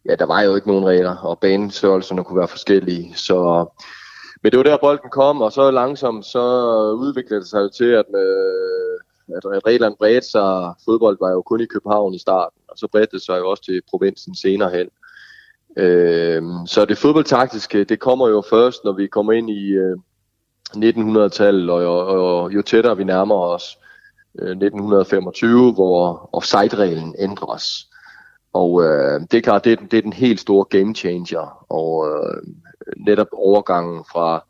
Ja, 0.04 0.14
der 0.14 0.26
var 0.26 0.42
jo 0.42 0.54
ikke 0.54 0.68
nogen 0.68 0.86
regler, 0.86 1.16
og 1.16 1.38
banestørrelserne 1.38 2.24
kunne 2.24 2.38
være 2.38 2.48
forskellige. 2.48 3.14
Så... 3.16 3.66
Men 4.42 4.52
det 4.52 4.58
var 4.58 4.62
der, 4.62 4.76
bolden 4.76 5.10
kom, 5.10 5.42
og 5.42 5.52
så 5.52 5.70
langsomt 5.70 6.26
så 6.26 6.44
udviklede 6.92 7.40
det 7.40 7.48
sig 7.48 7.72
til, 7.72 7.90
at, 8.00 8.04
øh, 8.14 9.36
at, 9.36 9.56
at 9.56 9.66
reglerne 9.66 9.96
bredte 9.98 10.30
sig. 10.30 10.74
Fodbold 10.84 11.16
var 11.20 11.30
jo 11.30 11.42
kun 11.42 11.60
i 11.60 11.66
København 11.66 12.14
i 12.14 12.18
starten, 12.18 12.60
og 12.68 12.78
så 12.78 12.88
bredte 12.92 13.16
det 13.16 13.24
sig 13.24 13.38
jo 13.38 13.50
også 13.50 13.64
til 13.64 13.82
provinsen 13.90 14.34
senere 14.34 14.70
hen. 14.70 14.88
Øh, 15.76 16.42
så 16.66 16.84
det 16.84 16.98
fodboldtaktiske, 16.98 17.84
det 17.84 18.00
kommer 18.00 18.28
jo 18.28 18.42
først, 18.50 18.84
når 18.84 18.92
vi 18.92 19.06
kommer 19.06 19.32
ind 19.32 19.50
i 19.50 19.70
øh, 19.70 19.96
1900-tallet, 20.76 21.70
og, 21.70 22.06
og, 22.06 22.42
og 22.42 22.54
jo 22.54 22.62
tættere 22.62 22.96
vi 22.96 23.04
nærmer 23.04 23.34
os 23.34 23.78
øh, 24.38 24.50
1925, 24.50 25.72
hvor 25.72 26.30
offside-reglen 26.32 27.14
ændres. 27.18 27.88
Og 28.52 28.84
øh, 28.84 29.20
det 29.20 29.34
er 29.34 29.40
klart, 29.40 29.64
det 29.64 29.72
er, 29.72 29.76
det 29.90 29.98
er 29.98 30.02
den 30.02 30.12
helt 30.12 30.40
store 30.40 30.64
game 30.64 30.94
changer, 30.94 31.66
og 31.68 32.06
øh, 32.08 32.42
netop 33.06 33.28
overgangen 33.32 34.04
fra 34.12 34.44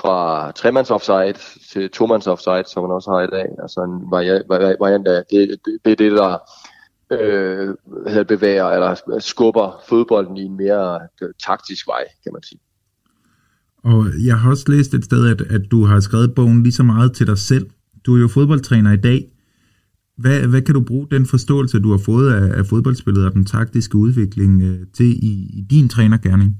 fra 0.00 0.50
tremands 0.52 0.90
offside 0.90 1.34
til 1.72 1.90
tomands 1.90 2.26
offside, 2.26 2.64
som 2.66 2.82
man 2.82 2.92
også 2.92 3.10
har 3.10 3.20
i 3.20 3.26
dag. 3.26 3.48
Altså 3.62 3.80
en 3.80 4.10
variant 4.80 5.08
af, 5.08 5.24
det, 5.30 5.60
det, 5.64 5.78
det 5.84 5.92
er 5.92 5.96
det, 5.96 6.12
der 6.12 6.38
øh, 7.10 8.26
bevæger 8.26 8.66
eller 8.66 9.18
skubber 9.18 9.82
fodbolden 9.88 10.36
i 10.36 10.42
en 10.42 10.56
mere 10.56 11.00
øh, 11.22 11.28
taktisk 11.46 11.86
vej, 11.86 12.04
kan 12.24 12.32
man 12.32 12.42
sige. 12.42 12.60
Og 13.84 14.06
jeg 14.26 14.38
har 14.38 14.50
også 14.50 14.64
læst 14.68 14.94
et 14.94 15.04
sted, 15.04 15.28
at, 15.30 15.40
at 15.40 15.70
du 15.70 15.84
har 15.84 16.00
skrevet 16.00 16.34
bogen 16.34 16.62
lige 16.62 16.72
så 16.72 16.82
meget 16.82 17.12
til 17.12 17.26
dig 17.26 17.38
selv. 17.38 17.66
Du 18.06 18.16
er 18.16 18.20
jo 18.20 18.28
fodboldtræner 18.28 18.92
i 18.92 18.96
dag. 18.96 19.28
Hvad, 20.18 20.40
hvad 20.40 20.62
kan 20.62 20.74
du 20.74 20.80
bruge 20.80 21.06
den 21.10 21.26
forståelse, 21.26 21.80
du 21.80 21.90
har 21.90 21.98
fået 21.98 22.32
af, 22.32 22.58
af 22.58 22.66
fodboldspillet 22.66 23.26
og 23.26 23.32
den 23.32 23.44
taktiske 23.44 23.96
udvikling 23.96 24.62
øh, 24.62 24.78
til 24.96 25.06
i, 25.06 25.32
i 25.58 25.66
din 25.70 25.88
trænergærning? 25.88 26.56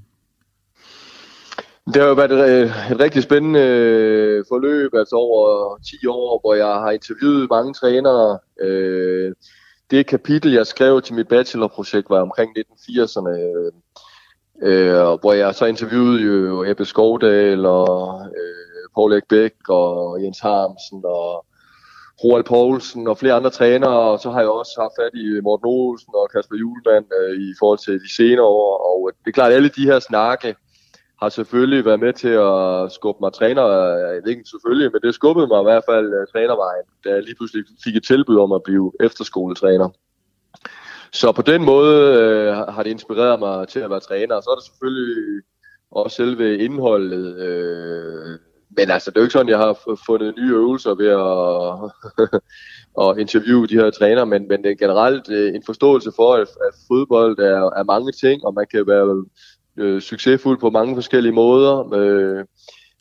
Det 1.87 1.97
har 1.97 2.09
jo 2.09 2.15
været 2.15 2.33
et, 2.33 2.63
øh, 2.63 2.93
et 2.93 3.01
rigtig 3.01 3.23
spændende 3.23 3.61
øh, 3.61 4.45
forløb, 4.49 4.95
altså 4.95 5.17
over 5.17 5.79
10 5.79 6.07
år, 6.07 6.41
hvor 6.43 6.55
jeg 6.55 6.67
har 6.67 6.91
interviewet 6.91 7.51
mange 7.51 7.75
trænere. 7.75 8.39
Øh, 8.63 9.33
det 9.91 10.07
kapitel, 10.07 10.53
jeg 10.53 10.67
skrev 10.67 11.03
til 11.03 11.15
mit 11.15 11.29
bachelorprojekt, 11.29 12.11
var 12.11 12.21
omkring 12.21 12.51
1980'erne, 12.59 13.31
øh, 13.31 13.73
Øh, 14.63 15.21
hvor 15.21 15.33
jeg 15.33 15.55
så 15.55 15.67
interviewede 15.67 16.23
jo 16.23 16.65
Ebbe 16.65 16.85
Skovdal 16.85 17.67
og 17.67 18.21
øh, 18.37 18.85
Paul 18.95 19.13
Ekbæk 19.13 19.55
og 19.69 20.23
Jens 20.23 20.41
Harmsen 20.41 21.03
og 21.05 21.47
Roald 22.25 22.45
Poulsen 22.45 23.09
og 23.09 23.19
flere 23.19 23.35
andre 23.35 23.51
trænere, 23.51 24.01
og 24.11 24.19
så 24.21 24.31
har 24.31 24.41
jeg 24.41 24.49
også 24.49 24.75
haft 24.81 24.93
fat 25.01 25.15
i 25.21 25.41
Morten 25.41 25.67
Olsen 25.67 26.13
og 26.15 26.31
Kasper 26.33 26.57
Julemand 26.57 27.07
øh, 27.21 27.35
i 27.47 27.55
forhold 27.59 27.79
til 27.79 27.95
de 28.05 28.15
senere 28.17 28.47
år, 28.47 28.73
og 28.91 28.99
øh, 29.09 29.13
det 29.25 29.31
er 29.31 29.39
klart, 29.39 29.51
at 29.51 29.57
alle 29.57 29.69
de 29.69 29.85
her 29.91 29.99
snakke 29.99 30.57
har 31.23 31.29
selvfølgelig 31.29 31.85
været 31.85 32.01
med 32.01 32.13
til 32.13 32.35
at 32.49 32.93
skubbe 32.93 33.21
mig. 33.21 33.33
Træner, 33.33 33.65
øh, 33.67 34.15
jeg 34.15 34.23
ved 34.25 34.31
ikke 34.33 34.53
selvfølgelig, 34.55 34.93
men 34.93 35.01
det 35.03 35.15
skubbede 35.15 35.47
mig 35.47 35.61
i 35.61 35.69
hvert 35.71 35.85
fald 35.91 36.33
trænervejen, 36.33 36.87
da 37.05 37.09
jeg 37.15 37.23
lige 37.23 37.39
pludselig 37.39 37.65
fik 37.85 37.97
et 37.97 38.05
tilbud 38.05 38.37
om 38.45 38.53
at 38.53 38.63
blive 38.63 38.93
efterskoletræner. 39.01 39.89
Så 41.13 41.33
på 41.33 41.43
den 41.43 41.65
måde 41.65 42.19
øh, 42.21 42.55
har 42.75 42.83
det 42.83 42.91
inspireret 42.91 43.39
mig 43.39 43.69
til 43.69 43.81
at 43.81 43.91
være 43.91 44.01
træner, 44.01 44.35
og 44.35 44.43
så 44.43 44.51
er 44.51 44.55
det 44.55 44.65
selvfølgelig 44.65 45.43
også 45.91 46.17
selve 46.17 46.59
indholdet. 46.59 47.37
Øh, 47.37 48.39
men 48.77 48.91
altså, 48.91 49.11
det 49.11 49.17
er 49.17 49.21
jo 49.21 49.25
ikke 49.25 49.33
sådan, 49.33 49.49
jeg 49.49 49.59
har 49.59 49.97
fundet 50.07 50.35
nye 50.39 50.53
øvelser 50.53 50.95
ved 50.95 51.09
at, 51.09 52.41
at 53.05 53.19
interviewe 53.19 53.67
de 53.67 53.75
her 53.75 53.91
træner, 53.91 54.25
men, 54.25 54.49
men 54.49 54.65
det 54.65 54.71
er 54.71 54.77
generelt 54.77 55.31
øh, 55.31 55.55
en 55.55 55.63
forståelse 55.67 56.13
for, 56.17 56.35
at, 56.35 56.41
at 56.41 56.75
fodbold 56.89 57.39
er, 57.39 57.71
er 57.81 57.85
mange 57.85 58.13
ting, 58.13 58.45
og 58.45 58.55
man 58.55 58.67
kan 58.71 58.87
være 58.87 59.25
øh, 59.77 60.01
succesfuld 60.01 60.59
på 60.59 60.71
mange 60.71 60.95
forskellige 60.95 61.33
måder. 61.33 61.95
Øh, 61.95 62.45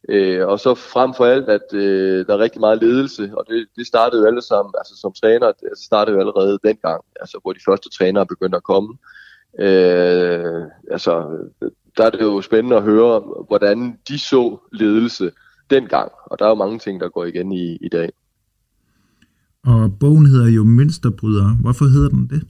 øh, 0.09 0.47
og 0.47 0.59
så 0.59 0.75
frem 0.75 1.13
for 1.13 1.25
alt, 1.25 1.49
at 1.49 1.73
øh, 1.73 2.25
der 2.25 2.33
er 2.33 2.39
rigtig 2.39 2.59
meget 2.59 2.81
ledelse, 2.81 3.31
og 3.37 3.45
det, 3.49 3.67
det 3.75 3.87
startede 3.87 4.21
jo 4.21 4.27
alle 4.27 4.41
sammen, 4.41 4.73
altså 4.77 4.93
som 5.01 5.13
træner, 5.13 5.47
det 5.47 5.67
altså 5.69 5.85
startede 5.85 6.15
jo 6.15 6.19
allerede 6.19 6.59
dengang, 6.63 7.01
altså 7.19 7.39
hvor 7.41 7.53
de 7.53 7.59
første 7.65 7.89
trænere 7.89 8.25
begyndte 8.25 8.57
at 8.57 8.63
komme. 8.63 8.97
Øh, 9.59 10.61
altså, 10.91 11.13
der 11.97 12.05
er 12.05 12.09
det 12.09 12.21
jo 12.21 12.41
spændende 12.41 12.77
at 12.77 12.83
høre, 12.83 13.19
hvordan 13.47 13.97
de 14.07 14.19
så 14.19 14.57
ledelse 14.71 15.31
dengang, 15.69 16.11
og 16.25 16.39
der 16.39 16.45
er 16.45 16.49
jo 16.49 16.55
mange 16.55 16.79
ting, 16.79 17.01
der 17.01 17.09
går 17.09 17.25
igen 17.25 17.51
i, 17.51 17.77
i 17.81 17.89
dag. 17.89 18.09
Og 19.65 19.93
bogen 19.99 20.25
hedder 20.25 20.49
jo 20.49 20.63
Mønsterbryder. 20.63 21.55
Hvorfor 21.61 21.85
hedder 21.85 22.09
den 22.09 22.27
det? 22.29 22.47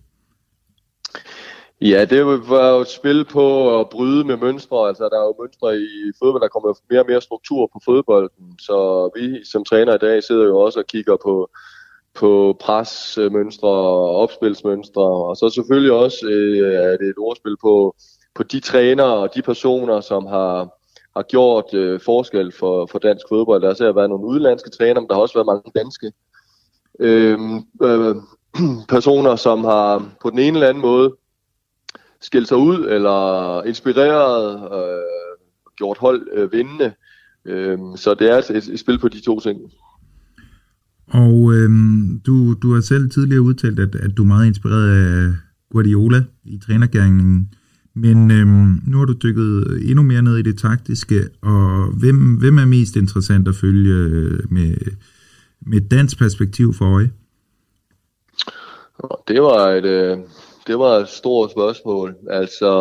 Ja, 1.81 2.05
det 2.05 2.25
var 2.25 2.69
jo 2.69 2.79
et 2.79 2.87
spil 2.87 3.25
på 3.25 3.79
at 3.79 3.89
bryde 3.89 4.23
med 4.23 4.37
mønstre. 4.37 4.87
Altså, 4.87 5.03
der 5.03 5.19
er 5.19 5.25
jo 5.25 5.35
mønstre 5.41 5.77
i 5.77 6.11
fodbold, 6.19 6.41
der 6.41 6.47
kommer 6.47 6.73
mere 6.89 6.99
og 6.99 7.05
mere 7.09 7.21
struktur 7.21 7.69
på 7.73 7.79
fodbolden. 7.85 8.59
Så 8.59 9.09
vi 9.15 9.45
som 9.45 9.65
træner 9.65 9.95
i 9.95 9.97
dag 9.97 10.23
sidder 10.23 10.45
jo 10.45 10.59
også 10.59 10.79
og 10.79 10.85
kigger 10.85 11.17
på, 11.23 11.49
på 12.13 12.57
presmønstre 12.59 13.67
og 13.67 14.15
opspilsmønstre. 14.15 15.01
Og 15.01 15.37
så 15.37 15.49
selvfølgelig 15.49 15.91
også 15.91 16.25
øh, 16.29 16.73
er 16.73 16.97
det 16.97 17.07
et 17.07 17.17
ordspil 17.17 17.55
på, 17.61 17.95
på 18.35 18.43
de 18.43 18.59
trænere 18.59 19.13
og 19.13 19.35
de 19.35 19.41
personer, 19.41 20.01
som 20.01 20.25
har, 20.25 20.69
har 21.15 21.23
gjort 21.23 21.73
øh, 21.73 21.99
forskel 21.99 22.51
for, 22.51 22.85
for 22.85 22.99
dansk 22.99 23.25
fodbold. 23.29 23.61
Der 23.61 23.85
har 23.85 23.93
været 23.93 24.09
nogle 24.09 24.27
udenlandske 24.27 24.69
trænere, 24.69 25.01
men 25.01 25.07
der 25.07 25.13
har 25.13 25.21
også 25.21 25.35
været 25.35 25.51
mange 25.53 25.71
danske 25.75 26.11
øh, 26.99 27.39
øh, 27.83 28.15
personer, 28.95 29.35
som 29.35 29.63
har 29.63 30.11
på 30.21 30.29
den 30.29 30.39
ene 30.39 30.57
eller 30.57 30.69
anden 30.69 30.81
måde 30.81 31.15
skilt 32.21 32.47
sig 32.47 32.57
ud, 32.57 32.85
eller 32.89 33.63
inspireret, 33.63 34.53
øh, 34.55 35.03
gjort 35.77 35.97
hold 35.97 36.27
øh, 36.33 36.51
vindende. 36.51 36.93
Øh, 37.45 37.77
så 37.95 38.13
det 38.13 38.31
er 38.31 38.37
et, 38.37 38.49
et, 38.49 38.73
et 38.73 38.79
spil 38.79 38.99
på 38.99 39.07
de 39.07 39.21
to 39.21 39.39
ting. 39.39 39.59
Og 41.07 41.53
øh, 41.53 41.69
du, 42.25 42.53
du 42.53 42.73
har 42.73 42.81
selv 42.81 43.09
tidligere 43.09 43.41
udtalt, 43.41 43.79
at, 43.79 43.95
at 43.95 44.17
du 44.17 44.23
er 44.23 44.27
meget 44.27 44.47
inspireret 44.47 44.89
af 44.89 45.33
Guardiola 45.71 46.23
i 46.43 46.59
trænergærningen. 46.65 47.53
Men 47.93 48.31
øh, 48.31 48.47
nu 48.91 48.97
har 48.97 49.05
du 49.05 49.13
dykket 49.13 49.79
endnu 49.89 50.03
mere 50.03 50.21
ned 50.21 50.37
i 50.37 50.41
det 50.41 50.57
taktiske, 50.57 51.29
og 51.41 51.87
hvem, 51.99 52.35
hvem 52.35 52.57
er 52.57 52.65
mest 52.65 52.95
interessant 52.95 53.47
at 53.47 53.55
følge 53.55 53.93
øh, 53.93 54.39
med, 54.51 54.75
med 55.61 55.81
dansk 55.81 56.17
perspektiv 56.17 56.73
for 56.73 56.85
øje? 56.85 57.11
Det 59.27 59.41
var 59.41 59.69
et, 59.69 59.85
øh, 59.85 60.17
det 60.71 60.79
var 60.79 60.95
et 60.97 61.09
stort 61.09 61.51
spørgsmål. 61.51 62.15
Altså, 62.29 62.71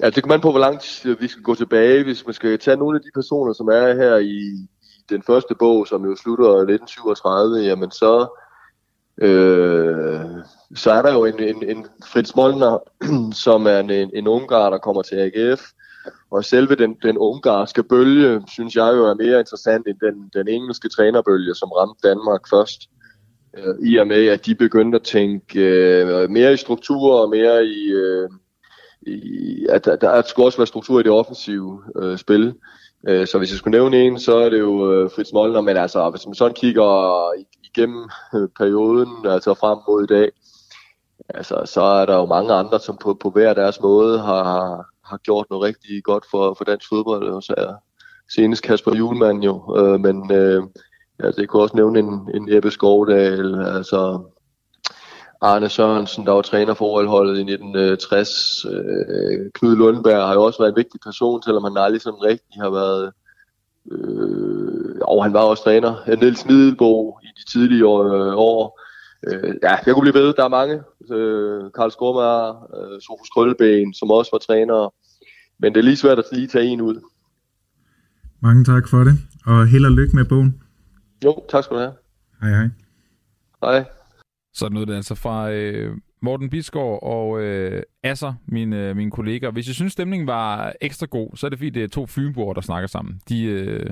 ja, 0.00 0.10
det 0.10 0.22
kommer 0.22 0.34
an 0.34 0.40
på, 0.40 0.50
hvor 0.50 0.60
langt 0.60 1.02
øh, 1.06 1.20
vi 1.20 1.28
skal 1.28 1.42
gå 1.42 1.54
tilbage. 1.54 2.04
Hvis 2.04 2.26
man 2.26 2.34
skal 2.34 2.58
tage 2.58 2.76
nogle 2.76 2.96
af 2.96 3.02
de 3.02 3.10
personer, 3.14 3.52
som 3.52 3.68
er 3.68 3.94
her 3.94 4.16
i, 4.16 4.38
i 4.98 5.02
den 5.08 5.22
første 5.22 5.54
bog, 5.54 5.86
som 5.86 6.04
jo 6.04 6.16
slutter 6.16 6.48
1937, 6.48 7.56
jamen 7.58 7.90
så, 7.90 8.26
øh, 9.22 10.20
så 10.74 10.90
er 10.92 11.02
der 11.02 11.12
jo 11.12 11.24
en, 11.24 11.40
en, 11.42 11.68
en 11.68 11.86
Fritz 12.06 12.34
Molnar, 12.36 12.82
som 13.44 13.66
er 13.66 13.78
en, 13.78 13.90
en, 13.90 14.10
en 14.14 14.28
ungar, 14.28 14.70
der 14.70 14.78
kommer 14.78 15.02
til 15.02 15.16
AGF. 15.16 15.62
Og 16.30 16.44
selve 16.44 16.74
den, 16.74 16.96
den 17.02 17.18
ungarske 17.18 17.82
bølge, 17.82 18.42
synes 18.48 18.76
jeg 18.76 18.92
jo 18.96 19.04
er 19.04 19.14
mere 19.14 19.40
interessant 19.40 19.86
end 19.88 19.98
den, 20.00 20.30
den 20.34 20.48
engelske 20.48 20.88
trænerbølge, 20.88 21.54
som 21.54 21.68
ramte 21.68 22.08
Danmark 22.08 22.40
først 22.50 22.80
øh, 23.56 23.88
i 23.88 23.96
og 23.96 24.06
med, 24.06 24.26
at 24.26 24.46
de 24.46 24.54
begyndte 24.54 24.96
at 24.96 25.02
tænke 25.02 25.60
øh, 25.60 26.30
mere 26.30 26.52
i 26.52 26.56
struktur 26.56 27.20
og 27.20 27.30
mere 27.30 27.66
i, 27.66 27.88
øh, 27.88 28.28
i, 29.02 29.66
at 29.68 29.84
der, 29.84 29.96
der 29.96 30.22
skulle 30.22 30.46
også 30.46 30.58
være 30.58 30.66
struktur 30.66 31.00
i 31.00 31.02
det 31.02 31.12
offensive 31.12 31.82
øh, 31.96 32.18
spil. 32.18 32.54
Øh, 33.08 33.26
så 33.26 33.38
hvis 33.38 33.50
jeg 33.50 33.58
skulle 33.58 33.78
nævne 33.78 34.02
en, 34.02 34.18
så 34.18 34.36
er 34.36 34.48
det 34.48 34.58
jo 34.58 34.92
øh, 34.92 35.10
Fritz 35.10 35.32
Mollner, 35.32 35.60
men 35.60 35.76
altså, 35.76 36.10
hvis 36.10 36.26
man 36.26 36.34
sådan 36.34 36.54
kigger 36.54 37.32
igennem 37.64 38.08
øh, 38.34 38.48
perioden, 38.58 39.26
altså 39.26 39.54
frem 39.54 39.78
mod 39.88 40.04
i 40.04 40.06
dag, 40.06 40.30
altså, 41.28 41.62
så 41.64 41.82
er 41.82 42.06
der 42.06 42.16
jo 42.16 42.26
mange 42.26 42.52
andre, 42.52 42.80
som 42.80 42.96
på, 42.96 43.14
på 43.14 43.30
hver 43.30 43.54
deres 43.54 43.80
måde 43.80 44.18
har, 44.18 44.86
har 45.04 45.16
gjort 45.16 45.46
noget 45.50 45.64
rigtig 45.64 46.04
godt 46.04 46.24
for, 46.30 46.54
for 46.54 46.64
dansk 46.64 46.88
fodbold. 46.88 47.28
Og 47.28 47.42
så 47.42 47.54
er 47.56 47.74
senest 48.34 48.62
Kasper 48.62 48.96
Julemand 48.96 49.42
jo, 49.42 49.76
øh, 49.78 50.00
men 50.00 50.32
øh, 50.32 50.62
altså, 51.18 51.40
jeg 51.40 51.48
kunne 51.48 51.62
også 51.62 51.76
nævne 51.76 51.98
en, 51.98 52.30
en 52.34 52.48
Ebbe 52.52 52.70
Skovdal, 52.70 53.54
altså 53.54 54.20
Arne 55.40 55.68
Sørensen, 55.68 56.26
der 56.26 56.32
var 56.32 56.42
træner 56.42 56.74
for 56.74 56.84
OL-holdet 56.84 57.36
i 57.36 57.52
1960. 57.52 58.64
Øh, 58.64 59.50
Knud 59.54 59.76
Lundberg 59.76 60.26
har 60.26 60.34
jo 60.34 60.42
også 60.42 60.58
været 60.58 60.70
en 60.70 60.76
vigtig 60.76 61.00
person, 61.04 61.42
selvom 61.42 61.64
han 61.64 61.76
aldrig 61.76 62.00
sådan 62.00 62.22
rigtig 62.22 62.62
har 62.62 62.70
været... 62.70 63.12
Øh, 63.92 65.00
og 65.02 65.24
han 65.24 65.32
var 65.32 65.40
også 65.40 65.64
træner. 65.64 65.94
Øh, 66.08 66.20
Niels 66.20 66.46
Middelbo 66.46 67.18
i 67.22 67.26
de 67.38 67.50
tidlige 67.52 67.86
år. 67.86 68.04
Øh, 68.04 68.32
år. 68.36 68.80
Øh, 69.28 69.54
ja, 69.62 69.76
jeg 69.86 69.94
kunne 69.94 70.10
blive 70.10 70.22
ved. 70.22 70.34
Der 70.34 70.44
er 70.44 70.48
mange. 70.48 70.74
Øh, 71.12 71.60
Karl 71.74 71.90
Skormager, 71.90 72.48
øh, 72.76 73.00
Sofus 73.00 73.28
Krølleben, 73.28 73.94
som 73.94 74.10
også 74.10 74.30
var 74.32 74.38
træner. 74.38 74.94
Men 75.60 75.74
det 75.74 75.78
er 75.80 75.84
lige 75.84 75.96
svært 75.96 76.18
at 76.18 76.24
lige 76.32 76.46
tage 76.46 76.66
en 76.66 76.80
ud. 76.80 77.00
Mange 78.42 78.64
tak 78.64 78.88
for 78.88 79.04
det, 79.04 79.14
og 79.46 79.66
held 79.66 79.84
og 79.84 79.92
lykke 79.92 80.16
med 80.16 80.24
bogen. 80.24 80.65
Jo, 81.24 81.44
tak 81.48 81.64
skal 81.64 81.76
du 81.76 81.80
have. 81.80 81.94
Hej 82.40 82.50
hej. 82.50 82.68
Hej. 83.62 83.84
Så 84.54 84.68
nu 84.68 84.80
er 84.80 84.84
det 84.84 84.94
altså 84.94 85.14
fra 85.14 85.50
øh, 85.50 85.96
Morten 86.22 86.50
Bisgaard 86.50 86.98
og 87.02 87.40
øh, 87.40 87.82
Asser, 88.02 88.34
mine, 88.46 88.88
øh, 88.88 88.96
mine 88.96 89.10
kolleger. 89.10 89.50
Hvis 89.50 89.66
jeg 89.66 89.74
synes, 89.74 89.92
stemningen 89.92 90.26
var 90.26 90.72
ekstra 90.80 91.06
god, 91.06 91.36
så 91.36 91.46
er 91.46 91.48
det 91.48 91.58
fordi, 91.58 91.70
det 91.70 91.84
er 91.84 91.88
to 91.88 92.06
fynboer, 92.06 92.54
der 92.54 92.60
snakker 92.60 92.86
sammen. 92.86 93.20
De, 93.28 93.44
øh, 93.44 93.86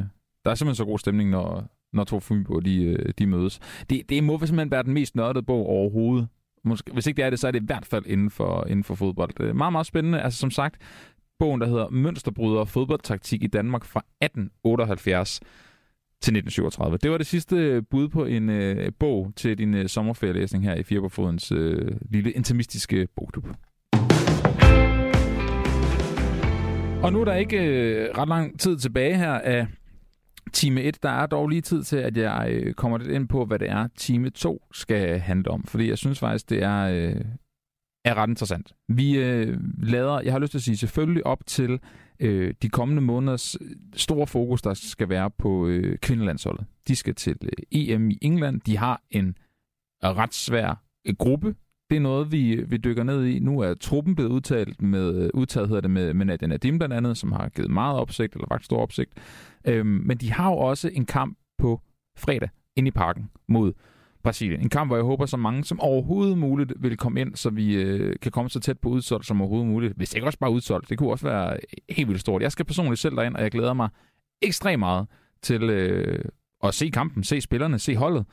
der 0.45 0.51
er 0.51 0.55
simpelthen 0.55 0.75
så 0.75 0.85
god 0.85 0.99
stemning, 0.99 1.31
når, 1.31 1.65
når 1.93 2.05
to 2.05 2.21
fynboer 2.21 2.61
de, 2.61 2.85
øh, 2.85 3.13
de 3.19 3.27
mødes. 3.27 3.61
Det, 3.91 4.03
det 4.09 4.25
må 4.25 4.39
simpelthen 4.39 4.71
være 4.71 4.83
den 4.83 4.95
mest 4.95 5.17
nørdede 5.17 5.43
bog 5.43 5.67
overhovedet. 5.67 6.29
Måske, 6.65 6.93
hvis 6.93 7.07
ikke 7.07 7.17
det 7.17 7.25
er 7.25 7.31
det, 7.31 7.39
så 7.39 7.47
er 7.47 7.51
det 7.51 7.63
i 7.63 7.67
hvert 7.67 7.87
fald 7.87 8.07
inden 8.07 8.31
for, 8.31 8.67
inden 8.67 8.85
for 8.85 8.95
fodbold. 8.95 9.31
Det 9.39 9.49
er 9.49 9.53
meget, 9.53 9.73
meget 9.73 9.87
spændende. 9.87 10.21
Altså 10.21 10.39
som 10.39 10.51
sagt, 10.51 10.77
bogen, 11.39 11.61
der 11.61 11.67
hedder 11.67 11.91
Mønsterbryder 11.91 12.65
fodboldtaktik 12.65 13.43
i 13.43 13.47
Danmark 13.47 13.85
fra 13.85 14.01
1878 14.21 15.41
til 15.41 15.47
1937. 16.33 16.99
Det 17.03 17.11
var 17.11 17.19
det 17.19 17.27
sidste 17.27 17.57
øh, 17.57 17.83
bud 17.91 18.09
på 18.09 18.25
en 18.25 18.51
øh, 18.51 18.93
bog 18.99 19.33
til 19.37 19.59
din 19.59 19.75
øh, 19.75 19.89
sommerferielæsning 19.89 20.65
her 20.65 20.75
i 20.75 20.83
Fjerberfodens 20.83 21.53
øh, 21.53 21.93
lille 22.11 22.33
intimistiske 22.33 23.09
bogklub. 23.17 23.47
Og 27.03 27.13
nu 27.13 27.21
er 27.21 27.25
der 27.25 27.35
ikke 27.35 27.65
øh, 27.65 28.09
ret 28.19 28.29
lang 28.29 28.61
tid 28.61 28.79
tilbage 28.79 29.17
her 29.17 29.33
af 29.33 29.67
time 30.53 30.83
1. 30.83 31.03
Der 31.03 31.09
er 31.09 31.27
dog 31.27 31.49
lige 31.49 31.61
tid 31.61 31.83
til, 31.83 31.97
at 31.97 32.17
jeg 32.17 32.49
øh, 32.51 32.75
kommer 32.75 32.99
lidt 32.99 33.11
ind 33.11 33.29
på, 33.29 33.45
hvad 33.45 33.59
det 33.59 33.71
er, 33.71 33.89
time 33.97 34.31
2 34.31 34.63
skal 34.73 35.19
handle 35.19 35.51
om. 35.51 35.65
Fordi 35.65 35.89
jeg 35.89 35.99
synes 35.99 36.19
faktisk, 36.19 36.51
det 36.51 36.63
er, 36.63 36.81
øh, 36.81 37.21
er 38.05 38.15
ret 38.15 38.29
interessant. 38.29 38.73
Vi 38.89 39.19
øh, 39.19 39.59
lader, 39.83 40.21
jeg 40.21 40.33
har 40.33 40.39
lyst 40.39 40.51
til 40.51 40.59
at 40.59 40.63
sige, 40.63 40.77
selvfølgelig 40.77 41.27
op 41.27 41.47
til 41.47 41.81
øh, 42.21 42.55
de 42.63 42.69
kommende 42.69 43.03
måneders 43.03 43.57
øh, 43.61 43.71
store 43.97 44.27
fokus, 44.27 44.63
der 44.63 44.75
skal 44.75 45.09
være 45.09 45.31
på 45.31 45.67
øh, 45.67 45.99
kvindelandsholdet. 45.99 46.67
De 46.89 46.97
skal 46.97 47.15
til 47.15 47.37
øh, 47.43 47.51
EM 47.73 48.11
i 48.11 48.19
England. 48.23 48.61
De 48.61 48.77
har 48.77 49.03
en 49.11 49.29
øh, 50.05 50.11
ret 50.11 50.35
svær 50.35 50.83
øh, 51.07 51.15
gruppe. 51.19 51.55
Det 51.91 51.97
er 51.97 52.01
noget, 52.01 52.33
vi, 52.33 52.53
øh, 52.53 52.71
vi 52.71 52.77
dykker 52.77 53.03
ned 53.03 53.25
i. 53.25 53.39
Nu 53.39 53.61
er 53.61 53.75
truppen 53.75 54.15
blevet 54.15 54.31
udtalt 54.31 54.83
med, 54.83 55.31
udtaget 55.35 55.69
hedder 55.69 55.81
det 55.81 55.91
med, 55.91 56.15
med 56.15 56.27
Nadia 56.27 56.49
Nadim 56.49 56.79
blandt 56.79 56.95
andet, 56.95 57.17
som 57.17 57.33
har 57.33 57.49
givet 57.49 57.71
meget 57.71 57.99
opsigt, 57.99 58.35
eller 58.35 58.47
faktisk 58.49 58.67
stor 58.67 58.79
opsigt. 58.79 59.11
Øhm, 59.65 59.87
men 59.87 60.17
de 60.17 60.33
har 60.33 60.51
jo 60.51 60.57
også 60.57 60.91
en 60.93 61.07
kamp 61.07 61.39
på 61.59 61.81
fredag 62.17 62.49
ind 62.77 62.89
i 62.89 62.91
parken 62.91 63.31
mod 63.49 63.73
Brasilien. 64.25 64.61
En 64.61 64.69
kamp, 64.69 64.89
hvor 64.89 64.97
jeg 64.97 65.05
håber, 65.05 65.27
så 65.27 65.37
mange 65.37 65.65
som 65.65 65.81
overhovedet 65.81 66.39
muligt 66.39 66.73
vil 66.81 66.97
komme 66.97 67.21
ind, 67.21 67.37
så 67.37 67.51
vi 67.51 67.75
øh, 67.75 68.17
kan 68.23 68.33
komme 68.33 68.51
så 68.51 68.61
tæt 68.61 68.79
på 68.79 68.89
udsolgt 68.89 69.27
som 69.27 69.41
overhovedet 69.41 69.69
muligt. 69.69 69.97
Hvis 69.97 70.15
ikke 70.15 70.27
også 70.27 70.39
bare 70.39 70.51
udsolgt, 70.51 70.89
det 70.89 70.99
kunne 70.99 71.11
også 71.11 71.27
være 71.27 71.57
helt 71.91 72.09
vildt 72.09 72.21
stort. 72.21 72.43
Jeg 72.43 72.53
skal 72.53 72.65
personligt 72.65 73.01
selv 73.01 73.17
derind, 73.17 73.37
og 73.37 73.43
jeg 73.43 73.51
glæder 73.51 73.75
mig 73.75 73.89
ekstremt 74.43 74.79
meget 74.79 75.07
til 75.43 75.63
øh, 75.63 76.25
at 76.63 76.75
se 76.75 76.89
kampen, 76.89 77.25
se 77.25 77.41
spillerne, 77.41 77.79
se 77.79 77.97
holdet. 77.97 78.25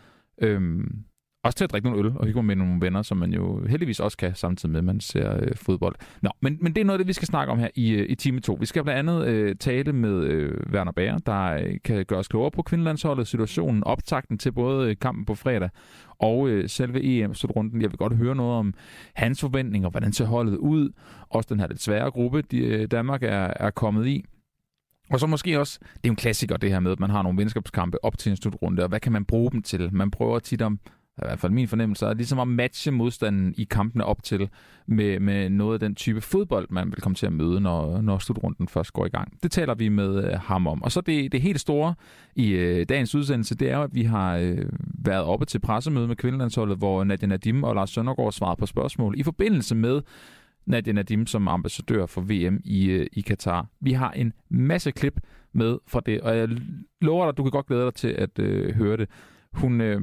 Øhm, 0.41 1.03
også 1.43 1.57
til 1.57 1.63
at 1.63 1.71
drikke 1.71 1.89
nogle 1.89 2.05
øl 2.05 2.13
og 2.17 2.25
hygge 2.25 2.43
med 2.43 2.55
nogle 2.55 2.81
venner, 2.81 3.01
som 3.01 3.17
man 3.17 3.33
jo 3.33 3.65
heldigvis 3.67 3.99
også 3.99 4.17
kan, 4.17 4.35
samtidig 4.35 4.71
med, 4.71 4.79
at 4.79 4.83
man 4.83 4.99
ser 4.99 5.37
øh, 5.39 5.55
fodbold. 5.55 5.95
Nå, 6.21 6.29
men, 6.41 6.57
men 6.61 6.75
det 6.75 6.81
er 6.81 6.85
noget 6.85 6.99
af 6.99 6.99
det, 6.99 7.07
vi 7.07 7.13
skal 7.13 7.27
snakke 7.27 7.51
om 7.51 7.59
her 7.59 7.69
i, 7.75 7.91
øh, 7.91 8.05
i 8.09 8.15
time 8.15 8.39
2. 8.39 8.57
Vi 8.59 8.65
skal 8.65 8.83
blandt 8.83 9.09
andet 9.09 9.27
øh, 9.27 9.55
tale 9.55 9.93
med 9.93 10.23
øh, 10.23 10.61
Werner 10.71 10.91
Bager, 10.91 11.17
der 11.17 11.43
øh, 11.43 11.75
kan 11.83 12.05
gøre 12.05 12.19
os 12.19 12.27
klogere 12.27 12.51
på 12.51 12.61
kvindelandsholdet, 12.61 13.27
situationen, 13.27 13.83
optakten 13.83 14.37
til 14.37 14.51
både 14.51 14.89
øh, 14.89 14.95
kampen 15.01 15.25
på 15.25 15.35
fredag 15.35 15.69
og 16.19 16.47
øh, 16.47 16.69
selve 16.69 17.03
EM-slutrunden. 17.03 17.81
Jeg 17.81 17.91
vil 17.91 17.97
godt 17.97 18.17
høre 18.17 18.35
noget 18.35 18.57
om 18.57 18.73
hans 19.13 19.41
forventninger, 19.41 19.89
hvordan 19.89 20.13
ser 20.13 20.25
holdet 20.25 20.57
ud, 20.57 20.89
også 21.29 21.47
den 21.49 21.59
her 21.59 21.67
lidt 21.67 21.81
svære 21.81 22.11
gruppe, 22.11 22.41
de, 22.41 22.57
øh, 22.57 22.87
Danmark 22.91 23.23
er, 23.23 23.53
er 23.55 23.69
kommet 23.69 24.07
i. 24.07 24.25
Og 25.11 25.19
så 25.19 25.27
måske 25.27 25.59
også, 25.59 25.79
det 25.81 25.95
er 25.95 26.07
jo 26.09 26.11
en 26.11 26.15
klassiker 26.15 26.57
det 26.57 26.71
her 26.71 26.79
med, 26.79 26.91
at 26.91 26.99
man 26.99 27.09
har 27.09 27.21
nogle 27.21 27.37
venskabskampe 27.37 28.05
op 28.05 28.17
til 28.17 28.29
en 28.29 28.35
slutrunde, 28.35 28.83
og 28.83 28.89
hvad 28.89 28.99
kan 28.99 29.11
man 29.11 29.25
bruge 29.25 29.51
dem 29.51 29.61
til? 29.61 29.89
Man 29.93 30.11
prøver 30.11 30.39
tit 30.39 30.61
om 30.61 30.79
i 31.21 31.27
hvert 31.27 31.39
fald 31.39 31.51
min 31.51 31.67
fornemmelse, 31.67 32.05
er 32.05 32.13
ligesom 32.13 32.39
at 32.39 32.47
matche 32.47 32.91
modstanden 32.91 33.53
i 33.57 33.63
kampene 33.63 34.05
op 34.05 34.23
til 34.23 34.49
med, 34.85 35.19
med 35.19 35.49
noget 35.49 35.73
af 35.73 35.79
den 35.79 35.95
type 35.95 36.21
fodbold, 36.21 36.67
man 36.69 36.91
vil 36.91 37.01
komme 37.01 37.15
til 37.15 37.25
at 37.25 37.33
møde, 37.33 37.61
når, 37.61 38.01
når 38.01 38.17
slutrunden 38.17 38.67
først 38.67 38.93
går 38.93 39.05
i 39.05 39.09
gang. 39.09 39.43
Det 39.43 39.51
taler 39.51 39.75
vi 39.75 39.89
med 39.89 40.23
øh, 40.23 40.39
ham 40.39 40.67
om. 40.67 40.83
Og 40.83 40.91
så 40.91 41.01
det, 41.01 41.31
det 41.31 41.41
helt 41.41 41.59
store 41.59 41.95
i 42.35 42.51
øh, 42.51 42.85
dagens 42.89 43.15
udsendelse, 43.15 43.55
det 43.55 43.69
er 43.69 43.77
jo, 43.77 43.83
at 43.83 43.95
vi 43.95 44.03
har 44.03 44.37
øh, 44.37 44.65
været 45.05 45.23
oppe 45.23 45.45
til 45.45 45.59
pressemøde 45.59 46.07
med 46.07 46.15
kvindelandsholdet, 46.15 46.77
hvor 46.77 47.03
Nadia 47.03 47.27
Nadim 47.27 47.63
og 47.63 47.75
Lars 47.75 47.89
Søndergaard 47.89 48.31
svarede 48.31 48.59
på 48.59 48.65
spørgsmål 48.65 49.19
i 49.19 49.23
forbindelse 49.23 49.75
med 49.75 50.01
Nadia 50.65 50.93
Nadim 50.93 51.25
som 51.27 51.47
ambassadør 51.47 52.05
for 52.05 52.21
VM 52.21 52.61
i, 52.65 52.89
øh, 52.89 53.07
i 53.13 53.21
Katar. 53.21 53.67
Vi 53.79 53.93
har 53.93 54.11
en 54.11 54.33
masse 54.49 54.91
klip 54.91 55.19
med 55.53 55.77
fra 55.87 56.01
det, 56.05 56.21
og 56.21 56.37
jeg 56.37 56.49
lover 57.01 57.25
dig, 57.25 57.29
at 57.29 57.37
du 57.37 57.43
kan 57.43 57.51
godt 57.51 57.67
glæde 57.67 57.83
dig 57.85 57.93
til 57.93 58.07
at 58.07 58.39
øh, 58.39 58.75
høre 58.75 58.97
det. 58.97 59.09
Hun, 59.53 59.81
øh, 59.81 60.01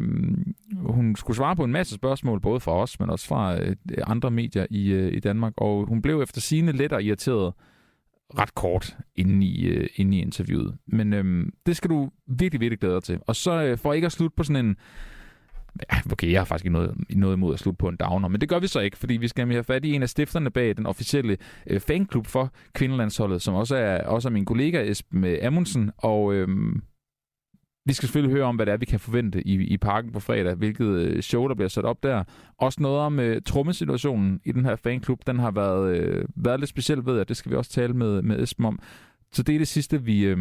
hun 0.76 1.16
skulle 1.16 1.36
svare 1.36 1.56
på 1.56 1.64
en 1.64 1.72
masse 1.72 1.94
spørgsmål, 1.94 2.40
både 2.40 2.60
fra 2.60 2.72
os, 2.72 3.00
men 3.00 3.10
også 3.10 3.26
fra 3.26 3.62
øh, 3.62 3.76
andre 4.06 4.30
medier 4.30 4.66
i, 4.70 4.92
øh, 4.92 5.12
i 5.12 5.20
Danmark, 5.20 5.52
og 5.56 5.86
hun 5.86 6.02
blev 6.02 6.20
efter 6.20 6.40
sine 6.40 6.72
let 6.72 6.92
og 6.92 7.02
irriteret 7.02 7.54
ret 8.38 8.54
kort 8.54 8.96
inde 9.16 9.46
i, 9.46 9.66
øh, 9.66 9.88
inde 9.96 10.16
i 10.16 10.20
interviewet. 10.20 10.76
Men 10.86 11.12
øh, 11.12 11.46
det 11.66 11.76
skal 11.76 11.90
du 11.90 12.10
virkelig, 12.26 12.60
virkelig 12.60 12.78
glæde 12.78 12.94
dig 12.94 13.02
til. 13.02 13.18
Og 13.26 13.36
så 13.36 13.62
øh, 13.62 13.78
for 13.78 13.92
ikke 13.92 14.06
at 14.06 14.12
slutte 14.12 14.36
på 14.36 14.42
sådan 14.44 14.66
en 14.66 14.76
Ja, 15.92 16.12
okay, 16.12 16.32
jeg 16.32 16.40
har 16.40 16.44
faktisk 16.44 16.64
ikke 16.64 16.72
noget, 16.72 16.94
noget 17.10 17.36
imod 17.36 17.54
at 17.54 17.60
slutte 17.60 17.78
på 17.78 17.88
en 17.88 17.96
downer, 17.96 18.28
men 18.28 18.40
det 18.40 18.48
gør 18.48 18.58
vi 18.58 18.66
så 18.66 18.80
ikke, 18.80 18.98
fordi 18.98 19.16
vi 19.16 19.28
skal 19.28 19.50
have 19.50 19.64
fat 19.64 19.84
i 19.84 19.92
en 19.92 20.02
af 20.02 20.08
stifterne 20.08 20.50
bag 20.50 20.76
den 20.76 20.86
officielle 20.86 21.36
øh, 21.66 21.80
fanklub 21.80 22.26
for 22.26 22.52
kvindelandsholdet, 22.72 23.42
som 23.42 23.54
også 23.54 23.76
er, 23.76 24.02
også 24.06 24.28
er 24.28 24.32
min 24.32 24.44
kollega 24.44 24.90
Esben 24.90 25.24
øh, 25.24 25.38
Amundsen, 25.42 25.90
og 25.96 26.34
øh, 26.34 26.48
vi 27.88 27.92
skal 27.92 28.06
selvfølgelig 28.06 28.36
høre 28.36 28.44
om, 28.44 28.56
hvad 28.56 28.66
det 28.66 28.72
er, 28.72 28.76
vi 28.76 28.86
kan 28.86 29.00
forvente 29.00 29.48
i, 29.48 29.54
i 29.54 29.76
parken 29.76 30.12
på 30.12 30.20
fredag, 30.20 30.54
hvilket 30.54 30.86
øh, 30.86 31.22
show, 31.22 31.48
der 31.48 31.54
bliver 31.54 31.68
sat 31.68 31.84
op 31.84 32.02
der. 32.02 32.24
Også 32.58 32.82
noget 32.82 32.98
om 32.98 33.18
uh, 33.18 33.24
trommesituationen 33.44 34.40
i 34.44 34.52
den 34.52 34.64
her 34.64 34.76
fanklub. 34.76 35.26
Den 35.26 35.38
har 35.38 35.50
været, 35.50 36.18
uh, 36.18 36.44
været 36.44 36.60
lidt 36.60 36.70
speciel, 36.70 37.06
ved 37.06 37.16
jeg. 37.16 37.28
Det 37.28 37.36
skal 37.36 37.50
vi 37.50 37.56
også 37.56 37.70
tale 37.70 37.94
med, 37.94 38.22
med 38.22 38.42
Esben 38.42 38.64
om. 38.64 38.78
Så 39.32 39.42
det 39.42 39.54
er 39.54 39.58
det 39.58 39.68
sidste, 39.68 40.02
vi, 40.02 40.32
uh, 40.32 40.38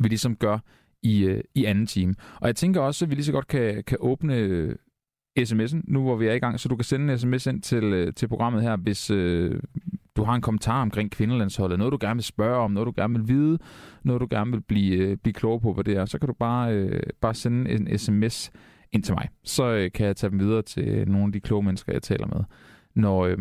vi 0.00 0.08
ligesom 0.08 0.36
gør 0.36 0.58
i, 1.02 1.26
uh, 1.30 1.40
i 1.54 1.64
anden 1.64 1.86
time. 1.86 2.14
Og 2.40 2.46
jeg 2.46 2.56
tænker 2.56 2.80
også, 2.80 3.04
at 3.04 3.10
vi 3.10 3.14
lige 3.14 3.24
så 3.24 3.32
godt 3.32 3.46
kan, 3.46 3.84
kan 3.84 3.98
åbne 4.00 4.74
sms'en, 5.38 5.80
nu 5.84 6.02
hvor 6.02 6.16
vi 6.16 6.26
er 6.26 6.32
i 6.32 6.38
gang, 6.38 6.60
så 6.60 6.68
du 6.68 6.76
kan 6.76 6.84
sende 6.84 7.12
en 7.12 7.18
sms 7.18 7.46
ind 7.46 7.62
til, 7.62 8.14
til 8.14 8.28
programmet 8.28 8.62
her, 8.62 8.76
hvis, 8.76 9.10
øh, 9.10 9.60
du 10.16 10.24
har 10.24 10.34
en 10.34 10.40
kommentar 10.40 10.82
omkring 10.82 11.10
kvindelandsholdet, 11.10 11.78
noget 11.78 11.92
du 11.92 11.98
gerne 12.00 12.14
vil 12.14 12.24
spørge 12.24 12.56
om, 12.56 12.70
noget 12.70 12.86
du 12.86 12.92
gerne 12.96 13.18
vil 13.18 13.28
vide, 13.28 13.58
noget 14.02 14.20
du 14.20 14.26
gerne 14.30 14.50
vil 14.50 14.60
blive, 14.60 14.96
øh, 14.96 15.16
blive 15.16 15.34
klog 15.34 15.62
på, 15.62 15.72
hvad 15.72 15.84
det 15.84 15.96
er, 15.96 16.04
så 16.04 16.18
kan 16.18 16.26
du 16.26 16.34
bare, 16.34 16.74
øh, 16.74 17.02
bare 17.20 17.34
sende 17.34 17.70
en 17.70 17.98
sms 17.98 18.50
ind 18.92 19.02
til 19.02 19.14
mig. 19.14 19.28
Så 19.44 19.64
øh, 19.64 19.92
kan 19.92 20.06
jeg 20.06 20.16
tage 20.16 20.30
dem 20.30 20.38
videre 20.38 20.62
til 20.62 21.08
nogle 21.08 21.26
af 21.26 21.32
de 21.32 21.40
kloge 21.40 21.62
mennesker, 21.62 21.92
jeg 21.92 22.02
taler 22.02 22.26
med, 22.26 22.44
når, 22.94 23.26
øh, 23.26 23.38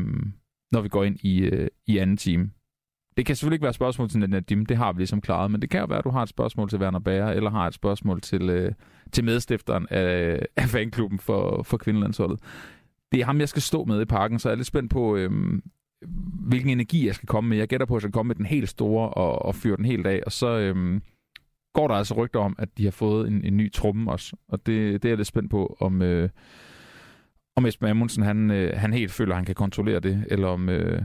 når 0.71 0.81
vi 0.81 0.89
går 0.89 1.03
ind 1.03 1.17
i, 1.21 1.39
øh, 1.39 1.67
i 1.87 1.97
anden 1.97 2.17
time. 2.17 2.51
Det 3.17 3.25
kan 3.25 3.35
selvfølgelig 3.35 3.55
ikke 3.55 3.63
være 3.63 3.73
spørgsmål 3.73 4.09
til 4.09 4.19
Nadim, 4.19 4.65
det 4.65 4.77
har 4.77 4.93
vi 4.93 4.99
ligesom 4.99 5.21
klaret, 5.21 5.51
men 5.51 5.61
det 5.61 5.69
kan 5.69 5.79
jo 5.79 5.85
være, 5.85 5.97
at 5.97 6.03
du 6.03 6.09
har 6.09 6.23
et 6.23 6.29
spørgsmål 6.29 6.69
til 6.69 6.79
Werner 6.79 6.99
Bager, 6.99 7.27
eller 7.27 7.49
har 7.49 7.67
et 7.67 7.73
spørgsmål 7.73 8.21
til, 8.21 8.49
øh, 8.49 8.71
til 9.11 9.23
medstifteren 9.23 9.87
af, 9.89 10.39
af 10.57 10.69
fanklubben 10.69 11.19
for, 11.19 11.63
for 11.63 11.77
kvindelandsholdet. 11.77 12.39
Det 13.11 13.21
er 13.21 13.25
ham, 13.25 13.39
jeg 13.39 13.49
skal 13.49 13.61
stå 13.61 13.85
med 13.85 14.01
i 14.01 14.05
parken, 14.05 14.39
så 14.39 14.49
jeg 14.49 14.53
er 14.53 14.57
lidt 14.57 14.67
spændt 14.67 14.91
på, 14.91 15.15
øh, 15.15 15.31
hvilken 16.47 16.69
energi 16.69 17.07
jeg 17.07 17.15
skal 17.15 17.27
komme 17.27 17.49
med. 17.49 17.57
Jeg 17.57 17.67
gætter 17.67 17.85
på, 17.85 17.93
at 17.93 17.97
jeg 17.97 18.01
skal 18.01 18.13
komme 18.13 18.27
med 18.27 18.35
den 18.35 18.45
helt 18.45 18.69
store 18.69 19.09
og, 19.09 19.45
og 19.45 19.55
fyre 19.55 19.77
den 19.77 19.85
helt 19.85 20.07
af. 20.07 20.21
Og 20.25 20.31
så 20.31 20.47
øhm, 20.47 21.01
går 21.73 21.87
der 21.87 21.95
altså 21.95 22.13
rygter 22.13 22.39
om, 22.39 22.55
at 22.59 22.77
de 22.77 22.83
har 22.83 22.91
fået 22.91 23.27
en, 23.27 23.45
en 23.45 23.57
ny 23.57 23.71
tromme 23.71 24.11
også. 24.11 24.35
Og 24.47 24.65
det, 24.65 25.03
det 25.03 25.05
er 25.05 25.11
jeg 25.11 25.17
lidt 25.17 25.27
spændt 25.27 25.51
på, 25.51 25.77
om, 25.79 26.01
øh, 26.01 26.29
om 27.55 27.65
Esben 27.65 27.89
Amundsen 27.89 28.23
han, 28.23 28.51
øh, 28.51 28.77
han 28.77 28.93
helt 28.93 29.11
føler, 29.11 29.31
at 29.31 29.37
han 29.37 29.45
kan 29.45 29.55
kontrollere 29.55 29.99
det, 29.99 30.25
eller 30.29 30.47
om, 30.47 30.69
øh, 30.69 31.01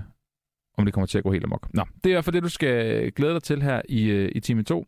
om 0.78 0.84
det 0.84 0.94
kommer 0.94 1.06
til 1.06 1.18
at 1.18 1.24
gå 1.24 1.32
helt 1.32 1.44
amok. 1.44 1.74
Nå, 1.74 1.84
det 1.94 2.06
er 2.06 2.10
i 2.10 2.12
hvert 2.12 2.24
fald 2.24 2.34
det, 2.34 2.42
du 2.42 2.48
skal 2.48 3.10
glæde 3.12 3.32
dig 3.32 3.42
til 3.42 3.62
her 3.62 3.82
i, 3.88 4.10
øh, 4.10 4.32
i 4.34 4.40
time 4.40 4.62
2. 4.62 4.86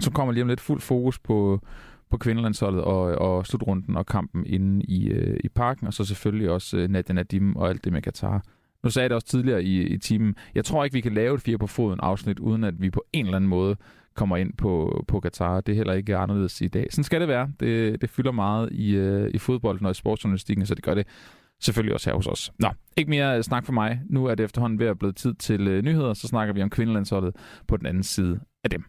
Så 0.00 0.10
kommer 0.10 0.32
lige 0.32 0.42
om 0.42 0.48
lidt 0.48 0.60
fuld 0.60 0.80
fokus 0.80 1.18
på, 1.18 1.60
på 2.10 2.18
kvindelandsholdet 2.18 2.82
og, 2.84 3.02
og 3.02 3.46
slutrunden 3.46 3.96
og 3.96 4.06
kampen 4.06 4.46
inde 4.46 4.84
i, 4.84 5.08
øh, 5.08 5.40
i 5.44 5.48
parken, 5.48 5.86
og 5.86 5.94
så 5.94 6.04
selvfølgelig 6.04 6.50
også 6.50 6.76
øh, 6.76 6.88
Nadia 6.88 7.14
Nadim 7.14 7.56
og 7.56 7.68
alt 7.68 7.84
det 7.84 7.92
med 7.92 8.02
Katar. 8.02 8.44
Nu 8.84 8.90
sagde 8.90 9.04
jeg 9.04 9.10
det 9.10 9.14
også 9.14 9.26
tidligere 9.26 9.64
i, 9.64 9.82
i 9.82 9.98
timen. 9.98 10.36
Jeg 10.54 10.64
tror 10.64 10.84
ikke, 10.84 10.94
vi 10.94 11.00
kan 11.00 11.14
lave 11.14 11.34
et 11.34 11.40
fire 11.40 11.58
på 11.58 11.66
foden 11.66 12.00
afsnit, 12.02 12.38
uden 12.38 12.64
at 12.64 12.82
vi 12.82 12.90
på 12.90 13.04
en 13.12 13.24
eller 13.24 13.36
anden 13.36 13.50
måde 13.50 13.76
kommer 14.14 14.36
ind 14.36 14.52
på, 14.52 15.04
på 15.08 15.20
Katar. 15.20 15.60
Det 15.60 15.72
er 15.72 15.76
heller 15.76 15.92
ikke 15.92 16.16
anderledes 16.16 16.60
i 16.60 16.68
dag. 16.68 16.86
Sådan 16.90 17.04
skal 17.04 17.20
det 17.20 17.28
være. 17.28 17.50
Det, 17.60 18.00
det 18.00 18.10
fylder 18.10 18.32
meget 18.32 18.72
i, 18.72 18.94
øh, 18.94 19.30
i 19.34 19.38
fodbolden 19.38 19.86
og 19.86 19.90
i 19.90 19.94
sportsjournalistikken, 19.94 20.66
så 20.66 20.74
det 20.74 20.84
gør 20.84 20.94
det 20.94 21.06
selvfølgelig 21.60 21.94
også 21.94 22.10
her 22.10 22.16
hos 22.16 22.26
os. 22.26 22.52
Nå, 22.58 22.68
ikke 22.96 23.10
mere 23.10 23.36
øh, 23.36 23.42
snak 23.42 23.66
for 23.66 23.72
mig. 23.72 24.00
Nu 24.10 24.26
er 24.26 24.34
det 24.34 24.44
efterhånden 24.44 24.78
ved 24.78 24.86
at 24.86 24.98
blive 24.98 25.12
tid 25.12 25.34
til 25.34 25.68
øh, 25.68 25.82
nyheder, 25.82 26.14
så 26.14 26.28
snakker 26.28 26.54
vi 26.54 26.62
om 26.62 26.70
kvindelandsholdet 26.70 27.36
på 27.68 27.76
den 27.76 27.86
anden 27.86 28.02
side 28.02 28.40
af 28.64 28.70
dem. 28.70 28.84